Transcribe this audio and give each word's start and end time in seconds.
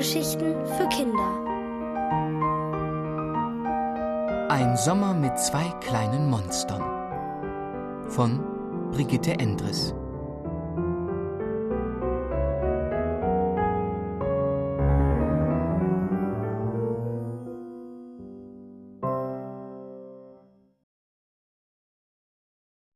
Hörgeschichten 0.00 0.54
für 0.64 0.88
Kinder. 0.88 1.30
Ein 4.48 4.74
Sommer 4.78 5.12
mit 5.12 5.38
zwei 5.38 5.68
kleinen 5.80 6.30
Monstern 6.30 6.80
von 8.08 8.40
Brigitte 8.92 9.32
Endres. 9.32 9.94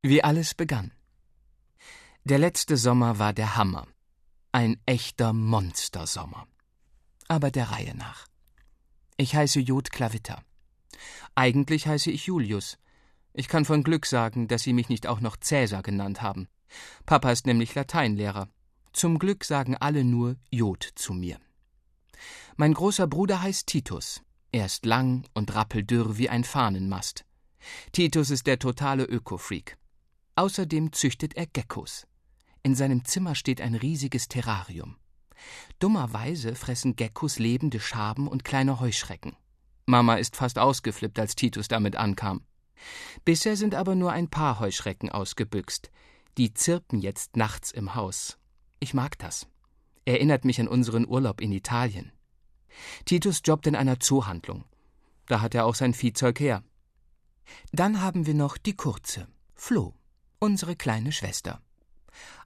Wie 0.00 0.24
alles 0.24 0.54
begann. 0.54 0.90
Der 2.24 2.38
letzte 2.38 2.78
Sommer 2.78 3.18
war 3.18 3.34
der 3.34 3.58
Hammer. 3.58 3.86
Ein 4.52 4.80
echter 4.86 5.34
Monstersommer. 5.34 6.46
Aber 7.34 7.50
der 7.50 7.72
Reihe 7.72 7.96
nach. 7.96 8.28
Ich 9.16 9.34
heiße 9.34 9.58
Jod 9.58 9.90
Klavitter. 9.90 10.44
Eigentlich 11.34 11.88
heiße 11.88 12.12
ich 12.12 12.26
Julius. 12.26 12.78
Ich 13.32 13.48
kann 13.48 13.64
von 13.64 13.82
Glück 13.82 14.06
sagen, 14.06 14.46
dass 14.46 14.62
Sie 14.62 14.72
mich 14.72 14.88
nicht 14.88 15.08
auch 15.08 15.18
noch 15.18 15.36
Cäsar 15.36 15.82
genannt 15.82 16.22
haben. 16.22 16.46
Papa 17.06 17.32
ist 17.32 17.44
nämlich 17.44 17.74
Lateinlehrer. 17.74 18.48
Zum 18.92 19.18
Glück 19.18 19.42
sagen 19.44 19.76
alle 19.76 20.04
nur 20.04 20.36
Jod 20.52 20.88
zu 20.94 21.12
mir. 21.12 21.40
Mein 22.54 22.72
großer 22.72 23.08
Bruder 23.08 23.42
heißt 23.42 23.66
Titus. 23.66 24.22
Er 24.52 24.66
ist 24.66 24.86
lang 24.86 25.26
und 25.34 25.56
rappeldürr 25.56 26.16
wie 26.16 26.28
ein 26.28 26.44
Fahnenmast. 26.44 27.24
Titus 27.90 28.30
ist 28.30 28.46
der 28.46 28.60
totale 28.60 29.02
Ökofreak. 29.02 29.76
Außerdem 30.36 30.92
züchtet 30.92 31.34
er 31.34 31.46
Geckos. 31.46 32.06
In 32.62 32.76
seinem 32.76 33.04
Zimmer 33.04 33.34
steht 33.34 33.60
ein 33.60 33.74
riesiges 33.74 34.28
Terrarium. 34.28 34.98
Dummerweise 35.78 36.54
fressen 36.54 36.96
Geckos 36.96 37.38
lebende 37.38 37.80
Schaben 37.80 38.28
und 38.28 38.44
kleine 38.44 38.80
Heuschrecken. 38.80 39.36
Mama 39.86 40.14
ist 40.14 40.36
fast 40.36 40.58
ausgeflippt, 40.58 41.18
als 41.18 41.34
Titus 41.34 41.68
damit 41.68 41.96
ankam. 41.96 42.46
Bisher 43.24 43.56
sind 43.56 43.74
aber 43.74 43.94
nur 43.94 44.12
ein 44.12 44.28
paar 44.28 44.60
Heuschrecken 44.60 45.10
ausgebüxt. 45.10 45.90
Die 46.38 46.54
zirpen 46.54 47.00
jetzt 47.00 47.36
nachts 47.36 47.70
im 47.70 47.94
Haus. 47.94 48.38
Ich 48.80 48.94
mag 48.94 49.18
das. 49.18 49.46
Erinnert 50.04 50.44
mich 50.44 50.60
an 50.60 50.68
unseren 50.68 51.06
Urlaub 51.06 51.40
in 51.40 51.52
Italien. 51.52 52.12
Titus 53.04 53.40
jobbt 53.44 53.66
in 53.66 53.76
einer 53.76 54.00
Zoohandlung. 54.00 54.64
Da 55.26 55.40
hat 55.40 55.54
er 55.54 55.64
auch 55.64 55.74
sein 55.74 55.94
Viehzeug 55.94 56.40
her. 56.40 56.62
Dann 57.72 58.00
haben 58.00 58.26
wir 58.26 58.34
noch 58.34 58.56
die 58.56 58.74
Kurze, 58.74 59.28
Flo, 59.54 59.94
unsere 60.38 60.76
kleine 60.76 61.12
Schwester. 61.12 61.60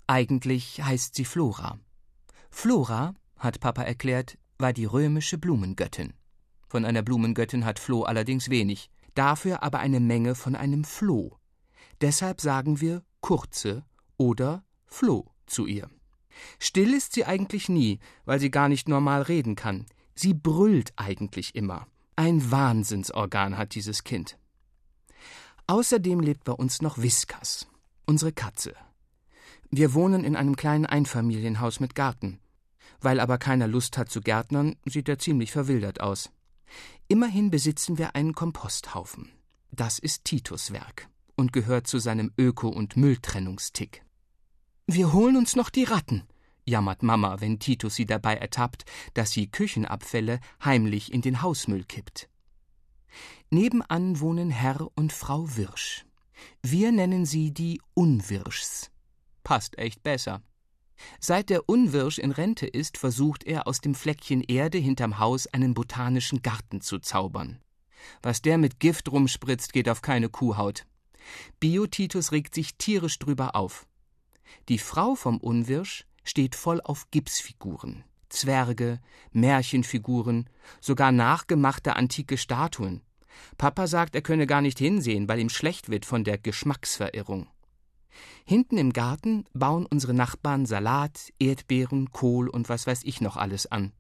Eigentlich 0.07 0.83
heißt 0.83 1.15
sie 1.15 1.25
Flora. 1.25 1.79
Flora, 2.51 3.15
hat 3.37 3.61
Papa 3.61 3.83
erklärt, 3.83 4.39
war 4.59 4.73
die 4.73 4.85
römische 4.85 5.39
Blumengöttin. 5.39 6.15
Von 6.69 6.85
einer 6.85 7.03
Blumengöttin 7.03 7.65
hat 7.65 7.79
Flo 7.79 8.03
allerdings 8.03 8.51
wenig, 8.51 8.91
dafür 9.15 9.63
aber 9.63 9.79
eine 9.79 10.01
Menge 10.01 10.35
von 10.35 10.55
einem 10.55 10.85
Floh. 10.85 11.39
Deshalb 12.01 12.41
sagen 12.41 12.81
wir 12.81 13.03
Kurze 13.21 13.85
oder 14.17 14.65
Floh 14.87 15.33
zu 15.47 15.67
ihr. 15.67 15.89
Still 16.59 16.95
ist 16.95 17.15
sie 17.15 17.25
eigentlich 17.25 17.69
nie, 17.69 17.99
weil 18.25 18.39
sie 18.39 18.51
gar 18.51 18.69
nicht 18.69 18.89
normal 18.89 19.23
reden 19.23 19.57
kann. 19.57 19.87
Sie 20.15 20.35
brüllt 20.35 20.93
eigentlich 20.97 21.55
immer. 21.55 21.87
Ein 22.17 22.51
Wahnsinnsorgan 22.51 23.57
hat 23.57 23.75
dieses 23.75 24.05
Kind. 24.05 24.39
Außerdem 25.67 26.21
lebt 26.21 26.45
bei 26.45 26.53
uns 26.53 26.83
noch 26.83 26.99
Viskas, 26.99 27.67
unsere 28.07 28.33
Katze, 28.33 28.75
wir 29.71 29.93
wohnen 29.93 30.25
in 30.25 30.35
einem 30.35 30.57
kleinen 30.57 30.87
Einfamilienhaus 30.87 31.79
mit 31.81 31.95
Garten. 31.95 32.41
Weil 33.01 33.21
aber 33.21 33.39
keiner 33.39 33.69
Lust 33.69 33.99
hat 33.99 34.11
zu 34.11 34.21
Gärtnern, 34.21 34.77
sieht 34.87 35.09
er 35.09 35.19
ziemlich 35.19 35.53
verwildert 35.53 36.01
aus. 36.01 36.31
Immerhin 37.07 37.51
besitzen 37.51 37.99
wir 37.99 38.15
einen 38.15 38.35
Komposthaufen. 38.35 39.31
Das 39.71 39.99
ist 39.99 40.25
Titus 40.25 40.73
Werk 40.73 41.09
und 41.37 41.53
gehört 41.53 41.87
zu 41.87 41.99
seinem 41.99 42.33
Öko- 42.37 42.69
und 42.69 42.97
Mülltrennungstick. 42.97 44.03
Wir 44.87 45.13
holen 45.13 45.37
uns 45.37 45.55
noch 45.55 45.69
die 45.69 45.85
Ratten, 45.85 46.23
jammert 46.65 47.03
Mama, 47.03 47.41
wenn 47.41 47.59
Titus 47.59 47.95
sie 47.95 48.07
dabei 48.07 48.37
ertappt, 48.37 48.85
dass 49.15 49.31
sie 49.33 49.51
Küchenabfälle 49.51 50.41
heimlich 50.65 51.13
in 51.13 51.21
den 51.21 51.43
Hausmüll 51.43 51.85
kippt. 51.85 52.29
Nebenan 53.51 54.21
wohnen 54.21 54.51
Herr 54.51 54.89
und 54.95 55.13
Frau 55.13 55.57
Wirsch. 55.57 56.07
Wir 56.63 56.91
nennen 56.91 57.27
sie 57.27 57.53
die 57.53 57.81
Unwirschs 57.95 58.91
passt 59.45 59.79
echt 59.79 60.03
besser. 60.03 60.43
Seit 61.21 61.51
der 61.51 61.69
Unwirsch 61.69 62.19
in 62.19 62.33
Rente 62.33 62.67
ist, 62.67 62.99
versucht 62.99 63.45
er 63.45 63.67
aus 63.67 63.81
dem 63.81 63.95
Fleckchen 63.95 64.43
Erde 64.43 64.79
hinterm 64.79 65.19
Haus 65.19 65.47
einen 65.47 65.75
botanischen 65.75 66.43
Garten 66.43 66.81
zu 66.81 66.99
zaubern. 66.99 67.61
Was 68.23 68.43
der 68.43 68.59
mit 68.59 68.81
Gift 68.81 69.11
rumspritzt, 69.11 69.73
geht 69.73 69.89
auf 69.89 70.03
keine 70.03 70.29
Kuhhaut. 70.29 70.87
Biotitus 71.61 72.33
regt 72.33 72.55
sich 72.55 72.77
tierisch 72.77 73.19
drüber 73.19 73.55
auf. 73.55 73.87
Die 74.69 74.79
Frau 74.79 75.15
vom 75.15 75.39
Unwirsch 75.39 76.07
steht 76.25 76.55
voll 76.55 76.81
auf 76.81 77.11
Gipsfiguren, 77.11 78.05
Zwerge, 78.29 79.01
Märchenfiguren, 79.33 80.49
sogar 80.81 81.13
nachgemachte 81.13 81.97
antike 81.97 82.39
Statuen. 82.39 83.03
Papa 83.57 83.87
sagt, 83.87 84.15
er 84.15 84.23
könne 84.23 84.47
gar 84.47 84.61
nicht 84.61 84.79
hinsehen, 84.79 85.29
weil 85.29 85.39
ihm 85.39 85.49
schlecht 85.49 85.91
wird 85.91 86.05
von 86.05 86.25
der 86.25 86.39
Geschmacksverirrung. 86.39 87.49
Hinten 88.45 88.79
im 88.79 88.93
Garten 88.93 89.45
bauen 89.53 89.87
unsere 89.87 90.15
Nachbarn 90.15 90.67
Salat, 90.67 91.33
Erdbeeren, 91.39 92.11
Kohl 92.11 92.49
und 92.49 92.69
was 92.69 92.87
weiß 92.87 93.03
ich 93.05 93.21
noch 93.21 93.37
alles 93.37 93.67
an. 93.67 93.93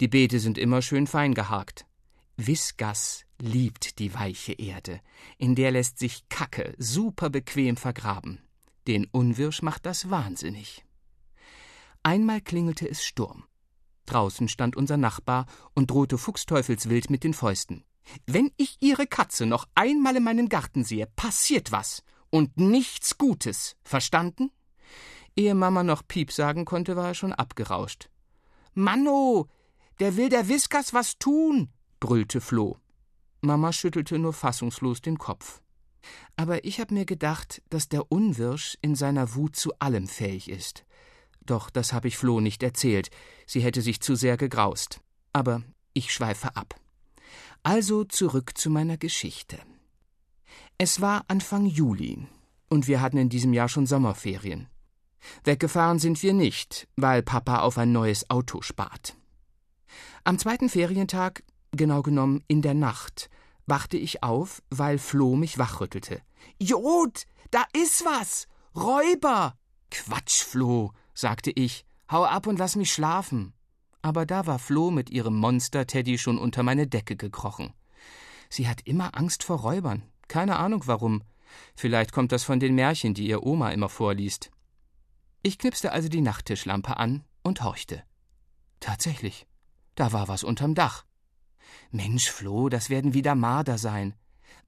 Die 0.00 0.08
Beete 0.08 0.40
sind 0.40 0.58
immer 0.58 0.82
schön 0.82 1.06
fein 1.06 1.34
gehakt. 1.34 1.86
Visgas 2.36 3.24
liebt 3.40 3.98
die 3.98 4.14
weiche 4.14 4.52
Erde, 4.52 5.00
in 5.38 5.54
der 5.54 5.72
lässt 5.72 5.98
sich 5.98 6.28
Kacke 6.28 6.74
super 6.78 7.30
bequem 7.30 7.76
vergraben. 7.76 8.40
Den 8.86 9.06
Unwirsch 9.06 9.62
macht 9.62 9.86
das 9.86 10.08
wahnsinnig. 10.08 10.84
Einmal 12.02 12.40
klingelte 12.40 12.88
es 12.88 13.04
Sturm. 13.04 13.44
Draußen 14.06 14.48
stand 14.48 14.76
unser 14.76 14.96
Nachbar 14.96 15.46
und 15.74 15.90
drohte 15.90 16.16
fuchsteufelswild 16.16 17.10
mit 17.10 17.24
den 17.24 17.34
Fäusten. 17.34 17.84
Wenn 18.26 18.50
ich 18.56 18.78
Ihre 18.80 19.06
Katze 19.06 19.44
noch 19.44 19.66
einmal 19.74 20.16
in 20.16 20.24
meinem 20.24 20.48
Garten 20.48 20.84
sehe, 20.84 21.06
passiert 21.06 21.72
was 21.72 22.02
und 22.30 22.56
nichts 22.58 23.18
Gutes. 23.18 23.76
Verstanden? 23.82 24.50
Ehe 25.36 25.54
Mama 25.54 25.82
noch 25.82 26.06
Piep 26.06 26.32
sagen 26.32 26.64
konnte, 26.64 26.96
war 26.96 27.08
er 27.08 27.14
schon 27.14 27.32
abgerauscht. 27.32 28.10
Manno, 28.74 29.48
der 30.00 30.16
will 30.16 30.28
der 30.28 30.48
Viskas 30.48 30.92
was 30.94 31.18
tun, 31.18 31.68
brüllte 32.00 32.40
Floh. 32.40 32.78
Mama 33.40 33.72
schüttelte 33.72 34.18
nur 34.18 34.32
fassungslos 34.32 35.00
den 35.00 35.18
Kopf. 35.18 35.60
Aber 36.36 36.64
ich 36.64 36.80
hab 36.80 36.90
mir 36.90 37.04
gedacht, 37.04 37.62
dass 37.70 37.88
der 37.88 38.10
Unwirsch 38.10 38.78
in 38.82 38.94
seiner 38.94 39.34
Wut 39.34 39.56
zu 39.56 39.72
allem 39.78 40.06
fähig 40.06 40.48
ist. 40.48 40.84
Doch 41.40 41.70
das 41.70 41.92
habe 41.92 42.08
ich 42.08 42.16
Floh 42.18 42.40
nicht 42.40 42.62
erzählt. 42.62 43.10
Sie 43.46 43.60
hätte 43.60 43.82
sich 43.82 44.00
zu 44.00 44.14
sehr 44.14 44.36
gegraust. 44.36 45.00
Aber 45.32 45.62
ich 45.94 46.12
schweife 46.12 46.56
ab. 46.56 46.74
Also 47.62 48.04
zurück 48.04 48.56
zu 48.56 48.70
meiner 48.70 48.96
Geschichte. 48.96 49.58
Es 50.80 51.00
war 51.00 51.24
Anfang 51.26 51.66
Juli, 51.66 52.24
und 52.68 52.86
wir 52.86 53.00
hatten 53.00 53.18
in 53.18 53.28
diesem 53.28 53.52
Jahr 53.52 53.68
schon 53.68 53.84
Sommerferien. 53.84 54.68
Weggefahren 55.42 55.98
sind 55.98 56.22
wir 56.22 56.32
nicht, 56.32 56.86
weil 56.94 57.24
Papa 57.24 57.62
auf 57.62 57.78
ein 57.78 57.90
neues 57.90 58.30
Auto 58.30 58.62
spart. 58.62 59.16
Am 60.22 60.38
zweiten 60.38 60.68
Ferientag, 60.68 61.42
genau 61.72 62.02
genommen 62.02 62.44
in 62.46 62.62
der 62.62 62.74
Nacht, 62.74 63.28
wachte 63.66 63.96
ich 63.96 64.22
auf, 64.22 64.62
weil 64.70 64.98
Flo 64.98 65.34
mich 65.34 65.58
wachrüttelte. 65.58 66.22
Jod, 66.60 67.24
da 67.50 67.64
ist 67.72 68.04
was! 68.04 68.46
Räuber! 68.76 69.54
Quatsch, 69.90 70.44
Flo, 70.44 70.92
sagte 71.12 71.50
ich. 71.50 71.84
Hau 72.08 72.22
ab 72.22 72.46
und 72.46 72.60
lass 72.60 72.76
mich 72.76 72.92
schlafen. 72.92 73.52
Aber 74.00 74.26
da 74.26 74.46
war 74.46 74.60
Flo 74.60 74.92
mit 74.92 75.10
ihrem 75.10 75.36
Monster-Teddy 75.38 76.18
schon 76.18 76.38
unter 76.38 76.62
meine 76.62 76.86
Decke 76.86 77.16
gekrochen. 77.16 77.72
Sie 78.48 78.68
hat 78.68 78.82
immer 78.82 79.18
Angst 79.18 79.42
vor 79.42 79.58
Räubern. 79.58 80.04
Keine 80.28 80.56
Ahnung 80.56 80.82
warum. 80.86 81.22
Vielleicht 81.74 82.12
kommt 82.12 82.32
das 82.32 82.44
von 82.44 82.60
den 82.60 82.74
Märchen, 82.74 83.14
die 83.14 83.26
ihr 83.26 83.42
Oma 83.42 83.70
immer 83.70 83.88
vorliest. 83.88 84.50
Ich 85.42 85.58
knipste 85.58 85.92
also 85.92 86.08
die 86.08 86.20
Nachttischlampe 86.20 86.96
an 86.96 87.24
und 87.42 87.62
horchte. 87.62 88.02
Tatsächlich, 88.80 89.46
da 89.94 90.12
war 90.12 90.28
was 90.28 90.44
unterm 90.44 90.74
Dach. 90.74 91.04
Mensch, 91.90 92.30
Flo, 92.30 92.68
das 92.68 92.90
werden 92.90 93.14
wieder 93.14 93.34
Marder 93.34 93.78
sein. 93.78 94.14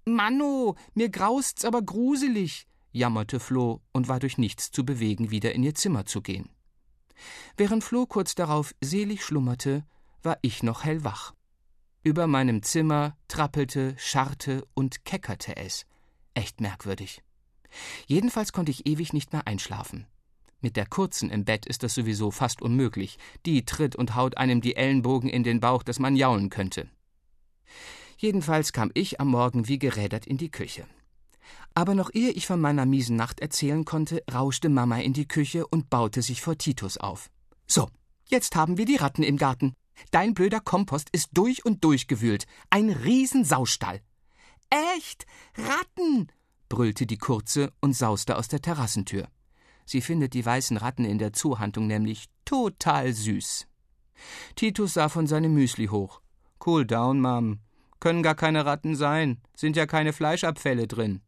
Manno, 0.04 0.76
mir 0.94 1.10
graust's 1.10 1.64
aber 1.64 1.82
gruselig, 1.82 2.66
jammerte 2.92 3.40
Flo 3.40 3.82
und 3.92 4.08
war 4.08 4.18
durch 4.18 4.38
nichts 4.38 4.70
zu 4.70 4.84
bewegen, 4.84 5.30
wieder 5.30 5.54
in 5.54 5.62
ihr 5.62 5.74
Zimmer 5.74 6.06
zu 6.06 6.22
gehen. 6.22 6.48
Während 7.56 7.84
Flo 7.84 8.06
kurz 8.06 8.34
darauf 8.34 8.74
selig 8.80 9.24
schlummerte, 9.24 9.84
war 10.22 10.38
ich 10.42 10.62
noch 10.62 10.84
hellwach. 10.84 11.34
Über 12.02 12.26
meinem 12.26 12.62
Zimmer 12.62 13.14
trappelte, 13.28 13.94
scharrte 13.98 14.66
und 14.72 15.04
keckerte 15.04 15.56
es. 15.56 15.84
Echt 16.32 16.60
merkwürdig. 16.60 17.22
Jedenfalls 18.06 18.52
konnte 18.52 18.70
ich 18.70 18.86
ewig 18.86 19.12
nicht 19.12 19.32
mehr 19.32 19.46
einschlafen. 19.46 20.06
Mit 20.62 20.76
der 20.76 20.86
kurzen 20.86 21.30
im 21.30 21.44
Bett 21.44 21.66
ist 21.66 21.82
das 21.82 21.94
sowieso 21.94 22.30
fast 22.30 22.62
unmöglich. 22.62 23.18
Die 23.44 23.64
tritt 23.66 23.96
und 23.96 24.14
haut 24.14 24.38
einem 24.38 24.62
die 24.62 24.76
Ellenbogen 24.76 25.28
in 25.28 25.42
den 25.42 25.60
Bauch, 25.60 25.82
dass 25.82 25.98
man 25.98 26.16
jaulen 26.16 26.48
könnte. 26.48 26.88
Jedenfalls 28.16 28.72
kam 28.72 28.90
ich 28.94 29.20
am 29.20 29.28
Morgen 29.28 29.68
wie 29.68 29.78
gerädert 29.78 30.26
in 30.26 30.38
die 30.38 30.50
Küche. 30.50 30.86
Aber 31.74 31.94
noch 31.94 32.10
ehe 32.12 32.30
ich 32.30 32.46
von 32.46 32.60
meiner 32.60 32.86
miesen 32.86 33.16
Nacht 33.16 33.40
erzählen 33.40 33.84
konnte, 33.84 34.22
rauschte 34.32 34.68
Mama 34.68 34.98
in 34.98 35.12
die 35.12 35.28
Küche 35.28 35.66
und 35.66 35.90
baute 35.90 36.22
sich 36.22 36.40
vor 36.40 36.56
Titus 36.56 36.96
auf. 36.96 37.30
So, 37.66 37.88
jetzt 38.28 38.56
haben 38.56 38.78
wir 38.78 38.86
die 38.86 38.96
Ratten 38.96 39.22
im 39.22 39.36
Garten. 39.36 39.74
Dein 40.10 40.34
blöder 40.34 40.60
Kompost 40.60 41.08
ist 41.12 41.30
durch 41.32 41.64
und 41.64 41.84
durch 41.84 42.06
gewühlt. 42.06 42.46
Ein 42.70 42.90
Riesensaustall. 42.90 44.00
Echt? 44.96 45.26
Ratten! 45.56 46.30
brüllte 46.68 47.06
die 47.06 47.18
Kurze 47.18 47.72
und 47.80 47.94
sauste 47.94 48.36
aus 48.36 48.48
der 48.48 48.62
Terrassentür. 48.62 49.28
Sie 49.84 50.00
findet 50.00 50.34
die 50.34 50.46
weißen 50.46 50.76
Ratten 50.76 51.04
in 51.04 51.18
der 51.18 51.32
Zuhandlung 51.32 51.88
nämlich 51.88 52.26
total 52.44 53.12
süß. 53.12 53.66
Titus 54.54 54.94
sah 54.94 55.08
von 55.08 55.26
seinem 55.26 55.54
Müsli 55.54 55.86
hoch. 55.86 56.20
Cool 56.64 56.86
down, 56.86 57.20
Mom. 57.20 57.58
Können 57.98 58.22
gar 58.22 58.34
keine 58.34 58.64
Ratten 58.64 58.94
sein. 58.94 59.40
Sind 59.56 59.76
ja 59.76 59.86
keine 59.86 60.12
Fleischabfälle 60.12 60.86
drin. 60.86 61.22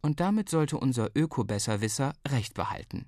Und 0.00 0.20
damit 0.20 0.48
sollte 0.48 0.78
unser 0.78 1.10
Öko-Besserwisser 1.14 2.12
recht 2.28 2.54
behalten. 2.54 3.06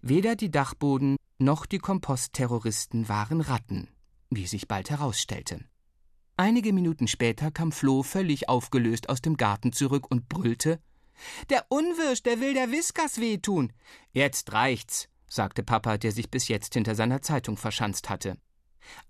Weder 0.00 0.34
die 0.34 0.50
Dachboden 0.50 1.16
noch 1.38 1.66
die 1.66 1.78
Kompostterroristen 1.78 3.08
waren 3.08 3.40
Ratten, 3.40 3.88
wie 4.36 4.46
sich 4.46 4.68
bald 4.68 4.90
herausstellte. 4.90 5.64
Einige 6.36 6.72
Minuten 6.72 7.08
später 7.08 7.50
kam 7.50 7.72
Flo 7.72 8.02
völlig 8.02 8.48
aufgelöst 8.48 9.08
aus 9.08 9.20
dem 9.20 9.36
Garten 9.36 9.72
zurück 9.72 10.10
und 10.10 10.28
brüllte 10.28 10.80
der 11.50 11.66
Unwirsch, 11.68 12.22
der 12.22 12.40
will 12.40 12.54
der 12.54 12.70
Whiskas 12.70 13.20
wehtun. 13.20 13.72
Jetzt 14.12 14.52
reicht's, 14.52 15.08
sagte 15.28 15.62
Papa, 15.62 15.98
der 15.98 16.12
sich 16.12 16.30
bis 16.30 16.48
jetzt 16.48 16.74
hinter 16.74 16.94
seiner 16.94 17.22
Zeitung 17.22 17.56
verschanzt 17.56 18.10
hatte. 18.10 18.38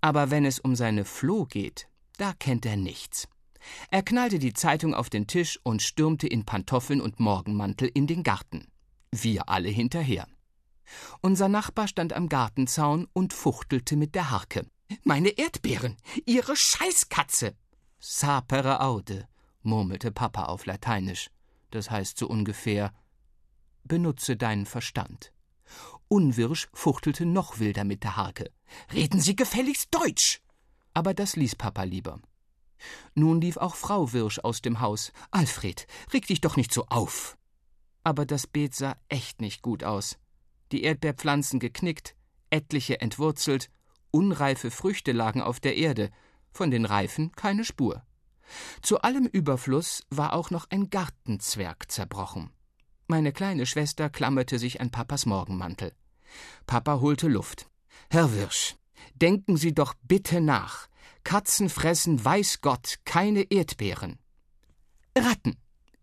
Aber 0.01 0.31
wenn 0.31 0.45
es 0.45 0.59
um 0.59 0.75
seine 0.75 1.05
Floh 1.05 1.45
geht, 1.45 1.87
da 2.17 2.33
kennt 2.33 2.65
er 2.65 2.77
nichts. 2.77 3.27
Er 3.89 4.03
knallte 4.03 4.39
die 4.39 4.53
Zeitung 4.53 4.93
auf 4.93 5.09
den 5.09 5.27
Tisch 5.27 5.59
und 5.63 5.81
stürmte 5.81 6.27
in 6.27 6.45
Pantoffeln 6.45 7.01
und 7.01 7.19
Morgenmantel 7.19 7.89
in 7.93 8.07
den 8.07 8.23
Garten. 8.23 8.67
Wir 9.11 9.49
alle 9.49 9.69
hinterher. 9.69 10.27
Unser 11.21 11.47
Nachbar 11.47 11.87
stand 11.87 12.13
am 12.13 12.29
Gartenzaun 12.29 13.07
und 13.13 13.33
fuchtelte 13.33 13.95
mit 13.95 14.15
der 14.15 14.31
Harke. 14.31 14.67
Meine 15.03 15.29
Erdbeeren! 15.29 15.97
Ihre 16.25 16.55
Scheißkatze! 16.55 17.55
Sapere 17.99 18.81
aude, 18.81 19.27
murmelte 19.61 20.11
Papa 20.11 20.45
auf 20.45 20.65
Lateinisch. 20.65 21.29
Das 21.71 21.89
heißt 21.89 22.17
so 22.17 22.27
ungefähr 22.27 22.93
Benutze 23.83 24.37
deinen 24.37 24.65
Verstand. 24.65 25.33
Unwirsch 26.07 26.69
fuchtelte 26.73 27.25
noch 27.25 27.59
wilder 27.59 27.83
mit 27.83 28.03
der 28.03 28.17
Harke. 28.17 28.51
Reden 28.93 29.19
Sie 29.19 29.35
gefälligst 29.35 29.93
Deutsch! 29.93 30.41
Aber 30.93 31.13
das 31.13 31.35
ließ 31.35 31.55
Papa 31.55 31.83
lieber. 31.83 32.19
Nun 33.15 33.41
lief 33.41 33.57
auch 33.57 33.75
Frau 33.75 34.13
Wirsch 34.13 34.39
aus 34.39 34.61
dem 34.61 34.79
Haus. 34.79 35.11
Alfred, 35.31 35.87
reg 36.13 36.27
dich 36.27 36.41
doch 36.41 36.57
nicht 36.57 36.73
so 36.73 36.85
auf! 36.87 37.37
Aber 38.03 38.25
das 38.25 38.47
Beet 38.47 38.75
sah 38.75 38.97
echt 39.07 39.41
nicht 39.41 39.61
gut 39.61 39.83
aus. 39.83 40.17
Die 40.71 40.83
Erdbeerpflanzen 40.83 41.59
geknickt, 41.59 42.15
etliche 42.49 42.99
entwurzelt, 42.99 43.69
unreife 44.13 44.71
Früchte 44.71 45.11
lagen 45.11 45.41
auf 45.41 45.59
der 45.59 45.75
Erde, 45.75 46.09
von 46.51 46.71
den 46.71 46.85
Reifen 46.85 47.31
keine 47.33 47.65
Spur. 47.65 48.03
Zu 48.81 49.01
allem 49.01 49.25
Überfluss 49.25 50.03
war 50.09 50.33
auch 50.33 50.51
noch 50.51 50.69
ein 50.69 50.89
Gartenzwerg 50.89 51.91
zerbrochen. 51.91 52.51
Meine 53.07 53.33
kleine 53.33 53.65
Schwester 53.65 54.09
klammerte 54.09 54.59
sich 54.59 54.79
an 54.81 54.91
Papas 54.91 55.25
Morgenmantel. 55.25 55.93
Papa 56.65 56.99
holte 56.99 57.27
Luft. 57.27 57.67
Herr 58.09 58.33
Wirsch, 58.33 58.75
denken 59.15 59.57
Sie 59.57 59.73
doch 59.73 59.93
bitte 60.03 60.41
nach. 60.41 60.87
Katzen 61.23 61.69
fressen, 61.69 62.23
weiß 62.23 62.61
Gott, 62.61 62.99
keine 63.05 63.43
Erdbeeren. 63.51 64.19
Ratten, 65.17 65.57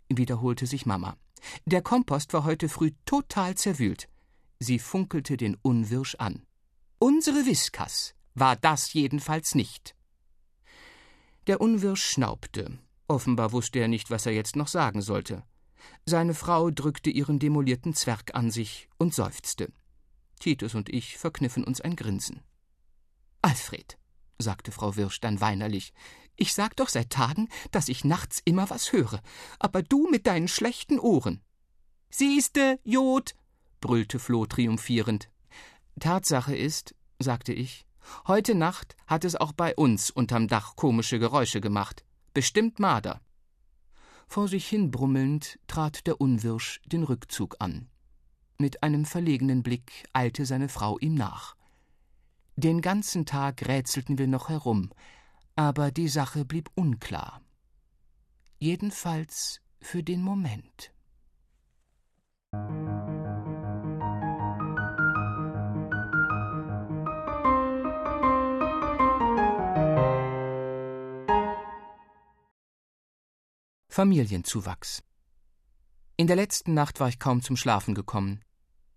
wiederholte 0.08 0.66
sich 0.66 0.86
Mama. 0.86 1.16
Der 1.64 1.82
Kompost 1.82 2.32
war 2.32 2.44
heute 2.44 2.68
früh 2.68 2.92
total 3.06 3.54
zerwühlt. 3.54 4.08
Sie 4.58 4.78
funkelte 4.78 5.36
den 5.36 5.56
Unwirsch 5.62 6.16
an. 6.16 6.46
Unsere 7.02 7.47
Whiskas 7.47 8.14
war 8.35 8.56
das 8.56 8.93
jedenfalls 8.93 9.55
nicht. 9.55 9.97
Der 11.47 11.62
Unwirsch 11.62 12.05
schnaubte. 12.05 12.79
Offenbar 13.08 13.52
wusste 13.52 13.79
er 13.79 13.88
nicht, 13.88 14.11
was 14.11 14.26
er 14.26 14.32
jetzt 14.32 14.55
noch 14.55 14.69
sagen 14.69 15.00
sollte. 15.00 15.43
Seine 16.05 16.35
Frau 16.35 16.70
drückte 16.70 17.08
ihren 17.08 17.38
demolierten 17.38 17.94
Zwerg 17.94 18.35
an 18.35 18.50
sich 18.50 18.91
und 18.99 19.14
seufzte. 19.14 19.73
Titus 20.41 20.75
und 20.75 20.91
ich 20.91 21.17
verkniffen 21.17 21.64
uns 21.64 21.81
ein 21.81 21.97
Grinsen. 21.97 22.43
Alfred, 23.41 23.97
sagte 24.38 24.70
Frau 24.70 24.94
Wirsch 24.97 25.20
dann 25.20 25.41
weinerlich, 25.41 25.94
ich 26.37 26.52
sag 26.52 26.76
doch 26.76 26.91
seit 26.91 27.08
Tagen, 27.08 27.49
dass 27.70 27.88
ich 27.88 28.05
nachts 28.05 28.43
immer 28.44 28.69
was 28.69 28.93
höre, 28.93 29.23
aber 29.58 29.82
du 29.82 30.06
mit 30.11 30.26
deinen 30.26 30.49
schlechten 30.49 30.99
Ohren. 30.99 31.41
Siehste, 32.11 32.79
Jod, 32.85 33.35
brüllte 33.81 34.19
Floh 34.19 34.44
triumphierend. 34.44 35.31
Tatsache 36.00 36.56
ist, 36.56 36.94
sagte 37.19 37.52
ich, 37.52 37.87
Heute 38.26 38.55
Nacht 38.55 38.97
hat 39.06 39.25
es 39.25 39.37
auch 39.37 39.52
bei 39.52 39.75
uns 39.75 40.11
unterm 40.11 40.49
Dach 40.49 40.76
komische 40.76 41.19
Geräusche 41.19 41.61
gemacht. 41.61 42.05
Bestimmt 42.35 42.79
Marder. 42.79 43.20
Vor 44.26 44.49
sich 44.49 44.67
hin 44.69 44.91
brummelnd 44.91 45.58
trat 45.67 46.06
der 46.06 46.20
Unwirsch 46.20 46.81
den 46.87 47.02
Rückzug 47.02 47.56
an. 47.58 47.88
Mit 48.58 48.82
einem 48.82 49.05
verlegenen 49.05 49.62
Blick 49.62 50.05
eilte 50.12 50.44
seine 50.44 50.69
Frau 50.69 50.99
ihm 50.99 51.14
nach. 51.14 51.56
Den 52.56 52.81
ganzen 52.81 53.26
Tag 53.26 53.67
rätselten 53.67 54.19
wir 54.19 54.26
noch 54.26 54.49
herum, 54.49 54.91
aber 55.56 55.91
die 55.91 56.08
Sache 56.08 56.44
blieb 56.44 56.70
unklar. 56.75 57.41
Jedenfalls 58.58 59.61
für 59.81 60.02
den 60.02 60.23
Moment. 60.23 60.93
Familienzuwachs. 74.00 75.02
In 76.16 76.26
der 76.26 76.35
letzten 76.35 76.73
Nacht 76.73 77.00
war 77.00 77.11
ich 77.11 77.19
kaum 77.19 77.42
zum 77.42 77.59
Schlafen 77.59 77.95
gekommen. 77.95 78.40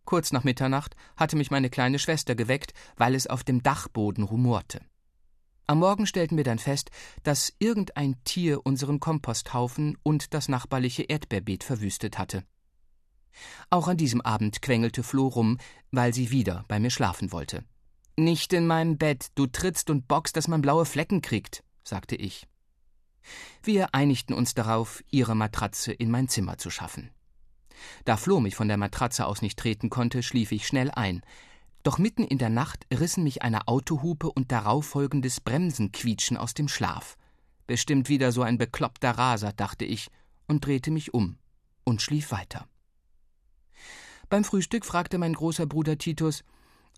Kurz 0.05 0.31
nach 0.31 0.45
Mitternacht 0.45 0.95
hatte 1.17 1.35
mich 1.35 1.51
meine 1.51 1.69
kleine 1.69 1.99
Schwester 1.99 2.35
geweckt, 2.35 2.71
weil 2.95 3.13
es 3.13 3.27
auf 3.27 3.43
dem 3.43 3.61
Dachboden 3.61 4.23
rumorte. 4.23 4.79
Am 5.67 5.79
Morgen 5.79 6.07
stellten 6.07 6.37
wir 6.37 6.45
dann 6.45 6.57
fest, 6.57 6.89
dass 7.23 7.51
irgendein 7.59 8.15
Tier 8.23 8.65
unseren 8.65 9.01
Komposthaufen 9.01 9.97
und 10.03 10.33
das 10.33 10.47
nachbarliche 10.47 11.03
Erdbeerbeet 11.03 11.65
verwüstet 11.65 12.17
hatte. 12.17 12.45
Auch 13.69 13.89
an 13.89 13.97
diesem 13.97 14.21
Abend 14.21 14.61
quengelte 14.61 15.03
Flo 15.03 15.27
rum, 15.27 15.57
weil 15.91 16.13
sie 16.13 16.31
wieder 16.31 16.63
bei 16.69 16.79
mir 16.79 16.91
schlafen 16.91 17.33
wollte. 17.33 17.65
Nicht 18.15 18.53
in 18.53 18.67
mein 18.67 18.97
Bett, 18.97 19.31
du 19.35 19.47
trittst 19.47 19.89
und 19.89 20.07
bockst, 20.07 20.37
dass 20.37 20.47
man 20.47 20.61
blaue 20.61 20.85
Flecken 20.85 21.21
kriegt, 21.21 21.61
sagte 21.83 22.15
ich. 22.15 22.47
Wir 23.63 23.93
einigten 23.93 24.33
uns 24.33 24.53
darauf, 24.53 25.03
ihre 25.09 25.35
Matratze 25.35 25.91
in 25.91 26.11
mein 26.11 26.27
Zimmer 26.27 26.57
zu 26.57 26.69
schaffen. 26.69 27.11
Da 28.05 28.17
Flo 28.17 28.39
mich 28.39 28.55
von 28.55 28.67
der 28.67 28.77
Matratze 28.77 29.25
aus 29.25 29.41
nicht 29.41 29.57
treten 29.57 29.89
konnte, 29.89 30.23
schlief 30.23 30.51
ich 30.51 30.67
schnell 30.67 30.91
ein. 30.91 31.21
Doch 31.83 31.97
mitten 31.97 32.23
in 32.23 32.37
der 32.37 32.49
Nacht 32.49 32.85
rissen 32.93 33.23
mich 33.23 33.41
eine 33.41 33.67
Autohupe 33.67 34.31
und 34.31 34.51
darauf 34.51 34.85
folgendes 34.85 35.41
Bremsenquietschen 35.41 36.37
aus 36.37 36.53
dem 36.53 36.67
Schlaf. 36.67 37.17
Bestimmt 37.67 38.09
wieder 38.09 38.31
so 38.31 38.41
ein 38.41 38.57
bekloppter 38.57 39.11
Raser, 39.11 39.53
dachte 39.53 39.85
ich 39.85 40.09
und 40.47 40.65
drehte 40.65 40.91
mich 40.91 41.13
um 41.13 41.37
und 41.83 42.01
schlief 42.01 42.31
weiter. 42.31 42.67
Beim 44.29 44.43
Frühstück 44.43 44.85
fragte 44.85 45.17
mein 45.17 45.33
großer 45.33 45.65
Bruder 45.65 45.97
Titus: 45.97 46.43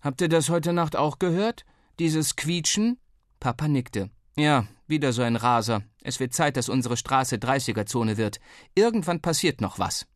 Habt 0.02 0.20
ihr 0.20 0.28
das 0.28 0.48
heute 0.48 0.72
Nacht 0.72 0.96
auch 0.96 1.18
gehört? 1.18 1.64
Dieses 1.98 2.36
Quietschen? 2.36 2.98
Papa 3.40 3.68
nickte. 3.68 4.10
Ja, 4.38 4.66
wieder 4.86 5.14
so 5.14 5.22
ein 5.22 5.36
Raser. 5.36 5.82
Es 6.02 6.20
wird 6.20 6.34
Zeit, 6.34 6.56
dass 6.56 6.68
unsere 6.68 6.96
Straße 6.96 7.36
30er-Zone 7.36 8.18
wird. 8.18 8.38
Irgendwann 8.74 9.22
passiert 9.22 9.62
noch 9.62 9.78
was. 9.78 10.06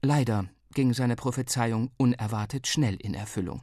Leider 0.00 0.48
ging 0.72 0.94
seine 0.94 1.14
Prophezeiung 1.14 1.90
unerwartet 1.98 2.66
schnell 2.66 2.96
in 2.96 3.12
Erfüllung. 3.12 3.62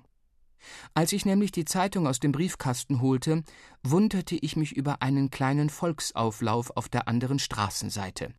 Als 0.93 1.13
ich 1.13 1.25
nämlich 1.25 1.51
die 1.51 1.65
Zeitung 1.65 2.07
aus 2.07 2.19
dem 2.19 2.31
Briefkasten 2.31 3.01
holte, 3.01 3.43
wunderte 3.83 4.35
ich 4.35 4.55
mich 4.55 4.75
über 4.75 5.01
einen 5.01 5.29
kleinen 5.31 5.69
Volksauflauf 5.69 6.71
auf 6.75 6.89
der 6.89 7.07
anderen 7.07 7.39
Straßenseite. 7.39 8.33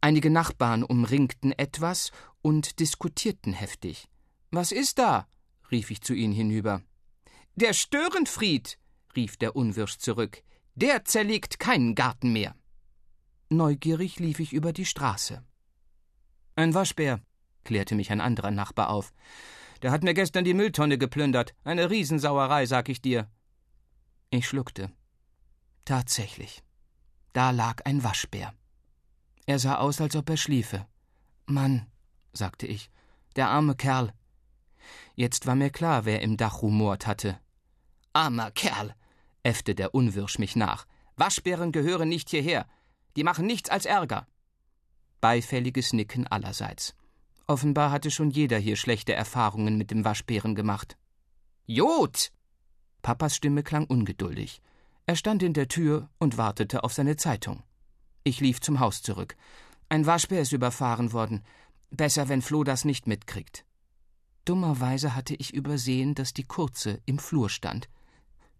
Einige 0.00 0.30
Nachbarn 0.30 0.84
umringten 0.84 1.52
etwas 1.52 2.12
und 2.42 2.78
diskutierten 2.80 3.52
heftig. 3.52 4.08
Was 4.50 4.72
ist 4.72 4.98
da? 4.98 5.26
rief 5.70 5.90
ich 5.90 6.00
zu 6.00 6.14
ihnen 6.14 6.32
hinüber. 6.32 6.82
Der 7.56 7.72
Störenfried, 7.72 8.78
rief 9.16 9.36
der 9.36 9.56
Unwirsch 9.56 9.98
zurück. 9.98 10.42
Der 10.74 11.04
zerlegt 11.04 11.58
keinen 11.58 11.94
Garten 11.94 12.32
mehr. 12.32 12.54
Neugierig 13.50 14.18
lief 14.18 14.40
ich 14.40 14.52
über 14.52 14.72
die 14.72 14.84
Straße. 14.84 15.42
Ein 16.54 16.74
Waschbär, 16.74 17.20
klärte 17.64 17.94
mich 17.94 18.10
ein 18.10 18.20
anderer 18.20 18.50
Nachbar 18.50 18.90
auf. 18.90 19.12
Der 19.82 19.90
hat 19.90 20.02
mir 20.02 20.14
gestern 20.14 20.44
die 20.44 20.54
Mülltonne 20.54 20.98
geplündert. 20.98 21.54
Eine 21.64 21.88
Riesensauerei, 21.90 22.66
sag 22.66 22.88
ich 22.88 23.00
dir. 23.00 23.30
Ich 24.30 24.48
schluckte. 24.48 24.90
Tatsächlich. 25.84 26.62
Da 27.32 27.50
lag 27.50 27.84
ein 27.86 28.02
Waschbär. 28.02 28.52
Er 29.46 29.58
sah 29.58 29.76
aus, 29.76 30.00
als 30.00 30.16
ob 30.16 30.28
er 30.28 30.36
schliefe. 30.36 30.86
Mann, 31.46 31.86
sagte 32.32 32.66
ich, 32.66 32.90
der 33.36 33.48
arme 33.48 33.74
Kerl. 33.74 34.12
Jetzt 35.14 35.46
war 35.46 35.54
mir 35.54 35.70
klar, 35.70 36.04
wer 36.04 36.20
im 36.22 36.36
Dach 36.36 36.62
rumort 36.62 37.06
hatte. 37.06 37.38
Armer 38.18 38.50
Kerl, 38.50 38.96
äffte 39.44 39.76
der 39.76 39.94
Unwirsch 39.94 40.40
mich 40.40 40.56
nach. 40.56 40.88
Waschbären 41.14 41.70
gehören 41.70 42.08
nicht 42.08 42.30
hierher. 42.30 42.66
Die 43.14 43.22
machen 43.22 43.46
nichts 43.46 43.70
als 43.70 43.86
Ärger. 43.86 44.26
Beifälliges 45.20 45.92
Nicken 45.92 46.26
allerseits. 46.26 46.96
Offenbar 47.46 47.92
hatte 47.92 48.10
schon 48.10 48.30
jeder 48.30 48.58
hier 48.58 48.74
schlechte 48.74 49.12
Erfahrungen 49.12 49.78
mit 49.78 49.92
dem 49.92 50.04
Waschbären 50.04 50.56
gemacht. 50.56 50.98
Jod! 51.66 52.32
Papas 53.02 53.36
Stimme 53.36 53.62
klang 53.62 53.84
ungeduldig. 53.86 54.62
Er 55.06 55.14
stand 55.14 55.44
in 55.44 55.52
der 55.52 55.68
Tür 55.68 56.10
und 56.18 56.38
wartete 56.38 56.82
auf 56.82 56.92
seine 56.92 57.14
Zeitung. 57.14 57.62
Ich 58.24 58.40
lief 58.40 58.60
zum 58.60 58.80
Haus 58.80 59.00
zurück. 59.00 59.36
Ein 59.88 60.06
Waschbär 60.06 60.40
ist 60.40 60.52
überfahren 60.52 61.12
worden. 61.12 61.44
Besser, 61.90 62.28
wenn 62.28 62.42
Flo 62.42 62.64
das 62.64 62.84
nicht 62.84 63.06
mitkriegt. 63.06 63.64
Dummerweise 64.44 65.14
hatte 65.14 65.36
ich 65.36 65.54
übersehen, 65.54 66.16
dass 66.16 66.34
die 66.34 66.42
Kurze 66.42 67.00
im 67.06 67.20
Flur 67.20 67.48
stand. 67.48 67.88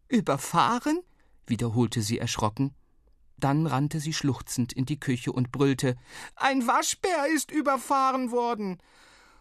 Überfahren? 0.08 1.02
wiederholte 1.46 2.02
sie 2.02 2.18
erschrocken. 2.18 2.74
Dann 3.38 3.66
rannte 3.66 4.00
sie 4.00 4.12
schluchzend 4.12 4.72
in 4.72 4.84
die 4.84 4.98
Küche 4.98 5.32
und 5.32 5.52
brüllte 5.52 5.96
Ein 6.34 6.66
Waschbär 6.66 7.26
ist 7.32 7.50
überfahren 7.50 8.30
worden. 8.30 8.78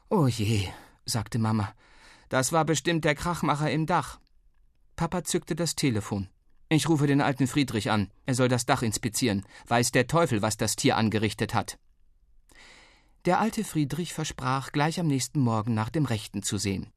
Oh 0.10 0.28
je, 0.28 0.68
sagte 1.06 1.40
Mama. 1.40 1.74
Das 2.30 2.52
war 2.52 2.66
bestimmt 2.66 3.06
der 3.06 3.16
Krachmacher 3.16 3.72
im 3.72 3.86
Dach. 3.86 4.20
Papa 4.96 5.24
zückte 5.24 5.56
das 5.56 5.76
Telefon. 5.76 6.30
Ich 6.70 6.90
rufe 6.90 7.08
den 7.08 7.22
alten 7.22 7.48
Friedrich 7.48 7.90
an. 7.90 8.12
Er 8.26 8.36
soll 8.36 8.50
das 8.50 8.66
Dach 8.66 8.82
inspizieren. 8.82 9.46
Weiß 9.68 9.92
der 9.92 10.08
Teufel, 10.08 10.42
was 10.42 10.58
das 10.58 10.76
Tier 10.76 10.98
angerichtet 10.98 11.54
hat. 11.54 11.80
Der 13.26 13.40
alte 13.40 13.64
Friedrich 13.64 14.14
versprach, 14.14 14.72
gleich 14.72 15.00
am 15.00 15.08
nächsten 15.08 15.40
Morgen 15.40 15.74
nach 15.74 15.90
dem 15.90 16.06
Rechten 16.06 16.44
zu 16.44 16.58
sehen. 16.58 16.92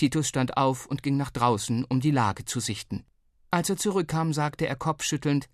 Titus 0.00 0.28
stand 0.28 0.56
auf 0.56 0.86
und 0.86 1.02
ging 1.02 1.18
nach 1.18 1.30
draußen, 1.30 1.84
um 1.84 2.00
die 2.00 2.10
Lage 2.10 2.46
zu 2.46 2.58
sichten. 2.58 3.04
Als 3.50 3.68
er 3.68 3.76
zurückkam, 3.76 4.32
sagte 4.32 4.66
er 4.66 4.74
kopfschüttelnd 4.74 5.50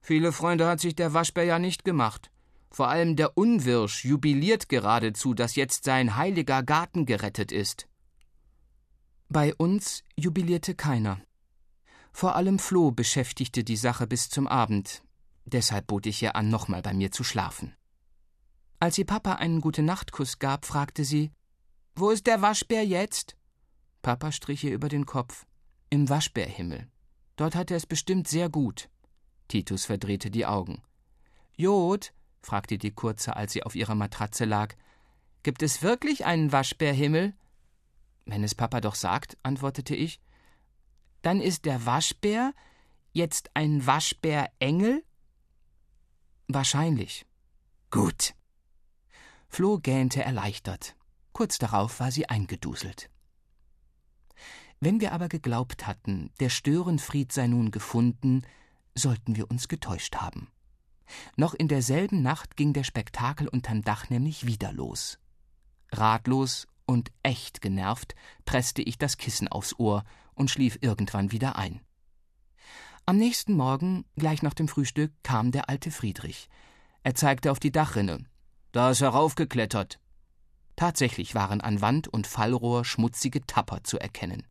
Viele 0.00 0.32
Freunde 0.32 0.66
hat 0.66 0.80
sich 0.80 0.94
der 0.94 1.12
Waschbär 1.12 1.44
ja 1.44 1.58
nicht 1.58 1.84
gemacht. 1.84 2.30
Vor 2.70 2.88
allem 2.88 3.16
der 3.16 3.36
Unwirsch 3.36 4.02
jubiliert 4.06 4.70
geradezu, 4.70 5.34
dass 5.34 5.56
jetzt 5.56 5.84
sein 5.84 6.16
heiliger 6.16 6.62
Garten 6.62 7.04
gerettet 7.04 7.52
ist. 7.52 7.86
Bei 9.28 9.54
uns 9.54 10.04
jubilierte 10.16 10.74
keiner. 10.74 11.20
Vor 12.12 12.34
allem 12.34 12.58
Floh 12.58 12.92
beschäftigte 12.92 13.62
die 13.62 13.76
Sache 13.76 14.06
bis 14.06 14.30
zum 14.30 14.48
Abend. 14.48 15.02
Deshalb 15.44 15.86
bot 15.88 16.06
ich 16.06 16.22
ihr 16.22 16.34
an, 16.34 16.48
nochmal 16.48 16.80
bei 16.80 16.94
mir 16.94 17.12
zu 17.12 17.24
schlafen. 17.24 17.74
Als 18.80 18.96
ihr 18.96 19.04
Papa 19.04 19.34
einen 19.34 19.60
Gute-Nacht-Kuss 19.60 20.38
gab, 20.38 20.64
fragte 20.64 21.04
sie: 21.04 21.30
Wo 21.94 22.08
ist 22.08 22.26
der 22.26 22.40
Waschbär 22.40 22.86
jetzt? 22.86 23.36
Papa 24.06 24.30
strich 24.30 24.62
ihr 24.62 24.72
über 24.72 24.88
den 24.88 25.04
Kopf. 25.04 25.46
Im 25.90 26.08
Waschbärhimmel. 26.08 26.86
Dort 27.34 27.56
hat 27.56 27.72
er 27.72 27.76
es 27.76 27.86
bestimmt 27.86 28.28
sehr 28.28 28.48
gut. 28.48 28.88
Titus 29.48 29.86
verdrehte 29.86 30.30
die 30.30 30.46
Augen. 30.46 30.80
Jod, 31.56 32.12
fragte 32.40 32.78
die 32.78 32.92
Kurze, 32.92 33.34
als 33.34 33.52
sie 33.52 33.64
auf 33.64 33.74
ihrer 33.74 33.96
Matratze 33.96 34.44
lag, 34.44 34.76
gibt 35.42 35.60
es 35.60 35.82
wirklich 35.82 36.24
einen 36.24 36.52
Waschbärhimmel? 36.52 37.34
Wenn 38.26 38.44
es 38.44 38.54
Papa 38.54 38.80
doch 38.80 38.94
sagt, 38.94 39.38
antwortete 39.42 39.96
ich. 39.96 40.20
Dann 41.22 41.40
ist 41.40 41.64
der 41.64 41.84
Waschbär 41.84 42.54
jetzt 43.12 43.50
ein 43.54 43.86
Waschbärengel? 43.88 45.02
Wahrscheinlich. 46.46 47.26
Gut. 47.90 48.36
Flo 49.48 49.80
gähnte 49.80 50.22
erleichtert. 50.22 50.94
Kurz 51.32 51.58
darauf 51.58 51.98
war 51.98 52.12
sie 52.12 52.28
eingeduselt. 52.28 53.10
Wenn 54.86 55.00
wir 55.00 55.10
aber 55.10 55.26
geglaubt 55.28 55.88
hatten, 55.88 56.30
der 56.38 56.48
Störenfried 56.48 57.32
sei 57.32 57.48
nun 57.48 57.72
gefunden, 57.72 58.42
sollten 58.94 59.34
wir 59.34 59.50
uns 59.50 59.66
getäuscht 59.66 60.14
haben. 60.14 60.46
Noch 61.36 61.54
in 61.54 61.66
derselben 61.66 62.22
Nacht 62.22 62.56
ging 62.56 62.72
der 62.72 62.84
Spektakel 62.84 63.48
unterm 63.48 63.82
Dach 63.82 64.10
nämlich 64.10 64.46
wieder 64.46 64.72
los. 64.72 65.18
Ratlos 65.90 66.68
und 66.86 67.10
echt 67.24 67.60
genervt 67.60 68.14
presste 68.44 68.80
ich 68.80 68.96
das 68.96 69.16
Kissen 69.16 69.48
aufs 69.48 69.76
Ohr 69.76 70.04
und 70.34 70.52
schlief 70.52 70.78
irgendwann 70.82 71.32
wieder 71.32 71.56
ein. 71.56 71.80
Am 73.06 73.16
nächsten 73.16 73.54
Morgen, 73.54 74.04
gleich 74.14 74.40
nach 74.42 74.54
dem 74.54 74.68
Frühstück, 74.68 75.12
kam 75.24 75.50
der 75.50 75.68
alte 75.68 75.90
Friedrich. 75.90 76.48
Er 77.02 77.16
zeigte 77.16 77.50
auf 77.50 77.58
die 77.58 77.72
Dachrinne. 77.72 78.24
Da 78.70 78.92
ist 78.92 79.00
er 79.00 79.08
raufgeklettert. 79.08 79.98
Tatsächlich 80.76 81.34
waren 81.34 81.60
an 81.60 81.80
Wand 81.80 82.06
und 82.06 82.28
Fallrohr 82.28 82.84
schmutzige 82.84 83.44
Tapper 83.48 83.82
zu 83.82 83.98
erkennen. 83.98 84.46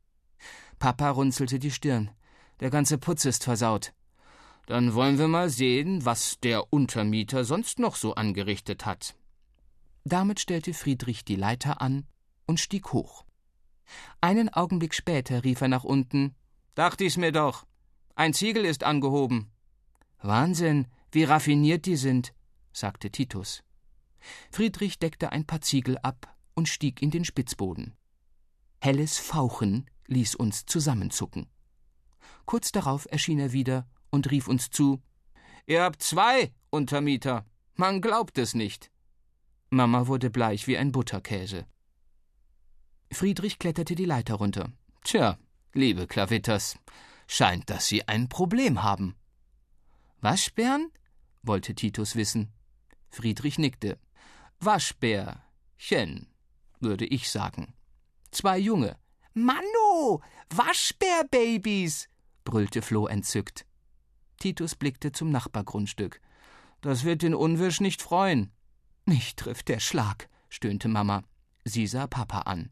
Papa 0.80 1.10
runzelte 1.10 1.60
die 1.60 1.72
Stirn. 1.72 2.12
Der 2.60 2.70
ganze 2.70 2.98
Putz 2.98 3.26
ist 3.26 3.44
versaut. 3.44 3.94
Dann 4.66 4.94
wollen 4.94 5.18
wir 5.18 5.28
mal 5.28 5.50
sehen, 5.50 6.06
was 6.06 6.40
der 6.40 6.74
Untermieter 6.74 7.44
sonst 7.44 7.80
noch 7.80 7.96
so 7.96 8.16
angerichtet 8.16 8.86
hat. 8.86 9.16
Damit 10.04 10.40
stellte 10.40 10.74
Friedrich 10.74 11.26
die 11.26 11.36
Leiter 11.36 11.82
an 11.82 12.06
und 12.46 12.60
stieg 12.60 12.94
hoch. 12.94 13.26
Einen 14.22 14.50
Augenblick 14.50 14.94
später 14.94 15.44
rief 15.44 15.62
er 15.62 15.68
nach 15.68 15.84
unten 15.84 16.36
Dachte 16.76 17.06
ich's 17.06 17.18
mir 17.18 17.32
doch. 17.32 17.66
Ein 18.16 18.34
Ziegel 18.34 18.66
ist 18.66 18.84
angehoben. 18.84 19.50
Wahnsinn, 20.22 20.88
wie 21.12 21.24
raffiniert 21.24 21.86
die 21.86 21.96
sind, 21.96 22.34
sagte 22.74 23.10
Titus. 23.10 23.64
Friedrich 24.52 25.00
deckte 25.00 25.32
ein 25.32 25.46
paar 25.46 25.62
Ziegel 25.62 25.98
ab 26.00 26.36
und 26.54 26.68
stieg 26.68 27.02
in 27.02 27.12
den 27.12 27.24
Spitzboden. 27.24 27.94
Helles 28.82 29.18
Fauchen 29.18 29.90
ließ 30.08 30.36
uns 30.36 30.66
zusammenzucken. 30.66 31.48
Kurz 32.46 32.72
darauf 32.72 33.08
erschien 33.12 33.40
er 33.40 33.52
wieder 33.52 33.88
und 34.10 34.30
rief 34.32 34.48
uns 34.48 34.70
zu 34.70 35.02
Ihr 35.68 35.82
habt 35.82 36.04
zwei 36.04 36.54
Untermieter. 36.70 37.46
Man 37.76 38.02
glaubt 38.02 38.38
es 38.38 38.54
nicht. 38.54 38.92
Mama 39.70 40.08
wurde 40.08 40.30
bleich 40.30 40.68
wie 40.68 40.78
ein 40.78 40.92
Butterkäse. 40.92 41.66
Friedrich 43.12 43.58
kletterte 43.58 43.96
die 43.96 44.06
Leiter 44.06 44.36
runter. 44.36 44.72
Tja, 45.04 45.38
liebe 45.74 46.06
Klavitters, 46.06 46.78
scheint, 47.28 47.70
dass 47.70 47.88
Sie 47.88 48.08
ein 48.08 48.30
Problem 48.30 48.84
haben. 48.84 49.16
Waschbären? 50.22 50.92
wollte 51.42 51.76
Titus 51.76 52.16
wissen. 52.16 52.52
Friedrich 53.10 53.58
nickte. 53.58 54.00
Waschbärchen, 54.60 56.28
würde 56.80 57.06
ich 57.06 57.30
sagen. 57.30 57.74
Zwei 58.32 58.58
Junge. 58.58 58.98
Waschbärbabys, 60.50 62.08
brüllte 62.44 62.82
Floh 62.82 63.08
entzückt. 63.08 63.66
Titus 64.40 64.76
blickte 64.76 65.12
zum 65.12 65.32
Nachbargrundstück. 65.32 66.22
Das 66.82 67.04
wird 67.04 67.22
den 67.22 67.34
Unwisch 67.34 67.82
nicht 67.82 68.02
freuen. 68.02 68.52
Mich 69.06 69.36
trifft 69.36 69.70
der 69.70 69.80
Schlag, 69.80 70.30
stöhnte 70.50 70.88
Mama. 70.88 71.24
Sie 71.64 71.88
sah 71.88 72.08
Papa 72.08 72.42
an. 72.42 72.70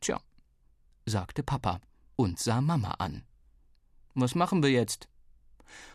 Tja, 0.00 0.20
sagte 1.06 1.42
Papa 1.42 1.80
und 2.16 2.38
sah 2.38 2.60
Mama 2.60 2.92
an. 2.98 3.24
Was 4.14 4.34
machen 4.34 4.62
wir 4.62 4.70
jetzt? 4.70 5.08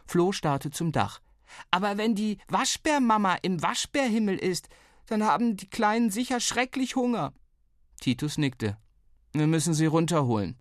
Floh 0.06 0.32
starrte 0.32 0.72
zum 0.72 0.92
Dach. 0.92 1.22
Aber 1.72 1.98
wenn 1.98 2.16
die 2.16 2.38
Waschbärmama 2.48 3.36
im 3.42 3.62
Waschbärhimmel 3.62 4.38
ist, 4.38 4.70
dann 5.08 5.24
haben 5.24 5.58
die 5.58 5.70
Kleinen 5.70 6.12
sicher 6.12 6.40
schrecklich 6.40 6.96
Hunger. 6.96 7.34
Titus 8.00 8.38
nickte. 8.38 8.78
Wir 9.34 9.48
müssen 9.48 9.74
sie 9.74 9.86
runterholen. 9.86 10.58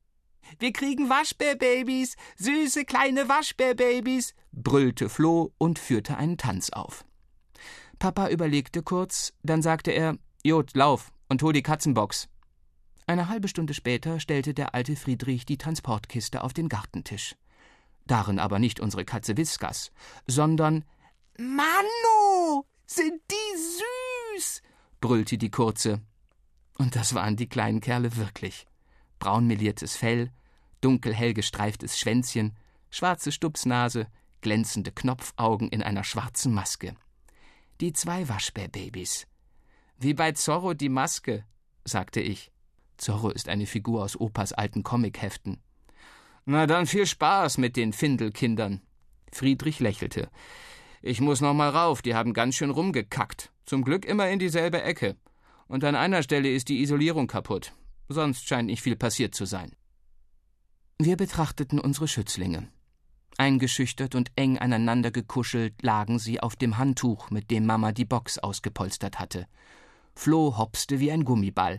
Wir 0.58 0.72
kriegen 0.72 1.10
Waschbärbabys, 1.10 2.16
süße 2.36 2.84
kleine 2.84 3.28
Waschbärbabys, 3.28 4.34
brüllte 4.52 5.08
Floh 5.08 5.52
und 5.58 5.78
führte 5.78 6.16
einen 6.16 6.38
Tanz 6.38 6.70
auf. 6.70 7.04
Papa 7.98 8.28
überlegte 8.28 8.82
kurz, 8.82 9.34
dann 9.42 9.62
sagte 9.62 9.90
er: 9.90 10.16
Jod, 10.42 10.74
lauf 10.74 11.12
und 11.28 11.42
hol 11.42 11.52
die 11.52 11.62
Katzenbox. 11.62 12.28
Eine 13.06 13.28
halbe 13.28 13.48
Stunde 13.48 13.74
später 13.74 14.20
stellte 14.20 14.54
der 14.54 14.74
alte 14.74 14.94
Friedrich 14.94 15.46
die 15.46 15.58
Transportkiste 15.58 16.44
auf 16.44 16.52
den 16.52 16.68
Gartentisch. 16.68 17.36
Darin 18.06 18.38
aber 18.38 18.58
nicht 18.58 18.80
unsere 18.80 19.04
Katze 19.04 19.36
Whiskas, 19.36 19.90
sondern 20.26 20.84
Manu, 21.38 22.64
sind 22.86 23.20
die 23.30 24.36
süß, 24.36 24.62
brüllte 25.00 25.38
die 25.38 25.50
Kurze. 25.50 26.00
Und 26.78 26.96
das 26.96 27.14
waren 27.14 27.36
die 27.36 27.48
kleinen 27.48 27.80
Kerle 27.80 28.16
wirklich. 28.16 28.66
Braunmeliertes 29.18 29.96
Fell, 29.96 30.30
dunkelhell 30.80 31.34
gestreiftes 31.34 31.98
Schwänzchen, 31.98 32.56
schwarze 32.88 33.32
Stupsnase, 33.32 34.06
glänzende 34.40 34.92
Knopfaugen 34.92 35.68
in 35.68 35.82
einer 35.82 36.04
schwarzen 36.04 36.54
Maske. 36.54 36.94
Die 37.80 37.92
zwei 37.92 38.28
Waschbärbabys. 38.28 39.26
Wie 39.98 40.14
bei 40.14 40.32
Zorro 40.32 40.74
die 40.74 40.88
Maske, 40.88 41.44
sagte 41.84 42.20
ich. 42.20 42.50
Zorro 42.96 43.30
ist 43.30 43.48
eine 43.48 43.66
Figur 43.66 44.04
aus 44.04 44.18
Opas 44.18 44.52
alten 44.52 44.82
Comicheften. 44.82 45.60
Na 46.44 46.66
dann 46.66 46.86
viel 46.86 47.06
Spaß 47.06 47.58
mit 47.58 47.76
den 47.76 47.92
Findelkindern. 47.92 48.80
Friedrich 49.32 49.80
lächelte. 49.80 50.30
Ich 51.02 51.20
muss 51.20 51.40
noch 51.40 51.54
mal 51.54 51.70
rauf, 51.70 52.02
die 52.02 52.14
haben 52.14 52.32
ganz 52.32 52.54
schön 52.54 52.70
rumgekackt. 52.70 53.52
Zum 53.66 53.84
Glück 53.84 54.04
immer 54.04 54.28
in 54.28 54.38
dieselbe 54.38 54.82
Ecke. 54.82 55.16
Und 55.68 55.84
an 55.84 55.94
einer 55.94 56.22
Stelle 56.22 56.50
ist 56.50 56.68
die 56.68 56.80
Isolierung 56.82 57.26
kaputt. 57.26 57.74
Sonst 58.08 58.48
scheint 58.48 58.66
nicht 58.66 58.82
viel 58.82 58.96
passiert 58.96 59.34
zu 59.34 59.44
sein. 59.44 59.72
Wir 60.98 61.16
betrachteten 61.16 61.78
unsere 61.78 62.08
Schützlinge. 62.08 62.68
Eingeschüchtert 63.36 64.16
und 64.16 64.32
eng 64.34 64.58
aneinander 64.58 65.12
gekuschelt 65.12 65.80
lagen 65.82 66.18
sie 66.18 66.40
auf 66.40 66.56
dem 66.56 66.76
Handtuch, 66.76 67.30
mit 67.30 67.50
dem 67.52 67.66
Mama 67.66 67.92
die 67.92 68.04
Box 68.04 68.38
ausgepolstert 68.38 69.20
hatte. 69.20 69.46
Flo 70.16 70.58
hopste 70.58 70.98
wie 70.98 71.12
ein 71.12 71.24
Gummiball. 71.24 71.78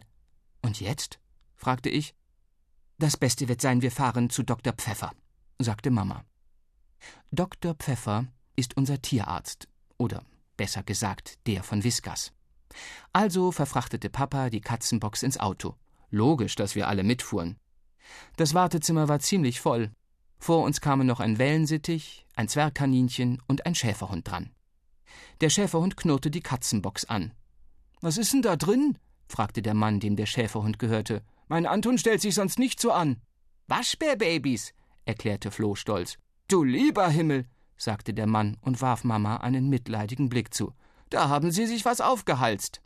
Und 0.61 0.79
jetzt? 0.79 1.19
fragte 1.55 1.89
ich. 1.89 2.15
Das 2.97 3.17
Beste 3.17 3.49
wird 3.49 3.59
sein, 3.59 3.81
wir 3.81 3.91
fahren 3.91 4.29
zu 4.29 4.43
Dr. 4.43 4.71
Pfeffer, 4.73 5.11
sagte 5.57 5.91
Mama. 5.91 6.23
Dr. 7.31 7.73
Pfeffer 7.75 8.27
ist 8.55 8.77
unser 8.77 9.01
Tierarzt, 9.01 9.67
oder 9.97 10.23
besser 10.55 10.83
gesagt, 10.83 11.39
der 11.47 11.63
von 11.63 11.83
Viskas. 11.83 12.31
Also 13.13 13.51
verfrachtete 13.51 14.09
Papa 14.09 14.49
die 14.49 14.61
Katzenbox 14.61 15.23
ins 15.23 15.39
Auto. 15.39 15.75
Logisch, 16.09 16.55
dass 16.55 16.75
wir 16.75 16.87
alle 16.87 17.03
mitfuhren. 17.03 17.57
Das 18.37 18.53
Wartezimmer 18.53 19.07
war 19.07 19.19
ziemlich 19.19 19.59
voll. 19.59 19.91
Vor 20.39 20.63
uns 20.63 20.81
kamen 20.81 21.05
noch 21.05 21.19
ein 21.19 21.37
Wellensittich, 21.37 22.25
ein 22.35 22.47
Zwergkaninchen 22.47 23.41
und 23.47 23.65
ein 23.65 23.75
Schäferhund 23.75 24.29
dran. 24.29 24.51
Der 25.41 25.49
Schäferhund 25.49 25.97
knurrte 25.97 26.31
die 26.31 26.41
Katzenbox 26.41 27.05
an. 27.05 27.33
Was 28.01 28.17
ist 28.17 28.33
denn 28.33 28.41
da 28.41 28.55
drin? 28.55 28.97
fragte 29.27 29.61
der 29.61 29.73
Mann, 29.73 29.99
dem 29.99 30.15
der 30.15 30.25
Schäferhund 30.25 30.79
gehörte. 30.79 31.21
Mein 31.47 31.65
Anton 31.65 31.97
stellt 31.97 32.21
sich 32.21 32.35
sonst 32.35 32.59
nicht 32.59 32.79
so 32.79 32.91
an. 32.91 33.21
Waschbärbabys, 33.67 34.73
erklärte 35.05 35.51
Floh 35.51 35.75
stolz. 35.75 36.17
Du 36.47 36.63
lieber 36.63 37.07
Himmel, 37.09 37.45
sagte 37.77 38.13
der 38.13 38.27
Mann 38.27 38.57
und 38.61 38.81
warf 38.81 39.03
Mama 39.03 39.37
einen 39.37 39.69
mitleidigen 39.69 40.29
Blick 40.29 40.53
zu. 40.53 40.73
Da 41.09 41.29
haben 41.29 41.51
Sie 41.51 41.65
sich 41.65 41.85
was 41.85 42.01
aufgehalst. 42.01 42.81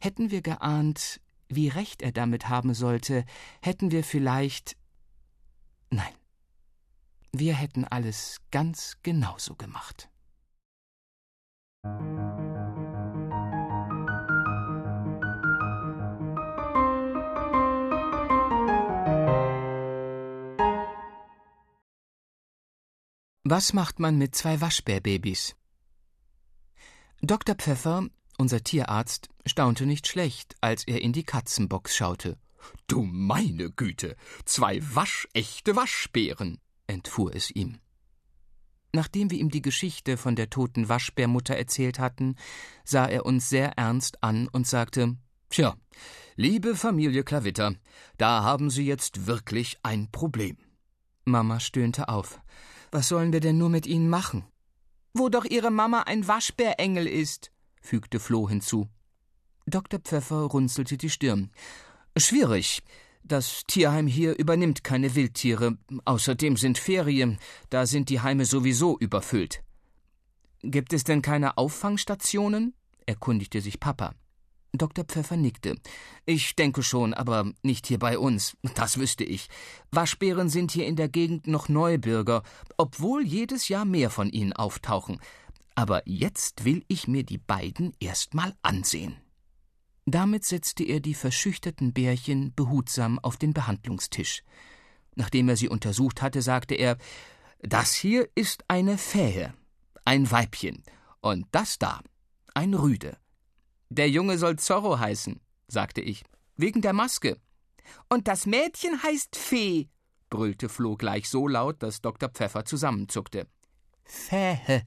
Hätten 0.00 0.30
wir 0.30 0.42
geahnt, 0.42 1.20
wie 1.48 1.68
recht 1.68 2.02
er 2.02 2.12
damit 2.12 2.48
haben 2.48 2.74
sollte, 2.74 3.24
hätten 3.62 3.90
wir 3.90 4.04
vielleicht. 4.04 4.76
Nein. 5.90 6.14
Wir 7.32 7.54
hätten 7.54 7.84
alles 7.84 8.38
ganz 8.50 8.98
genauso 9.02 9.54
gemacht. 9.54 10.08
Was 23.42 23.72
macht 23.72 23.98
man 23.98 24.18
mit 24.18 24.34
zwei 24.34 24.60
Waschbärbabys? 24.60 25.56
Dr. 27.22 27.54
Pfeffer, 27.54 28.08
unser 28.38 28.64
Tierarzt, 28.64 29.28
staunte 29.44 29.84
nicht 29.84 30.06
schlecht, 30.08 30.56
als 30.62 30.84
er 30.84 31.02
in 31.02 31.12
die 31.12 31.24
Katzenbox 31.24 31.94
schaute. 31.94 32.38
Du 32.86 33.02
meine 33.02 33.70
Güte, 33.70 34.16
zwei 34.46 34.80
waschechte 34.82 35.76
Waschbären, 35.76 36.58
entfuhr 36.86 37.34
es 37.34 37.50
ihm. 37.50 37.78
Nachdem 38.92 39.30
wir 39.30 39.38
ihm 39.38 39.50
die 39.50 39.62
Geschichte 39.62 40.16
von 40.16 40.34
der 40.34 40.48
toten 40.48 40.88
Waschbärmutter 40.88 41.54
erzählt 41.54 41.98
hatten, 41.98 42.36
sah 42.84 43.06
er 43.06 43.26
uns 43.26 43.50
sehr 43.50 43.78
ernst 43.78 44.22
an 44.24 44.48
und 44.48 44.66
sagte 44.66 45.16
Tja, 45.50 45.76
liebe 46.36 46.74
Familie 46.74 47.22
Klavitter, 47.22 47.74
da 48.16 48.42
haben 48.42 48.70
Sie 48.70 48.86
jetzt 48.86 49.26
wirklich 49.26 49.78
ein 49.82 50.10
Problem. 50.10 50.56
Mama 51.24 51.60
stöhnte 51.60 52.08
auf. 52.08 52.40
Was 52.90 53.08
sollen 53.08 53.32
wir 53.32 53.40
denn 53.40 53.58
nur 53.58 53.68
mit 53.68 53.86
ihnen 53.86 54.08
machen? 54.08 54.44
Wo 55.12 55.28
doch 55.28 55.44
ihre 55.44 55.70
Mama 55.70 56.02
ein 56.02 56.26
Waschbärengel 56.28 57.06
ist, 57.06 57.50
fügte 57.80 58.20
Floh 58.20 58.48
hinzu. 58.48 58.88
Dr. 59.66 60.00
Pfeffer 60.00 60.42
runzelte 60.42 60.96
die 60.96 61.10
Stirn. 61.10 61.50
Schwierig. 62.16 62.82
Das 63.22 63.64
Tierheim 63.66 64.06
hier 64.06 64.38
übernimmt 64.38 64.82
keine 64.82 65.14
Wildtiere. 65.14 65.76
Außerdem 66.04 66.56
sind 66.56 66.78
Ferien. 66.78 67.38
Da 67.68 67.86
sind 67.86 68.08
die 68.08 68.20
Heime 68.20 68.44
sowieso 68.44 68.98
überfüllt. 68.98 69.62
Gibt 70.62 70.92
es 70.92 71.04
denn 71.04 71.22
keine 71.22 71.58
Auffangstationen? 71.58 72.74
erkundigte 73.06 73.60
sich 73.60 73.80
Papa. 73.80 74.14
Dr. 74.72 75.04
Pfeffer 75.04 75.36
nickte. 75.36 75.76
Ich 76.26 76.54
denke 76.54 76.82
schon, 76.82 77.12
aber 77.14 77.52
nicht 77.62 77.86
hier 77.86 77.98
bei 77.98 78.18
uns. 78.18 78.56
Das 78.74 78.98
wüsste 78.98 79.24
ich. 79.24 79.48
Waschbären 79.90 80.48
sind 80.48 80.70
hier 80.70 80.86
in 80.86 80.96
der 80.96 81.08
Gegend 81.08 81.46
noch 81.46 81.68
Neubürger, 81.68 82.42
obwohl 82.76 83.26
jedes 83.26 83.68
Jahr 83.68 83.84
mehr 83.84 84.10
von 84.10 84.30
ihnen 84.30 84.52
auftauchen. 84.52 85.20
Aber 85.74 86.02
jetzt 86.06 86.64
will 86.64 86.84
ich 86.88 87.08
mir 87.08 87.24
die 87.24 87.38
beiden 87.38 87.92
erst 88.00 88.34
mal 88.34 88.54
ansehen. 88.62 89.16
Damit 90.06 90.44
setzte 90.44 90.84
er 90.84 91.00
die 91.00 91.14
verschüchterten 91.14 91.92
Bärchen 91.92 92.54
behutsam 92.54 93.18
auf 93.18 93.36
den 93.36 93.52
Behandlungstisch. 93.52 94.42
Nachdem 95.14 95.48
er 95.48 95.56
sie 95.56 95.68
untersucht 95.68 96.22
hatte, 96.22 96.42
sagte 96.42 96.74
er 96.74 96.96
Das 97.60 97.92
hier 97.92 98.28
ist 98.34 98.64
eine 98.68 98.98
Fähe, 98.98 99.54
ein 100.04 100.30
Weibchen, 100.30 100.82
und 101.20 101.46
das 101.52 101.78
da, 101.78 102.00
ein 102.54 102.74
Rüde. 102.74 103.16
Der 103.90 104.08
Junge 104.08 104.38
soll 104.38 104.56
Zorro 104.56 105.00
heißen, 105.00 105.40
sagte 105.66 106.00
ich, 106.00 106.22
wegen 106.56 106.80
der 106.80 106.92
Maske. 106.92 107.38
Und 108.08 108.28
das 108.28 108.46
Mädchen 108.46 109.02
heißt 109.02 109.34
Fee, 109.34 109.88
brüllte 110.30 110.68
Flo 110.68 110.96
gleich 110.96 111.28
so 111.28 111.48
laut, 111.48 111.82
dass 111.82 112.00
Dr. 112.00 112.28
Pfeffer 112.28 112.64
zusammenzuckte. 112.64 113.48
Fähe, 114.04 114.86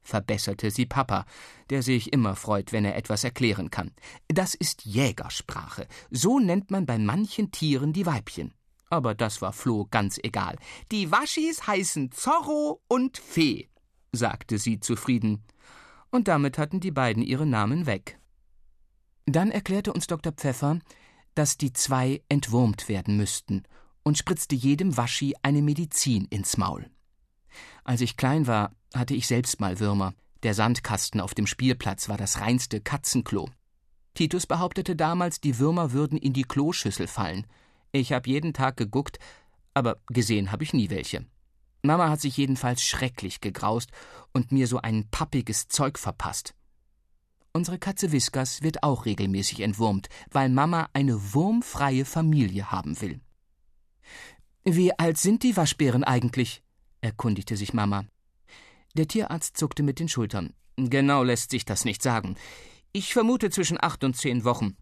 verbesserte 0.00 0.70
sie 0.70 0.86
Papa, 0.86 1.24
der 1.70 1.82
sich 1.82 2.12
immer 2.12 2.36
freut, 2.36 2.72
wenn 2.72 2.84
er 2.84 2.96
etwas 2.96 3.24
erklären 3.24 3.70
kann. 3.72 3.90
Das 4.28 4.54
ist 4.54 4.84
Jägersprache. 4.84 5.88
So 6.10 6.38
nennt 6.38 6.70
man 6.70 6.86
bei 6.86 6.98
manchen 6.98 7.50
Tieren 7.50 7.92
die 7.92 8.06
Weibchen. 8.06 8.54
Aber 8.88 9.16
das 9.16 9.42
war 9.42 9.52
Flo 9.52 9.88
ganz 9.90 10.18
egal. 10.22 10.56
Die 10.92 11.10
Waschis 11.10 11.66
heißen 11.66 12.12
Zorro 12.12 12.80
und 12.86 13.18
Fee, 13.18 13.68
sagte 14.12 14.58
sie 14.58 14.78
zufrieden. 14.78 15.42
Und 16.12 16.28
damit 16.28 16.56
hatten 16.58 16.78
die 16.78 16.92
beiden 16.92 17.24
ihre 17.24 17.46
Namen 17.46 17.86
weg. 17.86 18.20
Dann 19.26 19.50
erklärte 19.50 19.92
uns 19.92 20.06
Dr. 20.06 20.32
Pfeffer, 20.32 20.78
dass 21.34 21.58
die 21.58 21.72
zwei 21.72 22.22
entwurmt 22.28 22.88
werden 22.88 23.16
müssten 23.16 23.64
und 24.02 24.16
spritzte 24.16 24.54
jedem 24.54 24.96
Waschi 24.96 25.34
eine 25.42 25.62
Medizin 25.62 26.26
ins 26.26 26.56
Maul. 26.56 26.88
Als 27.84 28.00
ich 28.00 28.16
klein 28.16 28.46
war, 28.46 28.72
hatte 28.94 29.14
ich 29.14 29.26
selbst 29.26 29.60
mal 29.60 29.80
Würmer. 29.80 30.14
Der 30.42 30.54
Sandkasten 30.54 31.20
auf 31.20 31.34
dem 31.34 31.46
Spielplatz 31.46 32.08
war 32.08 32.16
das 32.16 32.40
reinste 32.40 32.80
Katzenklo. 32.80 33.48
Titus 34.14 34.46
behauptete 34.46 34.96
damals, 34.96 35.40
die 35.40 35.58
Würmer 35.58 35.92
würden 35.92 36.18
in 36.18 36.32
die 36.32 36.44
Kloschüssel 36.44 37.06
fallen. 37.06 37.46
Ich 37.92 38.12
habe 38.12 38.30
jeden 38.30 38.54
Tag 38.54 38.76
geguckt, 38.76 39.18
aber 39.74 39.98
gesehen 40.06 40.52
habe 40.52 40.64
ich 40.64 40.72
nie 40.72 40.88
welche. 40.88 41.26
Mama 41.82 42.08
hat 42.08 42.20
sich 42.20 42.36
jedenfalls 42.36 42.82
schrecklich 42.82 43.40
gegraust 43.40 43.90
und 44.32 44.52
mir 44.52 44.66
so 44.66 44.80
ein 44.80 45.08
pappiges 45.10 45.68
Zeug 45.68 45.98
verpasst. 45.98 46.54
Unsere 47.56 47.78
Katze 47.78 48.12
Whiskas 48.12 48.60
wird 48.60 48.82
auch 48.82 49.06
regelmäßig 49.06 49.60
entwurmt, 49.60 50.10
weil 50.30 50.50
Mama 50.50 50.90
eine 50.92 51.32
wurmfreie 51.32 52.04
Familie 52.04 52.70
haben 52.70 53.00
will. 53.00 53.18
Wie 54.62 54.92
alt 54.98 55.16
sind 55.16 55.42
die 55.42 55.56
Waschbären 55.56 56.04
eigentlich? 56.04 56.62
erkundigte 57.00 57.56
sich 57.56 57.72
Mama. 57.72 58.04
Der 58.92 59.08
Tierarzt 59.08 59.56
zuckte 59.56 59.82
mit 59.82 60.00
den 60.00 60.10
Schultern. 60.10 60.52
Genau 60.76 61.22
lässt 61.22 61.50
sich 61.50 61.64
das 61.64 61.86
nicht 61.86 62.02
sagen. 62.02 62.36
Ich 62.92 63.14
vermute 63.14 63.48
zwischen 63.48 63.82
acht 63.82 64.04
und 64.04 64.18
zehn 64.18 64.44
Wochen. 64.44 64.76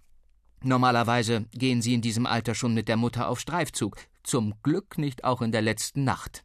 Normalerweise 0.64 1.46
gehen 1.52 1.80
sie 1.80 1.94
in 1.94 2.02
diesem 2.02 2.26
Alter 2.26 2.56
schon 2.56 2.74
mit 2.74 2.88
der 2.88 2.96
Mutter 2.96 3.28
auf 3.28 3.38
Streifzug, 3.38 3.98
zum 4.24 4.52
Glück 4.64 4.98
nicht 4.98 5.22
auch 5.22 5.42
in 5.42 5.52
der 5.52 5.62
letzten 5.62 6.02
Nacht. 6.02 6.44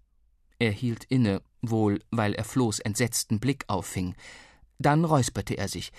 Er 0.59 0.71
hielt 0.71 1.05
inne, 1.05 1.41
wohl 1.63 2.03
weil 2.11 2.35
er 2.35 2.43
Flohs 2.43 2.77
entsetzten 2.77 3.39
Blick 3.39 3.63
auffing. 3.67 4.13
Dann 4.79 5.05
räusperte 5.05 5.57
er 5.57 5.67
sich. 5.67 5.91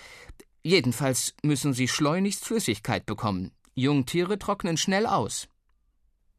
Jedenfalls 0.63 1.33
müssen 1.43 1.73
sie 1.73 1.87
schleunigst 1.87 2.45
Flüssigkeit 2.45 3.05
bekommen. 3.05 3.51
Jungtiere 3.73 4.37
trocknen 4.37 4.77
schnell 4.77 5.05
aus. 5.05 5.47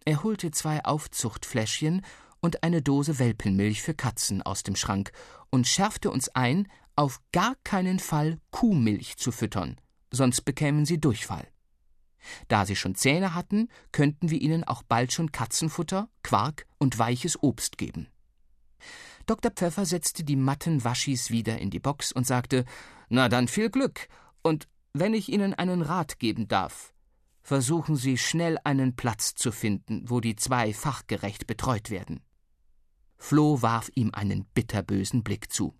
Er 0.04 0.22
holte 0.22 0.50
zwei 0.50 0.84
Aufzuchtfläschchen 0.84 2.04
und 2.40 2.62
eine 2.62 2.82
Dose 2.82 3.18
Welpenmilch 3.18 3.82
für 3.82 3.94
Katzen 3.94 4.42
aus 4.42 4.64
dem 4.64 4.76
Schrank 4.76 5.12
und 5.50 5.66
schärfte 5.66 6.10
uns 6.10 6.28
ein, 6.28 6.68
auf 6.96 7.20
gar 7.32 7.54
keinen 7.64 8.00
Fall 8.00 8.38
Kuhmilch 8.50 9.16
zu 9.16 9.32
füttern, 9.32 9.80
sonst 10.10 10.42
bekämen 10.42 10.84
sie 10.84 11.00
Durchfall. 11.00 11.48
Da 12.48 12.66
sie 12.66 12.76
schon 12.76 12.94
Zähne 12.94 13.34
hatten, 13.34 13.68
könnten 13.92 14.30
wir 14.30 14.40
ihnen 14.40 14.64
auch 14.64 14.82
bald 14.82 15.12
schon 15.12 15.32
Katzenfutter, 15.32 16.08
Quark 16.22 16.66
und 16.78 16.98
weiches 16.98 17.42
Obst 17.42 17.78
geben. 17.78 18.08
Dr. 19.26 19.50
Pfeffer 19.50 19.86
setzte 19.86 20.24
die 20.24 20.36
matten 20.36 20.84
Waschis 20.84 21.30
wieder 21.30 21.58
in 21.58 21.70
die 21.70 21.80
Box 21.80 22.12
und 22.12 22.26
sagte: 22.26 22.64
Na 23.08 23.28
dann 23.28 23.48
viel 23.48 23.70
Glück. 23.70 24.08
Und 24.42 24.68
wenn 24.92 25.14
ich 25.14 25.30
Ihnen 25.30 25.54
einen 25.54 25.82
Rat 25.82 26.18
geben 26.18 26.48
darf, 26.48 26.92
Versuchen 27.42 27.96
Sie 27.96 28.18
schnell 28.18 28.56
einen 28.62 28.94
Platz 28.94 29.34
zu 29.34 29.50
finden, 29.50 30.08
wo 30.08 30.20
die 30.20 30.36
zwei 30.36 30.72
fachgerecht 30.72 31.48
betreut 31.48 31.90
werden. 31.90 32.20
Floh 33.18 33.62
warf 33.62 33.90
ihm 33.94 34.12
einen 34.14 34.44
bitterbösen 34.54 35.24
Blick 35.24 35.52
zu. 35.52 35.74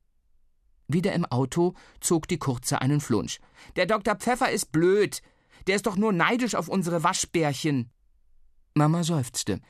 Wieder 0.89 1.13
im 1.13 1.25
Auto 1.25 1.75
zog 2.01 2.27
die 2.27 2.39
Kurze 2.39 2.83
einen 2.83 3.01
Flunsch. 3.01 3.39
Der 3.77 3.87
Dr. 3.87 4.17
Pfeffer 4.17 4.51
ist 4.51 4.73
blöd. 4.73 5.23
Der 5.69 5.77
ist 5.77 5.87
doch 5.87 5.97
nur 5.97 6.13
neidisch 6.13 6.57
auf 6.57 6.69
unsere 6.69 7.05
Waschbärchen. 7.05 7.91
Mama 8.75 9.05
seufzte. 9.05 9.61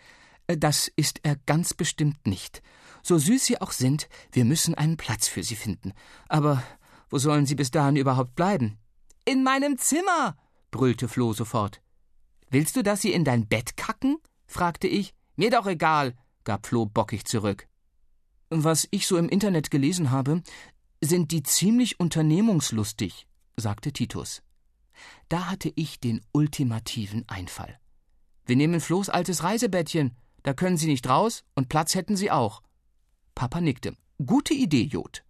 Das 0.46 0.90
ist 0.96 1.20
er 1.22 1.36
ganz 1.46 1.74
bestimmt 1.74 2.26
nicht. 2.26 2.62
So 3.02 3.18
süß 3.18 3.44
sie 3.44 3.60
auch 3.60 3.72
sind, 3.72 4.08
wir 4.30 4.44
müssen 4.44 4.74
einen 4.74 4.96
Platz 4.96 5.28
für 5.28 5.42
sie 5.42 5.56
finden. 5.56 5.92
Aber 6.28 6.62
wo 7.10 7.18
sollen 7.18 7.46
sie 7.46 7.54
bis 7.54 7.70
dahin 7.70 7.96
überhaupt 7.96 8.34
bleiben? 8.34 8.78
In 9.24 9.42
meinem 9.42 9.76
Zimmer, 9.78 10.36
brüllte 10.70 11.08
Floh 11.08 11.32
sofort. 11.32 11.82
Willst 12.50 12.76
du, 12.76 12.82
dass 12.82 13.02
sie 13.02 13.12
in 13.12 13.24
dein 13.24 13.46
Bett 13.46 13.76
kacken? 13.76 14.16
fragte 14.46 14.86
ich. 14.86 15.14
Mir 15.36 15.50
doch 15.50 15.66
egal, 15.66 16.14
gab 16.44 16.66
Floh 16.66 16.86
bockig 16.86 17.24
zurück. 17.24 17.66
Was 18.50 18.86
ich 18.90 19.06
so 19.06 19.16
im 19.16 19.28
Internet 19.28 19.70
gelesen 19.70 20.10
habe, 20.10 20.42
sind 21.00 21.32
die 21.32 21.42
ziemlich 21.42 21.98
unternehmungslustig, 21.98 23.26
sagte 23.56 23.92
Titus. 23.92 24.42
Da 25.28 25.50
hatte 25.50 25.72
ich 25.74 26.00
den 26.00 26.20
ultimativen 26.32 27.28
Einfall. 27.28 27.78
Wir 28.44 28.56
nehmen 28.56 28.80
Flohs 28.80 29.08
altes 29.08 29.42
Reisebettchen, 29.42 30.16
da 30.42 30.52
können 30.52 30.76
Sie 30.76 30.86
nicht 30.88 31.08
raus 31.08 31.44
und 31.54 31.68
Platz 31.68 31.94
hätten 31.94 32.16
Sie 32.16 32.30
auch. 32.30 32.62
Papa 33.34 33.60
nickte. 33.60 33.96
Gute 34.24 34.54
Idee, 34.54 34.84
Jod. 34.84 35.24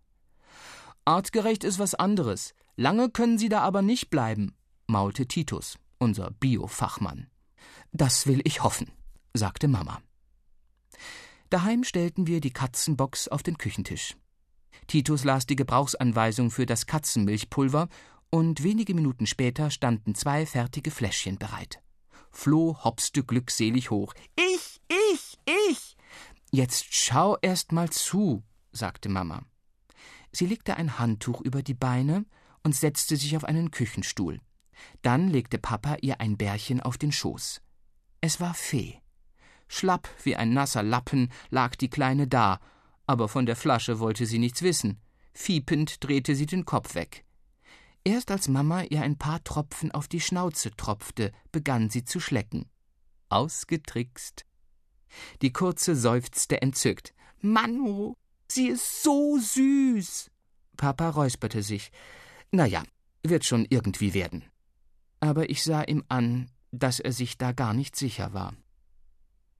Artgerecht 1.05 1.65
ist 1.65 1.79
was 1.79 1.95
anderes. 1.95 2.55
Lange 2.77 3.11
können 3.11 3.38
Sie 3.38 3.49
da 3.49 3.61
aber 3.61 3.83
nicht 3.83 4.11
bleiben, 4.11 4.55
maulte 4.87 5.27
Titus, 5.27 5.79
unser 5.99 6.31
Biofachmann. 6.31 7.29
Das 7.93 8.27
will 8.27 8.41
ich 8.45 8.62
hoffen, 8.62 8.91
sagte 9.35 9.69
Mama. 9.69 10.01
Daheim 11.51 11.85
stellten 11.85 12.27
wir 12.27 12.41
die 12.41 12.53
Katzenbox 12.53 13.29
auf 13.29 13.43
den 13.43 13.59
Küchentisch. 13.59 14.17
Titus 14.87 15.25
las 15.25 15.47
die 15.47 15.57
Gebrauchsanweisung 15.57 16.51
für 16.51 16.67
das 16.67 16.87
Katzenmilchpulver 16.87 17.88
und 18.31 18.62
wenige 18.62 18.95
Minuten 18.95 19.27
später 19.27 19.71
standen 19.71 20.15
zwei 20.15 20.47
fertige 20.47 20.91
Fläschchen 20.91 21.38
bereit. 21.38 21.83
Floh 22.31 22.83
hopste 22.83 23.23
glückselig 23.23 23.91
hoch. 23.91 24.15
Ich, 24.37 24.81
ich, 24.88 25.38
ich. 25.69 25.97
Jetzt 26.55 26.95
schau 26.95 27.38
erst 27.41 27.73
mal 27.73 27.88
zu, 27.88 28.43
sagte 28.73 29.09
Mama. 29.09 29.43
Sie 30.33 30.45
legte 30.45 30.77
ein 30.77 30.99
Handtuch 30.99 31.41
über 31.41 31.62
die 31.62 31.73
Beine 31.73 32.27
und 32.62 32.77
setzte 32.77 33.17
sich 33.17 33.35
auf 33.38 33.45
einen 33.45 33.71
Küchenstuhl. 33.71 34.38
Dann 35.01 35.29
legte 35.29 35.57
Papa 35.57 35.97
ihr 36.03 36.21
ein 36.21 36.37
Bärchen 36.37 36.83
auf 36.83 36.99
den 36.99 37.11
Schoß. 37.11 37.62
Es 38.21 38.38
war 38.38 38.53
Fee. 38.53 39.01
Schlapp 39.67 40.11
wie 40.25 40.37
ein 40.37 40.53
nasser 40.53 40.83
Lappen 40.83 41.33
lag 41.49 41.75
die 41.77 41.88
Kleine 41.88 42.29
da, 42.29 42.61
aber 43.07 43.29
von 43.29 43.47
der 43.47 43.57
Flasche 43.57 43.99
wollte 43.99 44.27
sie 44.27 44.38
nichts 44.38 44.61
wissen. 44.61 45.01
Fiepend 45.33 46.05
drehte 46.05 46.35
sie 46.35 46.45
den 46.45 46.67
Kopf 46.67 46.95
weg. 46.95 47.25
Erst 48.05 48.31
als 48.31 48.49
Mama 48.49 48.83
ihr 48.83 49.01
ein 49.01 49.17
paar 49.17 49.43
Tropfen 49.43 49.91
auf 49.93 50.07
die 50.07 50.21
Schnauze 50.21 50.71
tropfte, 50.77 51.33
begann 51.51 51.88
sie 51.88 52.05
zu 52.05 52.21
schlecken. 52.21 52.69
Ausgetrickst. 53.31 54.45
Die 55.42 55.53
Kurze 55.53 55.96
seufzte 55.96 56.62
entzückt. 56.62 57.14
Manu, 57.40 58.14
sie 58.48 58.68
ist 58.68 59.03
so 59.03 59.38
süß. 59.38 60.31
Papa 60.77 61.11
räusperte 61.11 61.62
sich. 61.62 61.90
Na 62.51 62.66
ja, 62.66 62.83
wird 63.22 63.44
schon 63.44 63.66
irgendwie 63.68 64.14
werden. 64.14 64.44
Aber 65.20 65.51
ich 65.51 65.62
sah 65.62 65.83
ihm 65.83 66.05
an, 66.09 66.51
dass 66.70 67.01
er 67.01 67.12
sich 67.12 67.38
da 67.38 67.53
gar 67.53 67.75
nicht 67.75 67.96
sicher 67.96 68.33
war. 68.33 68.55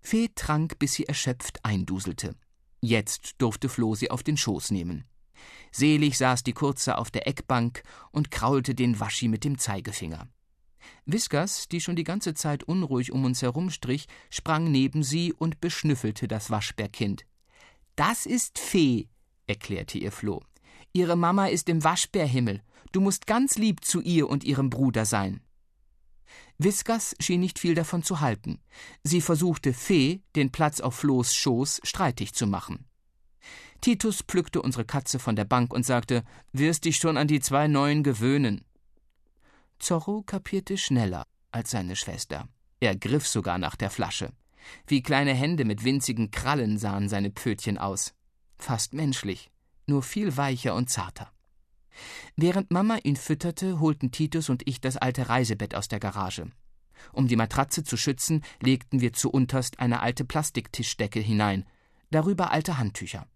Fee 0.01 0.29
trank, 0.35 0.79
bis 0.79 0.95
sie 0.95 1.07
erschöpft 1.07 1.65
einduselte. 1.65 2.35
Jetzt 2.81 3.35
durfte 3.39 3.69
Floh 3.69 3.95
sie 3.95 4.11
auf 4.11 4.23
den 4.23 4.37
Schoß 4.37 4.73
nehmen. 4.73 5.05
Selig 5.71 6.19
saß 6.19 6.43
die 6.43 6.53
Kurze 6.53 6.99
auf 6.99 7.11
der 7.11 7.27
Eckbank 7.27 7.83
und 8.11 8.31
kraulte 8.31 8.75
den 8.75 8.99
Waschi 9.01 9.29
mit 9.29 9.45
dem 9.45 9.59
Zeigefinger. 9.59 10.29
Whiskers, 11.07 11.69
die 11.69 11.81
schon 11.81 11.97
die 11.97 12.05
ganze 12.05 12.35
Zeit 12.35 12.65
unruhig 12.65 13.13
um 13.13 13.25
uns 13.25 13.43
herumstrich, 13.43 14.07
sprang 14.31 14.71
neben 14.71 15.03
sie 15.03 15.33
und 15.33 15.61
beschnüffelte 15.61 16.29
das 16.29 16.51
Waschbärkind. 16.51 17.25
Das 17.97 18.27
ist 18.27 18.59
Fee, 18.59 19.09
erklärte 19.47 19.99
ihr 19.99 20.13
Floh. 20.13 20.43
Ihre 20.93 21.17
Mama 21.17 21.47
ist 21.47 21.69
im 21.69 21.85
Waschbärhimmel. 21.85 22.63
Du 22.93 23.01
musst 23.01 23.27
ganz 23.27 23.57
lieb 23.57 23.85
zu 23.85 24.01
ihr 24.01 24.29
und 24.29 24.45
ihrem 24.45 24.71
Bruder 24.71 25.07
sein. 25.07 25.41
Whiskers 26.59 27.15
schien 27.19 27.41
nicht 27.41 27.59
viel 27.59 27.75
davon 27.75 28.03
zu 28.03 28.21
halten. 28.21 28.61
Sie 29.03 29.21
versuchte 29.21 29.73
Fee, 29.73 30.23
den 30.37 30.53
Platz 30.53 30.81
auf 30.81 30.95
Flohs 30.95 31.35
Schoß, 31.35 31.81
streitig 31.83 32.35
zu 32.35 32.47
machen. 32.47 32.87
Titus 33.81 34.23
pflückte 34.23 34.63
unsere 34.63 34.85
Katze 34.85 35.19
von 35.19 35.35
der 35.35 35.45
Bank 35.45 35.73
und 35.73 35.85
sagte: 35.85 36.25
Wirst 36.53 36.85
dich 36.85 36.97
schon 36.99 37.17
an 37.17 37.27
die 37.27 37.41
zwei 37.41 37.67
Neuen 37.67 38.03
gewöhnen. 38.03 38.65
Zorro 39.83 40.23
kapierte 40.23 40.79
schneller 40.79 41.27
als 41.51 41.73
seine 41.73 41.97
Schwester. 41.97 42.49
Er 42.79 42.95
griff 42.95 43.27
sogar 43.27 43.59
nach 43.59 43.75
der 43.75 43.91
Flasche. 43.91 44.33
Wie 44.87 45.03
kleine 45.03 45.35
Hände 45.35 45.65
mit 45.65 45.83
winzigen 45.83 46.31
Krallen 46.31 46.79
sahen 46.79 47.09
seine 47.09 47.33
Pfötchen 47.33 47.79
aus. 47.79 48.15
Fast 48.59 48.95
menschlich, 48.95 49.51
nur 49.89 50.05
viel 50.05 50.37
weicher 50.37 50.77
und 50.77 50.89
zarter. 50.89 51.33
Während 52.37 52.71
Mama 52.71 52.99
ihn 53.03 53.17
fütterte, 53.17 53.81
holten 53.81 54.13
Titus 54.13 54.51
und 54.51 54.63
ich 54.69 54.81
das 54.81 54.97
alte 54.97 55.29
Reisebett 55.29 55.75
aus 55.75 55.89
der 55.89 55.99
Garage. 55.99 56.47
Um 57.13 57.27
die 57.27 57.35
Matratze 57.35 57.83
zu 57.83 57.97
schützen, 57.97 58.45
legten 58.61 59.01
wir 59.01 59.13
zu 59.13 59.33
unterst 59.33 59.81
eine 59.81 59.99
alte 59.99 60.25
Plastiktischdecke 60.25 61.19
hinein, 61.19 61.67
darüber 62.13 62.53
alte 62.53 62.79
Handtücher. 62.79 63.27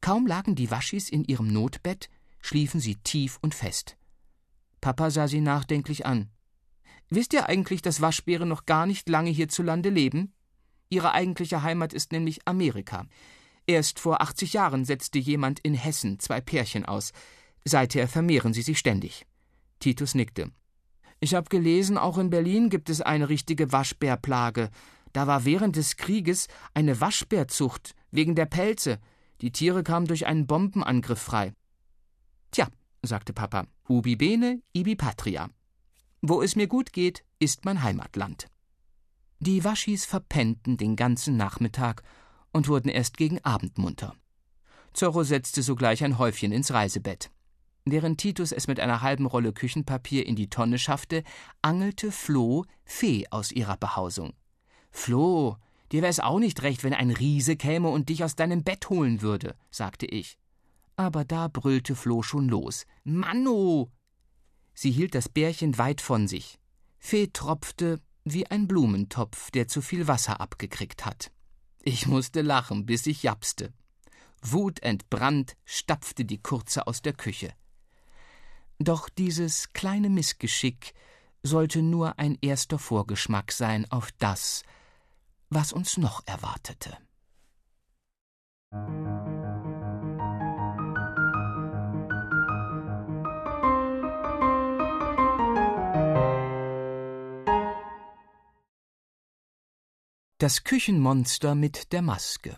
Kaum 0.00 0.26
lagen 0.26 0.56
die 0.56 0.72
Waschis 0.72 1.08
in 1.08 1.22
ihrem 1.22 1.52
Notbett, 1.52 2.10
schliefen 2.40 2.80
sie 2.80 2.96
tief 2.96 3.38
und 3.42 3.54
fest. 3.54 3.96
Papa 4.82 5.10
sah 5.10 5.28
sie 5.28 5.40
nachdenklich 5.40 6.04
an. 6.04 6.28
Wisst 7.08 7.32
ihr 7.32 7.48
eigentlich, 7.48 7.80
dass 7.80 8.02
Waschbären 8.02 8.48
noch 8.48 8.66
gar 8.66 8.84
nicht 8.84 9.08
lange 9.08 9.30
hierzulande 9.30 9.88
leben? 9.88 10.34
Ihre 10.90 11.12
eigentliche 11.12 11.62
Heimat 11.62 11.94
ist 11.94 12.12
nämlich 12.12 12.46
Amerika. 12.46 13.06
Erst 13.66 14.00
vor 14.00 14.20
80 14.20 14.52
Jahren 14.52 14.84
setzte 14.84 15.18
jemand 15.18 15.60
in 15.60 15.74
Hessen 15.74 16.18
zwei 16.18 16.40
Pärchen 16.40 16.84
aus. 16.84 17.12
Seither 17.64 18.08
vermehren 18.08 18.52
sie 18.52 18.62
sich 18.62 18.78
ständig. 18.78 19.24
Titus 19.78 20.14
nickte. 20.14 20.50
Ich 21.20 21.34
habe 21.34 21.48
gelesen, 21.48 21.96
auch 21.96 22.18
in 22.18 22.30
Berlin 22.30 22.68
gibt 22.68 22.90
es 22.90 23.00
eine 23.00 23.28
richtige 23.28 23.70
Waschbärplage. 23.70 24.68
Da 25.12 25.28
war 25.28 25.44
während 25.44 25.76
des 25.76 25.96
Krieges 25.96 26.48
eine 26.74 27.00
Waschbärzucht 27.00 27.94
wegen 28.10 28.34
der 28.34 28.46
Pelze. 28.46 28.98
Die 29.42 29.52
Tiere 29.52 29.84
kamen 29.84 30.06
durch 30.06 30.26
einen 30.26 30.48
Bombenangriff 30.48 31.20
frei. 31.20 31.52
Tja, 32.50 32.66
sagte 33.02 33.32
Papa, 33.32 33.66
ubi 33.88 34.16
bene, 34.16 34.62
ibi 34.72 34.96
patria. 34.96 35.50
Wo 36.20 36.42
es 36.42 36.56
mir 36.56 36.68
gut 36.68 36.92
geht, 36.92 37.24
ist 37.38 37.64
mein 37.64 37.82
Heimatland. 37.82 38.46
Die 39.40 39.64
Waschis 39.64 40.04
verpennten 40.04 40.76
den 40.76 40.94
ganzen 40.94 41.36
Nachmittag 41.36 42.02
und 42.52 42.68
wurden 42.68 42.88
erst 42.88 43.16
gegen 43.16 43.44
Abend 43.44 43.76
munter. 43.76 44.14
Zorro 44.92 45.24
setzte 45.24 45.62
sogleich 45.62 46.04
ein 46.04 46.18
Häufchen 46.18 46.52
ins 46.52 46.72
Reisebett. 46.72 47.30
Während 47.84 48.20
Titus 48.20 48.52
es 48.52 48.68
mit 48.68 48.78
einer 48.78 49.02
halben 49.02 49.26
Rolle 49.26 49.52
Küchenpapier 49.52 50.24
in 50.24 50.36
die 50.36 50.48
Tonne 50.48 50.78
schaffte, 50.78 51.24
angelte 51.62 52.12
Floh 52.12 52.64
Fee 52.84 53.26
aus 53.30 53.50
ihrer 53.50 53.76
Behausung. 53.76 54.34
Floh, 54.92 55.56
Dir 55.92 56.00
wär's 56.00 56.20
auch 56.20 56.38
nicht 56.38 56.62
recht, 56.62 56.84
wenn 56.84 56.94
ein 56.94 57.10
Riese 57.10 57.54
käme 57.54 57.90
und 57.90 58.08
dich 58.08 58.24
aus 58.24 58.34
deinem 58.34 58.64
Bett 58.64 58.88
holen 58.88 59.20
würde, 59.20 59.54
sagte 59.70 60.06
ich. 60.06 60.38
Aber 60.96 61.24
da 61.24 61.48
brüllte 61.48 61.94
Floh 61.94 62.22
schon 62.22 62.48
los. 62.48 62.86
Manno! 63.04 63.90
Sie 64.74 64.90
hielt 64.90 65.14
das 65.14 65.28
Bärchen 65.28 65.78
weit 65.78 66.00
von 66.00 66.28
sich. 66.28 66.58
Fee 66.98 67.28
tropfte 67.28 68.00
wie 68.24 68.46
ein 68.46 68.68
Blumentopf, 68.68 69.50
der 69.50 69.68
zu 69.68 69.82
viel 69.82 70.06
Wasser 70.06 70.40
abgekriegt 70.40 71.04
hat. 71.04 71.32
Ich 71.82 72.06
musste 72.06 72.42
lachen, 72.42 72.86
bis 72.86 73.06
ich 73.06 73.22
japste. 73.22 73.72
Wutentbrannt 74.42 75.56
stapfte 75.64 76.24
die 76.24 76.40
Kurze 76.40 76.86
aus 76.86 77.02
der 77.02 77.12
Küche. 77.12 77.52
Doch 78.78 79.08
dieses 79.08 79.72
kleine 79.72 80.10
Missgeschick 80.10 80.94
sollte 81.42 81.82
nur 81.82 82.18
ein 82.18 82.38
erster 82.40 82.78
Vorgeschmack 82.78 83.52
sein 83.52 83.90
auf 83.90 84.10
das, 84.18 84.62
was 85.50 85.72
uns 85.72 85.96
noch 85.96 86.22
erwartete. 86.26 86.96
Das 100.42 100.64
Küchenmonster 100.64 101.54
mit 101.54 101.92
der 101.92 102.02
Maske. 102.02 102.56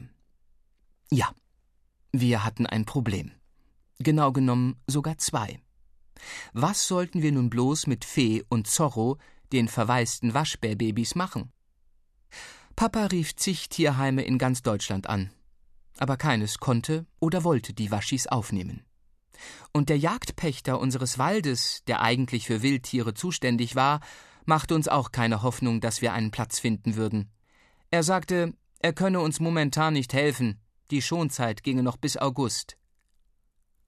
Ja, 1.10 1.34
wir 2.12 2.42
hatten 2.42 2.64
ein 2.64 2.86
Problem. 2.86 3.30
Genau 3.98 4.32
genommen 4.32 4.80
sogar 4.86 5.18
zwei. 5.18 5.60
Was 6.54 6.88
sollten 6.88 7.20
wir 7.20 7.30
nun 7.30 7.50
bloß 7.50 7.86
mit 7.86 8.06
Fee 8.06 8.42
und 8.48 8.68
Zorro, 8.68 9.18
den 9.52 9.68
verwaisten 9.68 10.32
Waschbärbabys 10.32 11.14
machen? 11.14 11.52
Papa 12.74 13.04
rief 13.04 13.36
zig 13.36 13.68
Tierheime 13.68 14.22
in 14.22 14.38
ganz 14.38 14.62
Deutschland 14.62 15.06
an, 15.06 15.30
aber 15.98 16.16
keines 16.16 16.60
konnte 16.60 17.04
oder 17.20 17.44
wollte 17.44 17.74
die 17.74 17.90
Waschis 17.90 18.26
aufnehmen. 18.26 18.82
Und 19.72 19.90
der 19.90 19.98
Jagdpächter 19.98 20.80
unseres 20.80 21.18
Waldes, 21.18 21.84
der 21.86 22.00
eigentlich 22.00 22.46
für 22.46 22.62
Wildtiere 22.62 23.12
zuständig 23.12 23.76
war, 23.76 24.00
machte 24.46 24.74
uns 24.74 24.88
auch 24.88 25.12
keine 25.12 25.42
Hoffnung, 25.42 25.82
dass 25.82 26.00
wir 26.00 26.14
einen 26.14 26.30
Platz 26.30 26.58
finden 26.58 26.96
würden. 26.96 27.28
Er 27.94 28.02
sagte, 28.02 28.54
er 28.80 28.92
könne 28.92 29.20
uns 29.20 29.38
momentan 29.38 29.92
nicht 29.92 30.14
helfen, 30.14 30.58
die 30.90 31.00
Schonzeit 31.00 31.62
ginge 31.62 31.84
noch 31.84 31.96
bis 31.96 32.16
August. 32.16 32.76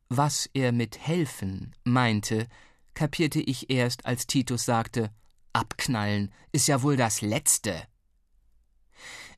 Was 0.08 0.48
er 0.54 0.70
mit 0.70 0.96
helfen 0.96 1.74
meinte, 1.82 2.46
kapierte 2.94 3.40
ich 3.40 3.68
erst, 3.68 4.06
als 4.06 4.28
Titus 4.28 4.64
sagte, 4.64 5.10
Abknallen 5.52 6.32
ist 6.52 6.68
ja 6.68 6.84
wohl 6.84 6.96
das 6.96 7.20
Letzte. 7.20 7.82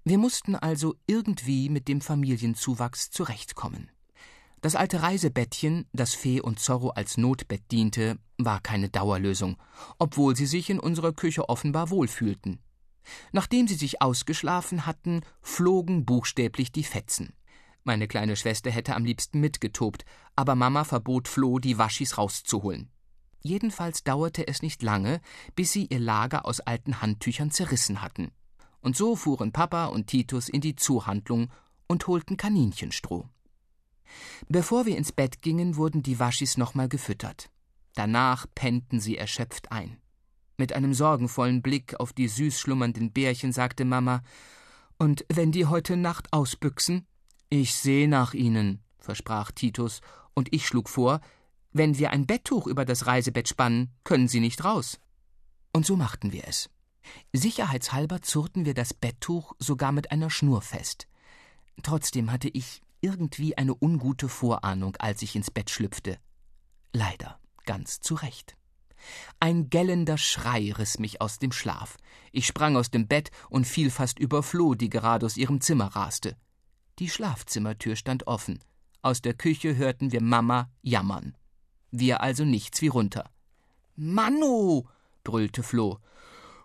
Wir 0.05 0.19
mussten 0.19 0.55
also 0.55 0.97
irgendwie 1.07 1.71
mit 1.71 1.89
dem 1.89 2.03
Familienzuwachs 2.03 3.11
zurechtkommen. 3.11 3.91
Das 4.61 4.77
alte 4.77 5.01
Reisebettchen, 5.01 5.87
das 5.95 6.13
Fee 6.13 6.43
und 6.43 6.61
Zorro 6.61 6.91
als 6.91 7.17
Notbett 7.17 7.63
diente, 7.71 8.19
war 8.37 8.61
keine 8.61 8.91
Dauerlösung, 8.91 9.57
obwohl 9.99 10.37
sie 10.37 10.45
sich 10.45 10.69
in 10.69 10.79
unserer 10.79 11.15
Küche 11.15 11.49
offenbar 11.49 11.89
wohlfühlten. 11.89 12.61
Nachdem 13.33 13.69
sie 13.69 13.75
sich 13.75 14.03
ausgeschlafen 14.03 14.87
hatten, 14.87 15.23
flogen 15.41 16.05
buchstäblich 16.05 16.73
die 16.73 16.85
Fetzen. 16.85 17.33
Meine 17.85 18.07
kleine 18.07 18.37
Schwester 18.37 18.71
hätte 18.71 18.95
am 18.95 19.05
liebsten 19.05 19.41
mitgetobt, 19.41 20.05
aber 20.37 20.55
Mama 20.55 20.85
verbot 20.85 21.27
Flo, 21.27 21.59
die 21.59 21.79
Waschis 21.79 22.19
rauszuholen. 22.19 22.91
Jedenfalls 23.41 24.05
dauerte 24.05 24.47
es 24.47 24.63
nicht 24.63 24.83
lange, 24.83 25.21
bis 25.55 25.73
sie 25.73 25.87
ihr 25.87 26.01
Lager 26.01 26.45
aus 26.45 26.61
alten 26.61 27.01
Handtüchern 27.01 27.51
zerrissen 27.51 28.03
hatten. 28.03 28.33
Und 28.81 28.97
so 28.97 29.17
fuhren 29.17 29.53
Papa 29.53 29.87
und 29.87 30.09
Titus 30.09 30.49
in 30.49 30.61
die 30.61 30.77
Zuhandlung 30.77 31.51
und 31.87 32.07
holten 32.07 32.37
Kaninchenstroh. 32.37 33.29
Bevor 34.49 34.87
wir 34.87 34.97
ins 34.97 35.13
Bett 35.13 35.43
gingen, 35.43 35.77
wurden 35.77 36.03
die 36.03 36.19
Waschis 36.19 36.57
nochmal 36.57 36.89
gefüttert. 36.89 37.51
Danach 37.95 38.47
pennten 38.55 39.01
sie 39.01 39.17
erschöpft 39.17 39.73
ein. 39.73 39.99
Mit 40.59 40.73
einem 40.73 40.93
sorgenvollen 40.93 41.63
Blick 41.63 41.99
auf 42.01 42.13
die 42.13 42.27
süß 42.27 42.59
schlummernden 42.59 43.13
Bärchen 43.13 43.53
sagte 43.53 43.85
Mama: 43.85 44.23
Und 44.99 45.25
wenn 45.33 45.53
die 45.53 45.67
heute 45.67 45.97
Nacht 45.97 46.33
ausbüchsen? 46.33 47.07
Ich 47.49 47.77
seh 47.77 48.09
nach 48.09 48.35
ihnen, 48.35 48.83
versprach 48.99 49.53
Titus, 49.53 50.01
und 50.35 50.53
ich 50.53 50.67
schlug 50.67 50.89
vor: 50.89 51.21
Wenn 51.73 51.97
wir 51.97 52.11
ein 52.11 52.27
Betttuch 52.27 52.67
über 52.67 52.85
das 52.85 53.07
Reisebett 53.07 53.49
spannen, 53.49 53.93
können 54.03 54.27
sie 54.27 54.41
nicht 54.41 54.65
raus. 54.65 54.99
Und 55.73 55.87
so 55.87 55.95
machten 55.95 56.33
wir 56.33 56.49
es. 56.49 56.69
Sicherheitshalber 57.33 58.21
zurrten 58.21 58.65
wir 58.65 58.75
das 58.75 58.93
Betttuch 58.93 59.53
sogar 59.61 59.93
mit 59.93 60.11
einer 60.11 60.29
Schnur 60.29 60.61
fest. 60.61 61.07
Trotzdem 61.85 62.33
hatte 62.33 62.49
ich 62.49 62.83
irgendwie 63.01 63.57
eine 63.57 63.77
ungute 63.81 64.29
Vorahnung, 64.29 64.97
als 64.97 65.23
ich 65.23 65.37
ins 65.37 65.53
Bett 65.53 65.71
schlüpfte. 65.71 66.19
Leider 66.93 67.39
ganz 67.65 68.01
zu 68.01 68.17
Recht. 68.17 68.58
Ein 69.41 69.71
gellender 69.71 70.19
Schrei 70.19 70.73
riss 70.73 70.99
mich 70.99 71.21
aus 71.21 71.39
dem 71.39 71.53
Schlaf. 71.53 71.97
Ich 72.33 72.47
sprang 72.47 72.77
aus 72.77 72.91
dem 72.91 73.07
Bett 73.07 73.31
und 73.51 73.67
fiel 73.67 73.91
fast 73.91 74.19
über 74.19 74.43
Floh, 74.43 74.75
die 74.75 74.91
gerade 74.91 75.27
aus 75.27 75.37
ihrem 75.37 75.61
Zimmer 75.61 75.87
raste. 75.87 76.37
Die 76.99 77.09
Schlafzimmertür 77.09 77.97
stand 77.97 78.27
offen. 78.27 78.59
Aus 79.03 79.23
der 79.23 79.35
Küche 79.35 79.77
hörten 79.77 80.13
wir 80.13 80.23
Mama 80.23 80.71
jammern. 80.83 81.37
Wir 81.91 82.21
also 82.21 82.45
nichts 82.45 82.83
wie 82.83 82.89
runter. 82.89 83.31
Manu! 83.95 84.85
brüllte 85.25 85.63
Floh. 85.63 85.99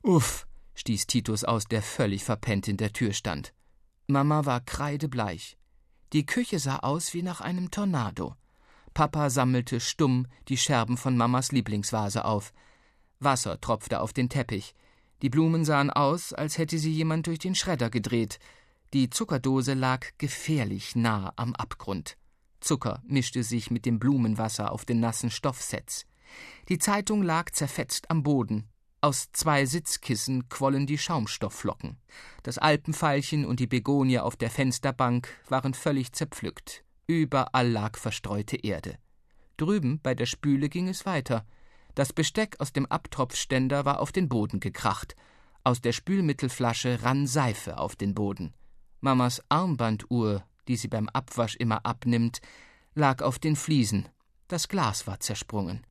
Uff, 0.02 0.48
stieß 0.76 1.08
Titus 1.08 1.44
aus, 1.44 1.66
der 1.66 1.82
völlig 1.82 2.24
verpennt 2.24 2.68
in 2.68 2.78
der 2.78 2.94
Tür 2.94 3.14
stand. 3.14 3.54
Mama 4.08 4.46
war 4.46 4.62
kreidebleich. 4.62 5.58
Die 6.12 6.26
Küche 6.26 6.60
sah 6.60 6.78
aus 6.80 7.14
wie 7.14 7.24
nach 7.24 7.42
einem 7.42 7.72
Tornado. 7.72 8.36
Papa 8.94 9.30
sammelte 9.30 9.80
stumm 9.80 10.28
die 10.50 10.58
Scherben 10.58 10.98
von 10.98 11.18
Mamas 11.18 11.52
Lieblingsvase 11.52 12.26
auf. 12.26 12.54
Wasser 13.20 13.60
tropfte 13.60 14.02
auf 14.02 14.14
den 14.14 14.30
Teppich. 14.30 14.76
Die 15.22 15.30
Blumen 15.30 15.66
sahen 15.66 15.90
aus, 15.90 16.34
als 16.34 16.58
hätte 16.58 16.78
sie 16.78 16.92
jemand 16.92 17.28
durch 17.28 17.40
den 17.40 17.56
Schredder 17.56 17.90
gedreht. 17.90 18.40
Die 18.94 19.10
Zuckerdose 19.10 19.74
lag 19.74 20.06
gefährlich 20.18 20.96
nah 20.96 21.34
am 21.38 21.56
Abgrund. 21.56 22.18
Zucker 22.60 23.02
mischte 23.06 23.44
sich 23.44 23.72
mit 23.72 23.86
dem 23.86 24.00
Blumenwasser 24.00 24.72
auf 24.72 24.86
den 24.86 25.00
nassen 25.00 25.32
Stoffsets. 25.32 26.06
Die 26.70 26.78
Zeitung 26.78 27.24
lag 27.24 27.52
zerfetzt 27.52 28.12
am 28.12 28.24
Boden. 28.24 28.70
Aus 29.02 29.32
zwei 29.34 29.66
Sitzkissen 29.66 30.48
quollen 30.48 30.88
die 30.88 30.98
Schaumstoffflocken. 30.98 31.98
Das 32.44 32.58
Alpenveilchen 32.58 33.46
und 33.46 33.60
die 33.60 33.68
Begonie 33.68 34.20
auf 34.20 34.36
der 34.38 34.50
Fensterbank 34.50 35.28
waren 35.50 35.74
völlig 35.74 36.14
zerpflückt. 36.14 36.84
Überall 37.08 37.70
lag 37.70 37.98
verstreute 37.98 38.56
Erde. 38.58 38.98
Drüben 39.58 40.00
bei 40.02 40.16
der 40.16 40.26
Spüle 40.26 40.70
ging 40.70 40.88
es 40.88 41.06
weiter. 41.06 41.46
Das 41.96 42.14
Besteck 42.14 42.56
aus 42.60 42.72
dem 42.72 42.86
Abtropfständer 42.86 43.86
war 43.86 44.00
auf 44.00 44.12
den 44.12 44.30
Boden 44.30 44.60
gekracht. 44.60 45.16
Aus 45.64 45.82
der 45.82 45.92
Spülmittelflasche 45.92 47.04
rann 47.04 47.28
Seife 47.28 47.78
auf 47.78 47.96
den 47.96 48.14
Boden. 48.14 48.54
Mamas 49.02 49.44
Armbanduhr, 49.50 50.44
die 50.68 50.78
sie 50.78 50.88
beim 50.88 51.10
Abwasch 51.10 51.56
immer 51.56 51.86
abnimmt, 51.86 52.40
lag 52.96 53.22
auf 53.22 53.38
den 53.38 53.56
Fliesen. 53.56 54.08
Das 54.48 54.68
Glas 54.68 55.06
war 55.08 55.20
zersprungen. 55.20 55.86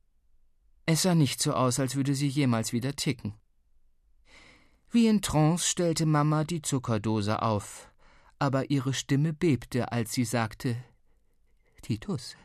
Es 0.87 1.03
sah 1.03 1.14
nicht 1.14 1.40
so 1.40 1.53
aus, 1.53 1.79
als 1.79 1.94
würde 1.94 2.14
sie 2.14 2.29
jemals 2.29 2.72
wieder 2.72 2.94
ticken. 2.94 3.35
Wie 4.90 5.07
in 5.07 5.22
Trance 5.22 5.66
stellte 5.66 6.07
Mama 6.07 6.44
die 6.44 6.62
Zuckerdose 6.62 7.40
auf, 7.42 7.90
aber 8.38 8.70
ihre 8.70 8.92
Stimme 8.92 9.33
bebte, 9.33 9.92
als 9.92 10.12
sie 10.12 10.25
sagte 10.25 10.77
Titus, 11.83 12.37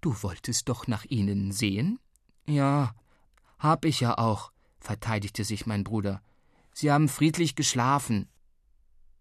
du 0.00 0.22
wolltest 0.22 0.68
doch 0.68 0.86
nach 0.86 1.04
ihnen 1.06 1.52
sehen? 1.52 1.98
Ja, 2.46 2.94
hab 3.58 3.84
ich 3.84 4.00
ja 4.00 4.16
auch, 4.18 4.52
verteidigte 4.78 5.44
sich 5.44 5.66
mein 5.66 5.84
Bruder. 5.84 6.22
Sie 6.72 6.92
haben 6.92 7.08
friedlich 7.08 7.56
geschlafen. 7.56 8.28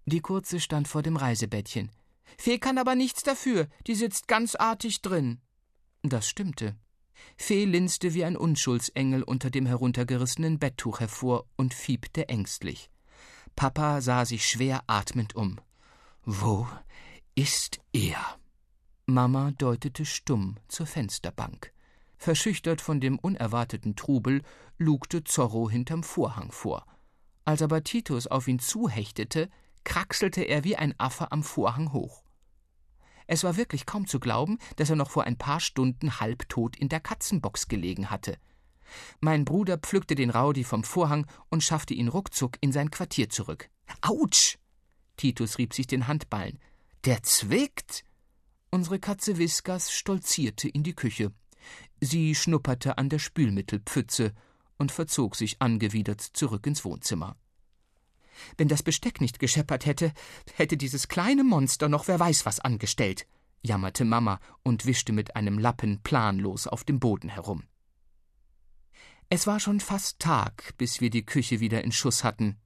Die 0.06 0.22
Kurze 0.22 0.60
stand 0.60 0.88
vor 0.88 1.02
dem 1.02 1.18
Reisebettchen. 1.18 1.92
Fee 2.38 2.60
kann 2.60 2.78
aber 2.78 2.96
nichts 2.96 3.24
dafür, 3.24 3.68
die 3.88 3.96
sitzt 3.96 4.28
ganz 4.28 4.56
artig 4.56 5.02
drin. 5.02 5.42
Das 6.04 6.30
stimmte. 6.30 6.76
Fee 7.36 7.66
linste 7.66 8.14
wie 8.14 8.24
ein 8.24 8.38
Unschuldsengel 8.38 9.24
unter 9.24 9.50
dem 9.50 9.66
heruntergerissenen 9.66 10.60
Betttuch 10.60 11.00
hervor 11.00 11.46
und 11.56 11.74
fiebte 11.74 12.30
ängstlich. 12.30 12.90
Papa 13.56 14.02
sah 14.02 14.24
sich 14.26 14.46
schwer 14.46 14.84
atmend 14.88 15.36
um. 15.36 15.60
Wo 16.24 16.68
ist 17.34 17.80
er? 17.92 18.38
Mama 19.10 19.52
deutete 19.52 20.04
stumm 20.04 20.58
zur 20.68 20.86
Fensterbank. 20.86 21.72
Verschüchtert 22.18 22.82
von 22.82 23.00
dem 23.00 23.18
unerwarteten 23.18 23.96
Trubel 23.96 24.42
lugte 24.78 25.24
Zorro 25.24 25.70
hinterm 25.70 26.04
Vorhang 26.04 26.52
vor. 26.52 26.86
Als 27.46 27.62
aber 27.62 27.86
Titus 27.86 28.28
auf 28.28 28.50
ihn 28.50 28.60
zuhechtete, 28.60 29.50
kraxelte 29.86 30.42
er 30.42 30.66
wie 30.66 30.76
ein 30.76 30.94
Affe 31.00 31.32
am 31.32 31.42
Vorhang 31.42 31.94
hoch. 31.94 32.26
Es 33.28 33.46
war 33.46 33.56
wirklich 33.56 33.86
kaum 33.86 34.08
zu 34.08 34.20
glauben, 34.20 34.58
dass 34.76 34.90
er 34.90 34.98
noch 34.98 35.10
vor 35.10 35.24
ein 35.24 35.38
paar 35.38 35.62
Stunden 35.62 36.20
halbtot 36.20 36.76
in 36.76 36.90
der 36.90 37.00
Katzenbox 37.00 37.70
gelegen 37.70 38.10
hatte. 38.10 38.38
Mein 39.22 39.46
Bruder 39.46 39.78
pflückte 39.78 40.16
den 40.16 40.32
Raudi 40.32 40.66
vom 40.66 40.84
Vorhang 40.84 41.28
und 41.48 41.64
schaffte 41.64 41.94
ihn 41.94 42.10
ruckzuck 42.10 42.58
in 42.60 42.74
sein 42.74 42.92
Quartier 42.92 43.30
zurück. 43.30 43.70
Autsch! 44.02 44.58
Titus 45.16 45.60
rieb 45.60 45.74
sich 45.74 45.88
den 45.88 46.08
Handballen. 46.08 46.60
Der 47.06 47.24
zwickt! 47.24 48.04
Unsere 48.70 49.00
Katze 49.00 49.38
Whiskas 49.38 49.92
stolzierte 49.92 50.68
in 50.68 50.84
die 50.84 50.96
Küche. 50.96 51.32
Sie 52.02 52.36
schnupperte 52.36 52.98
an 52.98 53.10
der 53.10 53.20
Spülmittelpfütze 53.20 54.34
und 54.78 54.92
verzog 54.92 55.36
sich 55.36 55.62
angewidert 55.62 56.22
zurück 56.22 56.68
ins 56.68 56.84
Wohnzimmer. 56.84 57.38
Wenn 58.58 58.68
das 58.68 58.84
Besteck 58.84 59.22
nicht 59.22 59.40
gescheppert 59.40 59.86
hätte, 59.86 60.14
hätte 60.54 60.78
dieses 60.78 61.08
kleine 61.08 61.44
Monster 61.44 61.90
noch 61.90 62.08
wer 62.08 62.20
weiß 62.20 62.46
was 62.46 62.60
angestellt, 62.60 63.26
jammerte 63.64 64.06
Mama 64.06 64.40
und 64.64 64.86
wischte 64.86 65.14
mit 65.14 65.36
einem 65.36 65.58
Lappen 65.58 66.02
planlos 66.04 66.68
auf 66.68 66.84
dem 66.84 67.00
Boden 67.00 67.30
herum. 67.30 67.64
Es 69.30 69.48
war 69.48 69.60
schon 69.60 69.80
fast 69.80 70.20
Tag, 70.20 70.74
bis 70.78 71.02
wir 71.02 71.10
die 71.10 71.26
Küche 71.26 71.60
wieder 71.60 71.84
in 71.84 71.92
Schuss 71.92 72.24
hatten. 72.24 72.58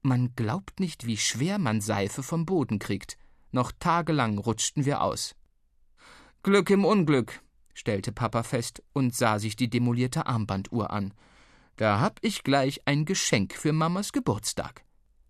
Man 0.00 0.34
glaubt 0.34 0.80
nicht, 0.80 1.06
wie 1.06 1.16
schwer 1.16 1.58
man 1.58 1.80
Seife 1.80 2.22
vom 2.22 2.46
Boden 2.46 2.78
kriegt. 2.78 3.18
Noch 3.50 3.72
tagelang 3.72 4.38
rutschten 4.38 4.86
wir 4.86 5.02
aus. 5.02 5.35
Glück 6.46 6.70
im 6.70 6.84
Unglück, 6.84 7.42
stellte 7.74 8.12
Papa 8.12 8.44
fest 8.44 8.80
und 8.92 9.12
sah 9.16 9.40
sich 9.40 9.56
die 9.56 9.68
demolierte 9.68 10.26
Armbanduhr 10.26 10.92
an. 10.92 11.12
Da 11.74 11.98
hab 11.98 12.20
ich 12.22 12.44
gleich 12.44 12.82
ein 12.84 13.04
Geschenk 13.04 13.52
für 13.52 13.72
Mamas 13.72 14.12
Geburtstag. 14.12 14.84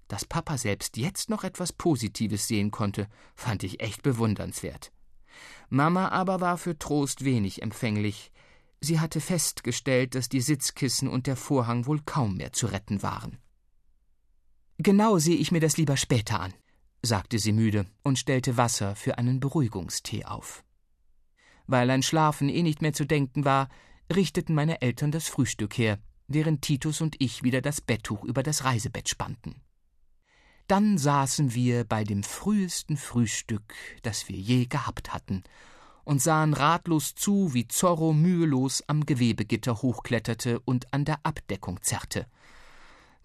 Dass 0.08 0.26
Papa 0.26 0.58
selbst 0.58 0.98
jetzt 0.98 1.30
noch 1.30 1.42
etwas 1.42 1.72
Positives 1.72 2.48
sehen 2.48 2.70
konnte, 2.70 3.08
fand 3.34 3.62
ich 3.62 3.80
echt 3.80 4.02
bewundernswert. 4.02 4.92
Mama 5.70 6.10
aber 6.10 6.42
war 6.42 6.58
für 6.58 6.78
Trost 6.78 7.24
wenig 7.24 7.62
empfänglich. 7.62 8.30
Sie 8.82 9.00
hatte 9.00 9.22
festgestellt, 9.22 10.14
dass 10.14 10.28
die 10.28 10.42
Sitzkissen 10.42 11.08
und 11.08 11.26
der 11.26 11.36
Vorhang 11.36 11.86
wohl 11.86 12.02
kaum 12.04 12.36
mehr 12.36 12.52
zu 12.52 12.66
retten 12.66 13.02
waren. 13.02 13.38
Genau 14.76 15.16
sehe 15.16 15.36
ich 15.36 15.50
mir 15.50 15.60
das 15.60 15.78
lieber 15.78 15.96
später 15.96 16.40
an, 16.40 16.52
sagte 17.00 17.38
sie 17.38 17.52
müde 17.52 17.86
und 18.02 18.18
stellte 18.18 18.58
Wasser 18.58 18.94
für 18.96 19.16
einen 19.16 19.40
Beruhigungstee 19.40 20.26
auf. 20.26 20.62
Weil 21.66 21.90
an 21.90 22.02
Schlafen 22.02 22.48
eh 22.48 22.62
nicht 22.62 22.82
mehr 22.82 22.92
zu 22.92 23.04
denken 23.04 23.44
war, 23.44 23.68
richteten 24.14 24.54
meine 24.54 24.82
Eltern 24.82 25.10
das 25.10 25.28
Frühstück 25.28 25.76
her, 25.78 25.98
während 26.28 26.62
Titus 26.62 27.00
und 27.00 27.16
ich 27.18 27.42
wieder 27.42 27.60
das 27.60 27.80
Betttuch 27.80 28.24
über 28.24 28.42
das 28.42 28.64
Reisebett 28.64 29.08
spannten. 29.08 29.60
Dann 30.68 30.98
saßen 30.98 31.54
wir 31.54 31.84
bei 31.84 32.02
dem 32.02 32.22
frühesten 32.22 32.96
Frühstück, 32.96 33.74
das 34.02 34.28
wir 34.28 34.36
je 34.36 34.66
gehabt 34.66 35.12
hatten, 35.12 35.44
und 36.04 36.22
sahen 36.22 36.54
ratlos 36.54 37.14
zu, 37.14 37.52
wie 37.54 37.66
Zorro 37.66 38.12
mühelos 38.12 38.82
am 38.86 39.06
Gewebegitter 39.06 39.82
hochkletterte 39.82 40.60
und 40.60 40.92
an 40.92 41.04
der 41.04 41.18
Abdeckung 41.24 41.82
zerrte. 41.82 42.26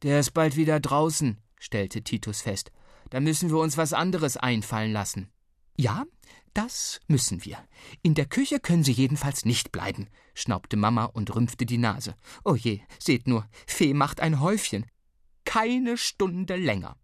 Der 0.03 0.19
ist 0.19 0.31
bald 0.31 0.55
wieder 0.55 0.79
draußen, 0.79 1.37
stellte 1.59 2.03
Titus 2.03 2.41
fest. 2.41 2.71
Da 3.11 3.19
müssen 3.19 3.49
wir 3.49 3.57
uns 3.57 3.77
was 3.77 3.93
anderes 3.93 4.37
einfallen 4.37 4.93
lassen. 4.93 5.29
Ja, 5.77 6.05
das 6.53 6.99
müssen 7.07 7.45
wir. 7.45 7.57
In 8.01 8.13
der 8.13 8.25
Küche 8.25 8.59
können 8.59 8.83
Sie 8.83 8.91
jedenfalls 8.91 9.45
nicht 9.45 9.71
bleiben, 9.71 10.07
schnaubte 10.33 10.75
Mama 10.77 11.05
und 11.05 11.33
rümpfte 11.33 11.65
die 11.65 11.77
Nase. 11.77 12.15
Oh 12.43 12.55
je, 12.55 12.81
seht 12.99 13.27
nur, 13.27 13.47
Fee 13.65 13.93
macht 13.93 14.19
ein 14.19 14.41
Häufchen. 14.41 14.85
Keine 15.45 15.97
Stunde 15.97 16.55
länger. 16.55 16.97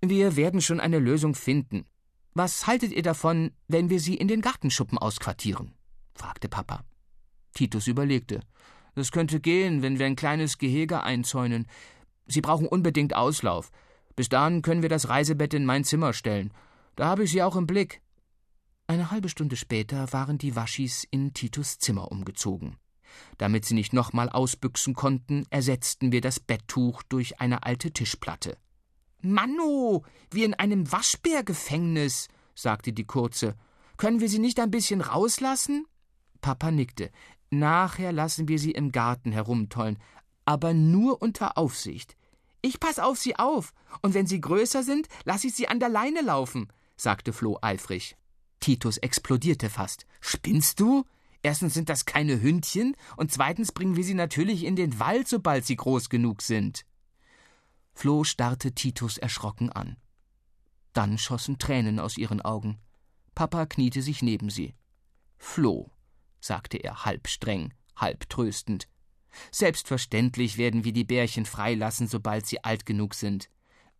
Wir 0.00 0.36
werden 0.36 0.60
schon 0.60 0.80
eine 0.80 0.98
Lösung 0.98 1.34
finden. 1.34 1.86
Was 2.32 2.66
haltet 2.66 2.92
ihr 2.92 3.02
davon, 3.02 3.50
wenn 3.66 3.90
wir 3.90 3.98
sie 4.00 4.14
in 4.14 4.28
den 4.28 4.40
Gartenschuppen 4.40 4.98
ausquartieren? 4.98 5.74
fragte 6.14 6.48
Papa. 6.48 6.84
Titus 7.54 7.86
überlegte. 7.86 8.40
Das 8.94 9.10
könnte 9.10 9.40
gehen, 9.40 9.82
wenn 9.82 9.98
wir 9.98 10.06
ein 10.06 10.16
kleines 10.16 10.58
Gehege 10.58 11.02
einzäunen. 11.02 11.66
Sie 12.26 12.40
brauchen 12.40 12.68
unbedingt 12.68 13.14
Auslauf. 13.14 13.70
Bis 14.16 14.28
dahin 14.28 14.62
können 14.62 14.82
wir 14.82 14.88
das 14.88 15.08
Reisebett 15.08 15.54
in 15.54 15.64
mein 15.64 15.84
Zimmer 15.84 16.12
stellen. 16.12 16.52
Da 16.96 17.06
habe 17.06 17.24
ich 17.24 17.30
sie 17.30 17.42
auch 17.42 17.56
im 17.56 17.66
Blick. 17.66 18.02
Eine 18.86 19.10
halbe 19.10 19.28
Stunde 19.28 19.56
später 19.56 20.12
waren 20.12 20.38
die 20.38 20.56
Waschis 20.56 21.06
in 21.10 21.32
Titus 21.32 21.78
Zimmer 21.78 22.10
umgezogen. 22.10 22.76
Damit 23.38 23.64
sie 23.64 23.74
nicht 23.74 23.92
nochmal 23.92 24.28
ausbüchsen 24.28 24.94
konnten, 24.94 25.46
ersetzten 25.50 26.12
wir 26.12 26.20
das 26.20 26.40
Betttuch 26.40 27.02
durch 27.04 27.40
eine 27.40 27.62
alte 27.64 27.92
Tischplatte. 27.92 28.56
Manno, 29.22 30.04
wie 30.30 30.44
in 30.44 30.54
einem 30.54 30.90
Waschbärgefängnis, 30.90 32.28
sagte 32.54 32.92
die 32.92 33.04
Kurze. 33.04 33.54
Können 33.96 34.20
wir 34.20 34.28
sie 34.28 34.38
nicht 34.38 34.58
ein 34.58 34.70
bisschen 34.70 35.00
rauslassen? 35.00 35.86
Papa 36.40 36.70
nickte. 36.70 37.10
Nachher 37.50 38.12
lassen 38.12 38.48
wir 38.48 38.58
sie 38.58 38.70
im 38.70 38.92
Garten 38.92 39.32
herumtollen, 39.32 39.98
aber 40.44 40.72
nur 40.72 41.20
unter 41.20 41.58
Aufsicht. 41.58 42.16
Ich 42.62 42.80
pass 42.80 42.98
auf 42.98 43.18
sie 43.18 43.36
auf, 43.36 43.72
und 44.02 44.14
wenn 44.14 44.26
sie 44.26 44.40
größer 44.40 44.82
sind, 44.82 45.08
lass 45.24 45.44
ich 45.44 45.54
sie 45.54 45.68
an 45.68 45.80
der 45.80 45.88
Leine 45.88 46.22
laufen, 46.22 46.68
sagte 47.00 47.32
Flo 47.32 47.58
eifrig. 47.62 48.16
Titus 48.60 48.98
explodierte 48.98 49.70
fast. 49.70 50.06
Spinnst 50.20 50.80
du? 50.80 51.04
Erstens 51.42 51.72
sind 51.72 51.88
das 51.88 52.04
keine 52.04 52.42
Hündchen, 52.42 52.94
und 53.16 53.32
zweitens 53.32 53.72
bringen 53.72 53.96
wir 53.96 54.04
sie 54.04 54.14
natürlich 54.14 54.64
in 54.64 54.76
den 54.76 54.98
Wald, 54.98 55.26
sobald 55.26 55.64
sie 55.64 55.76
groß 55.76 56.10
genug 56.10 56.42
sind. 56.42 56.84
Flo 57.94 58.24
starrte 58.24 58.72
Titus 58.72 59.16
erschrocken 59.16 59.70
an. 59.70 59.96
Dann 60.92 61.16
schossen 61.16 61.58
Tränen 61.58 61.98
aus 61.98 62.18
ihren 62.18 62.42
Augen. 62.42 62.78
Papa 63.34 63.64
kniete 63.64 64.02
sich 64.02 64.20
neben 64.22 64.50
sie. 64.50 64.74
Flo, 65.38 65.90
sagte 66.40 66.76
er 66.76 67.06
halb 67.06 67.28
streng, 67.28 67.72
halb 67.96 68.28
tröstend, 68.28 68.88
Selbstverständlich 69.50 70.58
werden 70.58 70.84
wir 70.84 70.92
die 70.92 71.04
Bärchen 71.04 71.46
freilassen, 71.46 72.06
sobald 72.06 72.46
sie 72.46 72.64
alt 72.64 72.86
genug 72.86 73.14
sind. 73.14 73.48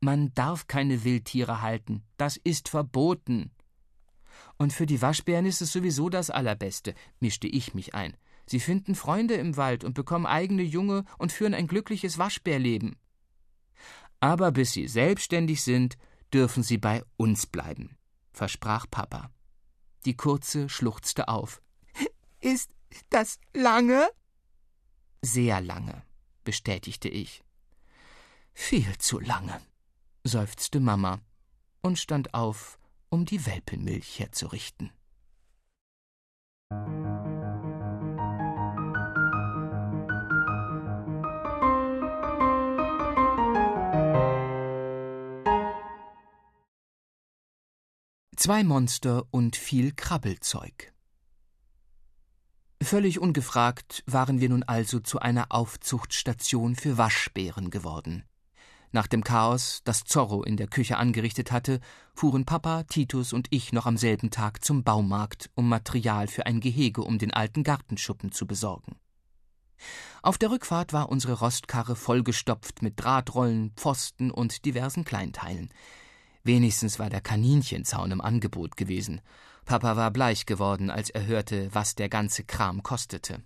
Man 0.01 0.33
darf 0.35 0.67
keine 0.67 1.05
Wildtiere 1.05 1.61
halten, 1.61 2.03
das 2.17 2.39
ist 2.39 2.71
verboten. 2.71 3.51
Und 4.57 4.73
für 4.73 4.87
die 4.87 5.03
Waschbären 5.03 5.45
ist 5.45 5.61
es 5.61 5.73
sowieso 5.73 6.09
das 6.09 6.31
Allerbeste, 6.31 6.95
mischte 7.21 7.47
ich 7.47 7.75
mich 7.75 7.95
ein. 7.95 8.17
Sie 8.47 8.61
finden 8.61 8.95
Freunde 8.95 9.35
im 9.35 9.57
Wald 9.59 9.85
und 9.85 9.95
bekommen 9.95 10.27
eigene 10.27 10.63
Junge 10.63 11.05
und 11.19 11.33
führen 11.33 11.55
ein 11.55 11.67
glückliches 11.67 12.19
Waschbärleben. 12.19 12.97
Aber 14.21 14.53
bis 14.53 14.73
sie 14.73 14.89
selbstständig 14.89 15.63
sind, 15.63 15.97
dürfen 16.33 16.63
sie 16.63 16.79
bei 16.79 17.05
uns 17.17 17.47
bleiben, 17.47 17.97
versprach 18.33 18.87
Papa. 18.91 19.31
Die 20.07 20.17
Kurze 20.17 20.69
schluchzte 20.69 21.29
auf. 21.29 21.61
Ist 22.41 22.71
das 23.11 23.39
lange? 23.55 24.09
Sehr 25.23 25.61
lange, 25.61 26.03
bestätigte 26.45 27.09
ich. 27.09 27.45
Viel 28.53 28.97
zu 28.99 29.21
lange, 29.21 29.61
seufzte 30.25 30.81
Mama 30.81 31.21
und 31.83 31.99
stand 31.99 32.35
auf, 32.35 32.79
um 33.09 33.25
die 33.25 33.47
Welpenmilch 33.47 34.19
herzurichten. 34.19 34.93
Zwei 48.37 48.65
Monster 48.65 49.27
und 49.31 49.57
viel 49.57 49.93
Krabbelzeug. 49.93 50.95
Völlig 52.83 53.19
ungefragt 53.19 54.03
waren 54.07 54.41
wir 54.41 54.49
nun 54.49 54.63
also 54.63 55.01
zu 55.01 55.19
einer 55.19 55.53
Aufzuchtstation 55.53 56.75
für 56.75 56.97
Waschbären 56.97 57.71
geworden. 57.71 58.25
Nach 58.93 59.07
dem 59.07 59.23
Chaos, 59.23 59.83
das 59.85 60.03
Zorro 60.03 60.43
in 60.43 60.57
der 60.57 60.67
Küche 60.67 60.97
angerichtet 60.97 61.53
hatte, 61.53 61.79
fuhren 62.13 62.45
Papa, 62.45 62.83
Titus 62.85 63.33
und 63.33 63.47
ich 63.51 63.73
noch 63.73 63.87
am 63.87 63.97
selben 63.97 64.31
Tag 64.31 64.65
zum 64.65 64.83
Baumarkt, 64.83 65.49
um 65.55 65.69
Material 65.69 66.27
für 66.27 66.47
ein 66.47 66.61
Gehege 66.61 67.03
um 67.03 67.19
den 67.19 67.33
alten 67.33 67.63
Gartenschuppen 67.63 68.33
zu 68.33 68.47
besorgen. 68.47 68.97
Auf 70.23 70.39
der 70.39 70.51
Rückfahrt 70.51 70.93
war 70.93 71.09
unsere 71.09 71.35
Rostkarre 71.35 71.95
vollgestopft 71.95 72.83
mit 72.83 73.03
Drahtrollen, 73.03 73.73
Pfosten 73.77 74.31
und 74.31 74.65
diversen 74.65 75.05
Kleinteilen. 75.05 75.71
Wenigstens 76.43 76.99
war 76.99 77.11
der 77.11 77.21
Kaninchenzaun 77.21 78.11
im 78.11 78.21
Angebot 78.21 78.77
gewesen. 78.77 79.21
Papa 79.65 79.97
war 79.97 80.11
bleich 80.11 80.47
geworden, 80.47 80.91
als 80.91 81.11
er 81.11 81.27
hörte, 81.27 81.69
was 81.73 81.95
der 81.95 82.09
ganze 82.09 82.45
Kram 82.45 82.83
kostete. 82.83 83.43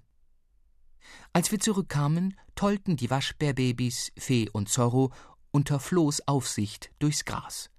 Als 1.33 1.51
wir 1.51 1.61
zurückkamen, 1.61 2.35
tollten 2.55 2.97
die 2.97 3.11
Waschbärbabys 3.11 4.13
Fee 4.17 4.49
und 4.51 4.69
Zorro 4.69 5.13
unter 5.55 5.79
Flohs 5.79 6.21
Aufsicht 6.27 6.91
durchs 6.99 7.25
Gras. 7.25 7.71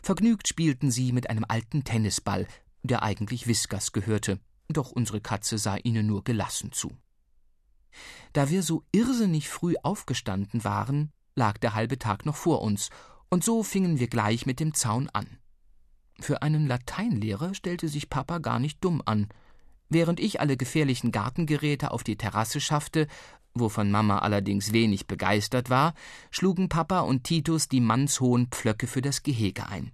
Vergnügt 0.00 0.46
spielten 0.46 0.92
sie 0.92 1.12
mit 1.12 1.28
einem 1.28 1.44
alten 1.46 1.82
Tennisball, 1.82 2.46
der 2.84 3.02
eigentlich 3.02 3.48
Whiskers 3.48 3.90
gehörte, 3.90 4.38
doch 4.68 4.92
unsere 4.92 5.20
Katze 5.20 5.58
sah 5.58 5.76
ihnen 5.76 6.06
nur 6.06 6.22
gelassen 6.22 6.70
zu. 6.70 6.96
Da 8.32 8.48
wir 8.48 8.62
so 8.62 8.84
irrsinnig 8.92 9.48
früh 9.48 9.74
aufgestanden 9.82 10.62
waren, 10.62 11.10
lag 11.34 11.58
der 11.58 11.74
halbe 11.74 11.98
Tag 11.98 12.26
noch 12.26 12.36
vor 12.36 12.62
uns, 12.62 12.90
und 13.28 13.42
so 13.42 13.64
fingen 13.64 13.98
wir 13.98 14.06
gleich 14.06 14.46
mit 14.46 14.60
dem 14.60 14.72
Zaun 14.72 15.08
an. 15.12 15.26
Für 16.20 16.42
einen 16.42 16.66
Lateinlehrer 16.66 17.54
stellte 17.54 17.88
sich 17.88 18.08
Papa 18.08 18.38
gar 18.38 18.60
nicht 18.60 18.82
dumm 18.84 19.02
an. 19.04 19.28
Während 19.88 20.20
ich 20.20 20.40
alle 20.40 20.56
gefährlichen 20.56 21.10
Gartengeräte 21.10 21.90
auf 21.90 22.04
die 22.04 22.16
Terrasse 22.16 22.60
schaffte, 22.60 23.08
wovon 23.60 23.90
Mama 23.90 24.18
allerdings 24.18 24.72
wenig 24.72 25.06
begeistert 25.06 25.70
war, 25.70 25.94
schlugen 26.30 26.68
Papa 26.68 27.00
und 27.00 27.24
Titus 27.24 27.68
die 27.68 27.80
mannshohen 27.80 28.48
Pflöcke 28.48 28.86
für 28.86 29.02
das 29.02 29.22
Gehege 29.22 29.68
ein. 29.68 29.92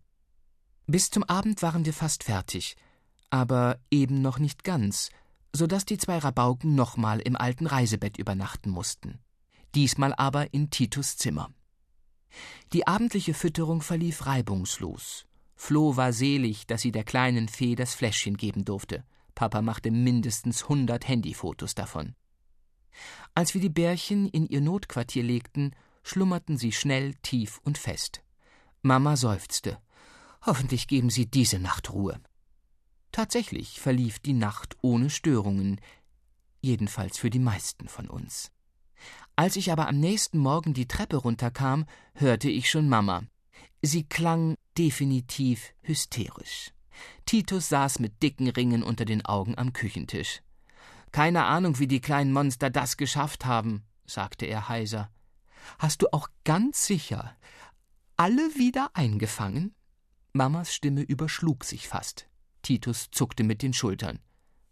Bis 0.86 1.10
zum 1.10 1.24
Abend 1.24 1.62
waren 1.62 1.84
wir 1.84 1.92
fast 1.92 2.24
fertig, 2.24 2.76
aber 3.30 3.78
eben 3.90 4.20
noch 4.20 4.38
nicht 4.38 4.64
ganz, 4.64 5.10
so 5.52 5.66
dass 5.66 5.84
die 5.84 5.98
zwei 5.98 6.18
Rabauken 6.18 6.74
nochmal 6.74 7.20
im 7.20 7.36
alten 7.36 7.66
Reisebett 7.66 8.18
übernachten 8.18 8.70
mussten. 8.70 9.18
Diesmal 9.74 10.14
aber 10.14 10.52
in 10.52 10.70
Titus 10.70 11.16
Zimmer. 11.16 11.50
Die 12.72 12.86
abendliche 12.86 13.34
Fütterung 13.34 13.82
verlief 13.82 14.26
reibungslos. 14.26 15.26
Flo 15.54 15.96
war 15.96 16.12
selig, 16.12 16.66
dass 16.66 16.82
sie 16.82 16.92
der 16.92 17.04
kleinen 17.04 17.48
Fee 17.48 17.74
das 17.74 17.94
Fläschchen 17.94 18.36
geben 18.36 18.64
durfte. 18.64 19.04
Papa 19.34 19.62
machte 19.62 19.90
mindestens 19.90 20.68
hundert 20.68 21.08
Handyfotos 21.08 21.74
davon. 21.74 22.14
Als 23.34 23.54
wir 23.54 23.60
die 23.60 23.68
Bärchen 23.68 24.28
in 24.28 24.46
ihr 24.46 24.60
Notquartier 24.60 25.22
legten, 25.22 25.74
schlummerten 26.02 26.58
sie 26.58 26.72
schnell, 26.72 27.14
tief 27.22 27.60
und 27.64 27.78
fest. 27.78 28.22
Mama 28.82 29.16
seufzte. 29.16 29.78
Hoffentlich 30.44 30.88
geben 30.88 31.10
sie 31.10 31.26
diese 31.26 31.58
Nacht 31.58 31.92
Ruhe. 31.92 32.20
Tatsächlich 33.12 33.78
verlief 33.80 34.18
die 34.18 34.32
Nacht 34.32 34.76
ohne 34.80 35.10
Störungen, 35.10 35.80
jedenfalls 36.60 37.18
für 37.18 37.30
die 37.30 37.38
meisten 37.38 37.88
von 37.88 38.08
uns. 38.08 38.50
Als 39.36 39.56
ich 39.56 39.70
aber 39.70 39.88
am 39.88 39.98
nächsten 39.98 40.38
Morgen 40.38 40.74
die 40.74 40.88
Treppe 40.88 41.16
runterkam, 41.16 41.86
hörte 42.14 42.50
ich 42.50 42.70
schon 42.70 42.88
Mama. 42.88 43.22
Sie 43.82 44.04
klang 44.04 44.56
definitiv 44.78 45.74
hysterisch. 45.82 46.72
Titus 47.26 47.68
saß 47.68 47.98
mit 47.98 48.22
dicken 48.22 48.48
Ringen 48.48 48.82
unter 48.82 49.04
den 49.04 49.24
Augen 49.24 49.56
am 49.56 49.72
Küchentisch. 49.72 50.42
Keine 51.12 51.44
Ahnung, 51.44 51.78
wie 51.78 51.86
die 51.86 52.00
kleinen 52.00 52.32
Monster 52.32 52.70
das 52.70 52.96
geschafft 52.96 53.44
haben, 53.44 53.84
sagte 54.06 54.46
er 54.46 54.68
heiser. 54.68 55.10
Hast 55.78 56.02
du 56.02 56.12
auch 56.12 56.28
ganz 56.44 56.86
sicher 56.86 57.36
alle 58.16 58.54
wieder 58.54 58.90
eingefangen? 58.94 59.74
Mamas 60.32 60.72
Stimme 60.72 61.02
überschlug 61.02 61.64
sich 61.64 61.88
fast. 61.88 62.28
Titus 62.62 63.10
zuckte 63.10 63.42
mit 63.42 63.62
den 63.62 63.72
Schultern. 63.72 64.20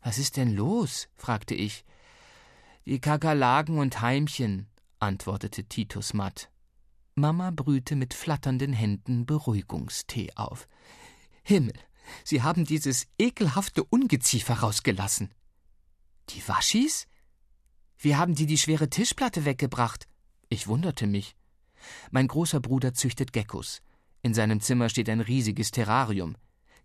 Was 0.02 0.18
ist 0.18 0.36
denn 0.36 0.54
los? 0.54 1.08
fragte 1.16 1.54
ich. 1.54 1.84
Die 2.86 3.00
Kakerlaken 3.00 3.78
und 3.78 4.00
Heimchen, 4.00 4.68
antwortete 4.98 5.64
Titus 5.64 6.14
matt. 6.14 6.50
Mama 7.14 7.50
brühte 7.50 7.96
mit 7.96 8.14
flatternden 8.14 8.72
Händen 8.72 9.26
Beruhigungstee 9.26 10.30
auf. 10.36 10.68
Himmel, 11.42 11.74
Sie 12.24 12.42
haben 12.42 12.64
dieses 12.64 13.06
ekelhafte 13.18 13.84
Ungeziefer 13.84 14.60
rausgelassen. 14.60 15.34
Die 16.34 16.46
Waschis? 16.46 17.08
Wie 17.98 18.16
haben 18.16 18.34
die 18.34 18.46
die 18.46 18.58
schwere 18.58 18.88
Tischplatte 18.88 19.44
weggebracht? 19.44 20.06
Ich 20.48 20.68
wunderte 20.68 21.06
mich. 21.06 21.34
Mein 22.10 22.28
großer 22.28 22.60
Bruder 22.60 22.94
züchtet 22.94 23.32
Geckos. 23.32 23.82
In 24.22 24.34
seinem 24.34 24.60
Zimmer 24.60 24.88
steht 24.88 25.08
ein 25.08 25.20
riesiges 25.20 25.70
Terrarium. 25.70 26.36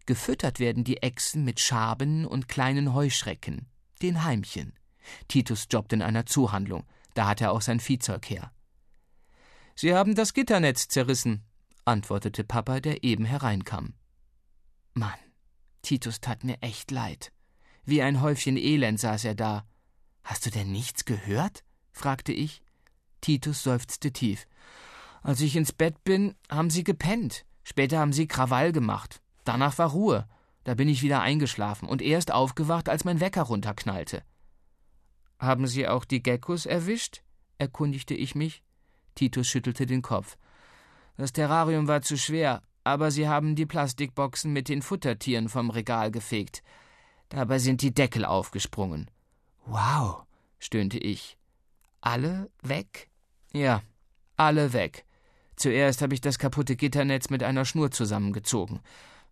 Gefüttert 0.06 0.60
werden 0.60 0.84
die 0.84 0.98
Echsen 0.98 1.43
mit 1.43 1.60
Schaben 1.60 2.26
und 2.26 2.48
kleinen 2.48 2.93
Heuschrecken, 2.93 3.68
den 4.02 4.24
Heimchen. 4.24 4.74
Titus 5.28 5.68
jobbt 5.70 5.93
in 5.93 6.02
einer 6.02 6.26
Zuhandlung, 6.26 6.86
da 7.14 7.28
hat 7.28 7.41
er 7.41 7.52
auch 7.52 7.62
sein 7.62 7.80
Viehzeug 7.80 8.30
her. 8.30 8.52
Sie 9.76 9.93
haben 9.93 10.16
das 10.16 10.34
Gitternetz 10.34 10.88
zerrissen, 10.88 11.43
antwortete 11.86 12.43
Papa, 12.43 12.80
der 12.80 13.04
eben 13.04 13.26
hereinkam. 13.26 13.93
Mann, 14.93 15.20
Titus 15.82 16.22
tat 16.22 16.43
mir 16.43 16.58
echt 16.62 16.91
leid. 16.91 17.32
Wie 17.86 18.02
ein 18.02 18.22
Häufchen 18.22 18.58
Elend 18.58 19.00
saß 19.00 19.26
er 19.26 19.36
da. 19.36 19.66
Hast 20.24 20.46
du 20.46 20.50
denn 20.50 20.72
nichts 20.72 21.06
gehört? 21.06 21.64
fragte 21.92 22.34
ich. 22.34 22.62
Titus 23.22 23.64
seufzte 23.64 24.12
tief. 24.12 24.48
Als 25.22 25.42
ich 25.42 25.56
ins 25.56 25.72
Bett 25.72 26.04
bin, 26.04 26.36
haben 26.50 26.70
sie 26.70 26.84
gepennt. 26.84 27.46
Später 27.64 28.00
haben 28.00 28.14
sie 28.14 28.28
Krawall 28.28 28.72
gemacht. 28.72 29.22
Danach 29.44 29.78
war 29.78 29.92
Ruhe. 29.92 30.28
Da 30.64 30.74
bin 30.74 30.90
ich 30.90 31.04
wieder 31.04 31.22
eingeschlafen 31.22 31.88
und 31.88 32.02
erst 32.02 32.32
aufgewacht, 32.32 32.90
als 32.90 33.06
mein 33.06 33.20
Wecker 33.20 33.44
runterknallte. 33.44 34.24
Haben 35.38 35.68
Sie 35.68 35.88
auch 35.88 36.06
die 36.06 36.24
Geckos 36.24 36.66
erwischt? 36.66 37.22
erkundigte 37.58 38.14
ich 38.16 38.36
mich. 38.36 38.64
Titus 39.14 39.48
schüttelte 39.48 39.86
den 39.86 40.02
Kopf. 40.02 40.38
Das 41.18 41.34
Terrarium 41.34 41.88
war 41.88 42.02
zu 42.02 42.18
schwer, 42.18 42.64
aber 42.84 43.12
Sie 43.12 43.28
haben 43.28 43.56
die 43.56 43.66
Plastikboxen 43.66 44.52
mit 44.52 44.70
den 44.70 44.82
Futtertieren 44.82 45.50
vom 45.50 45.70
Regal 45.70 46.12
gefegt. 46.12 46.64
Dabei 47.30 47.60
sind 47.60 47.82
die 47.82 47.94
Deckel 47.94 48.26
aufgesprungen. 48.26 49.10
Wow, 49.66 50.24
stöhnte 50.60 50.98
ich. 50.98 51.38
Alle 52.02 52.50
weg? 52.62 53.10
Ja, 53.54 53.82
alle 54.38 54.74
weg. 54.74 55.06
Zuerst 55.56 56.02
habe 56.02 56.14
ich 56.14 56.22
das 56.22 56.38
kaputte 56.38 56.76
Gitternetz 56.76 57.30
mit 57.30 57.42
einer 57.42 57.66
Schnur 57.66 57.92
zusammengezogen. 57.92 58.82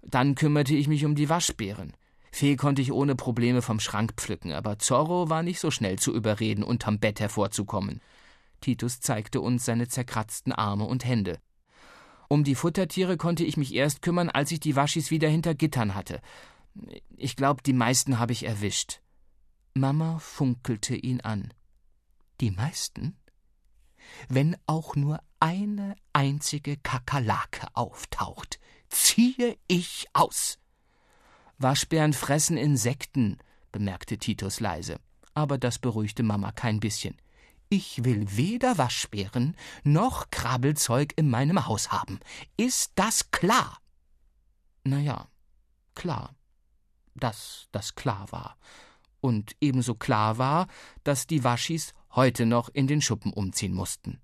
Dann 0.02 0.36
kümmerte 0.36 0.74
ich 0.74 0.88
mich 0.88 1.06
um 1.06 1.16
die 1.16 1.30
Waschbären. 1.30 1.94
Fee 2.32 2.56
konnte 2.56 2.82
ich 2.82 2.91
ohne 2.91 3.16
Probleme 3.16 3.62
vom 3.62 3.80
Schrank 3.80 4.14
pflücken, 4.16 4.54
aber 4.54 4.80
Zorro 4.80 5.30
war 5.30 5.44
nicht 5.44 5.60
so 5.60 5.70
schnell 5.70 6.00
zu 6.00 6.14
überreden, 6.14 6.64
unterm 6.64 7.00
Bett 7.00 7.20
hervorzukommen. 7.20 8.02
Titus 8.60 9.02
zeigte 9.02 9.39
uns 9.39 9.66
seine 9.66 9.88
zerkratzten 9.88 10.52
Arme 10.52 10.86
und 10.86 11.06
Hände. 11.06 11.39
Um 12.30 12.44
die 12.44 12.56
Futtertiere 12.56 13.18
konnte 13.18 13.44
ich 13.44 13.58
mich 13.58 13.76
erst 13.76 14.02
kümmern, 14.02 14.30
als 14.30 14.52
ich 14.52 14.60
die 14.60 14.76
Waschis 14.76 15.12
wieder 15.12 15.30
hinter 15.30 15.54
Gittern 15.54 15.94
hatte. 15.94 16.22
Ich 17.17 17.36
glaube, 17.36 17.61
die 17.63 17.74
meisten 17.74 18.19
habe 18.19 18.34
ich 18.34 18.45
erwischt. 18.45 19.01
Mama 19.74 20.19
funkelte 20.19 20.95
ihn 20.95 21.21
an. 21.21 21.53
Die 22.41 22.51
meisten? 22.51 23.17
Wenn 24.28 24.57
auch 24.65 24.95
nur 24.95 25.21
eine 25.39 25.95
einzige 26.13 26.78
Kakerlake 26.78 27.67
auftaucht, 27.74 28.59
ziehe 28.89 29.57
ich 29.67 30.07
aus. 30.13 30.59
Waschbären 31.57 32.13
fressen 32.13 32.57
Insekten, 32.57 33.38
bemerkte 33.71 34.17
Titus 34.17 34.59
leise, 34.59 34.99
aber 35.34 35.57
das 35.57 35.80
beruhigte 35.80 36.24
Mama 36.24 36.51
kein 36.51 36.80
bisschen. 36.80 37.17
Ich 37.69 38.03
will 38.03 38.38
weder 38.38 38.78
Waschbären 38.78 39.55
noch 39.84 40.30
Krabbelzeug 40.30 41.13
in 41.15 41.30
meinem 41.30 41.65
Haus 41.65 41.91
haben. 41.91 42.19
Ist 42.57 42.91
das 42.95 43.32
klar? 43.32 43.80
Na 44.84 44.99
ja, 44.99 45.28
klar. 45.95 46.36
Dass 47.16 47.68
das 47.72 47.95
klar 47.95 48.32
war. 48.32 48.57
Und 49.22 49.55
ebenso 49.61 49.95
klar 49.95 50.38
war, 50.38 50.68
dass 51.03 51.28
die 51.28 51.43
Waschis 51.43 51.93
heute 52.11 52.45
noch 52.45 52.70
in 52.70 52.88
den 52.88 53.01
Schuppen 53.01 53.32
umziehen 53.34 53.74
mussten. 53.74 54.20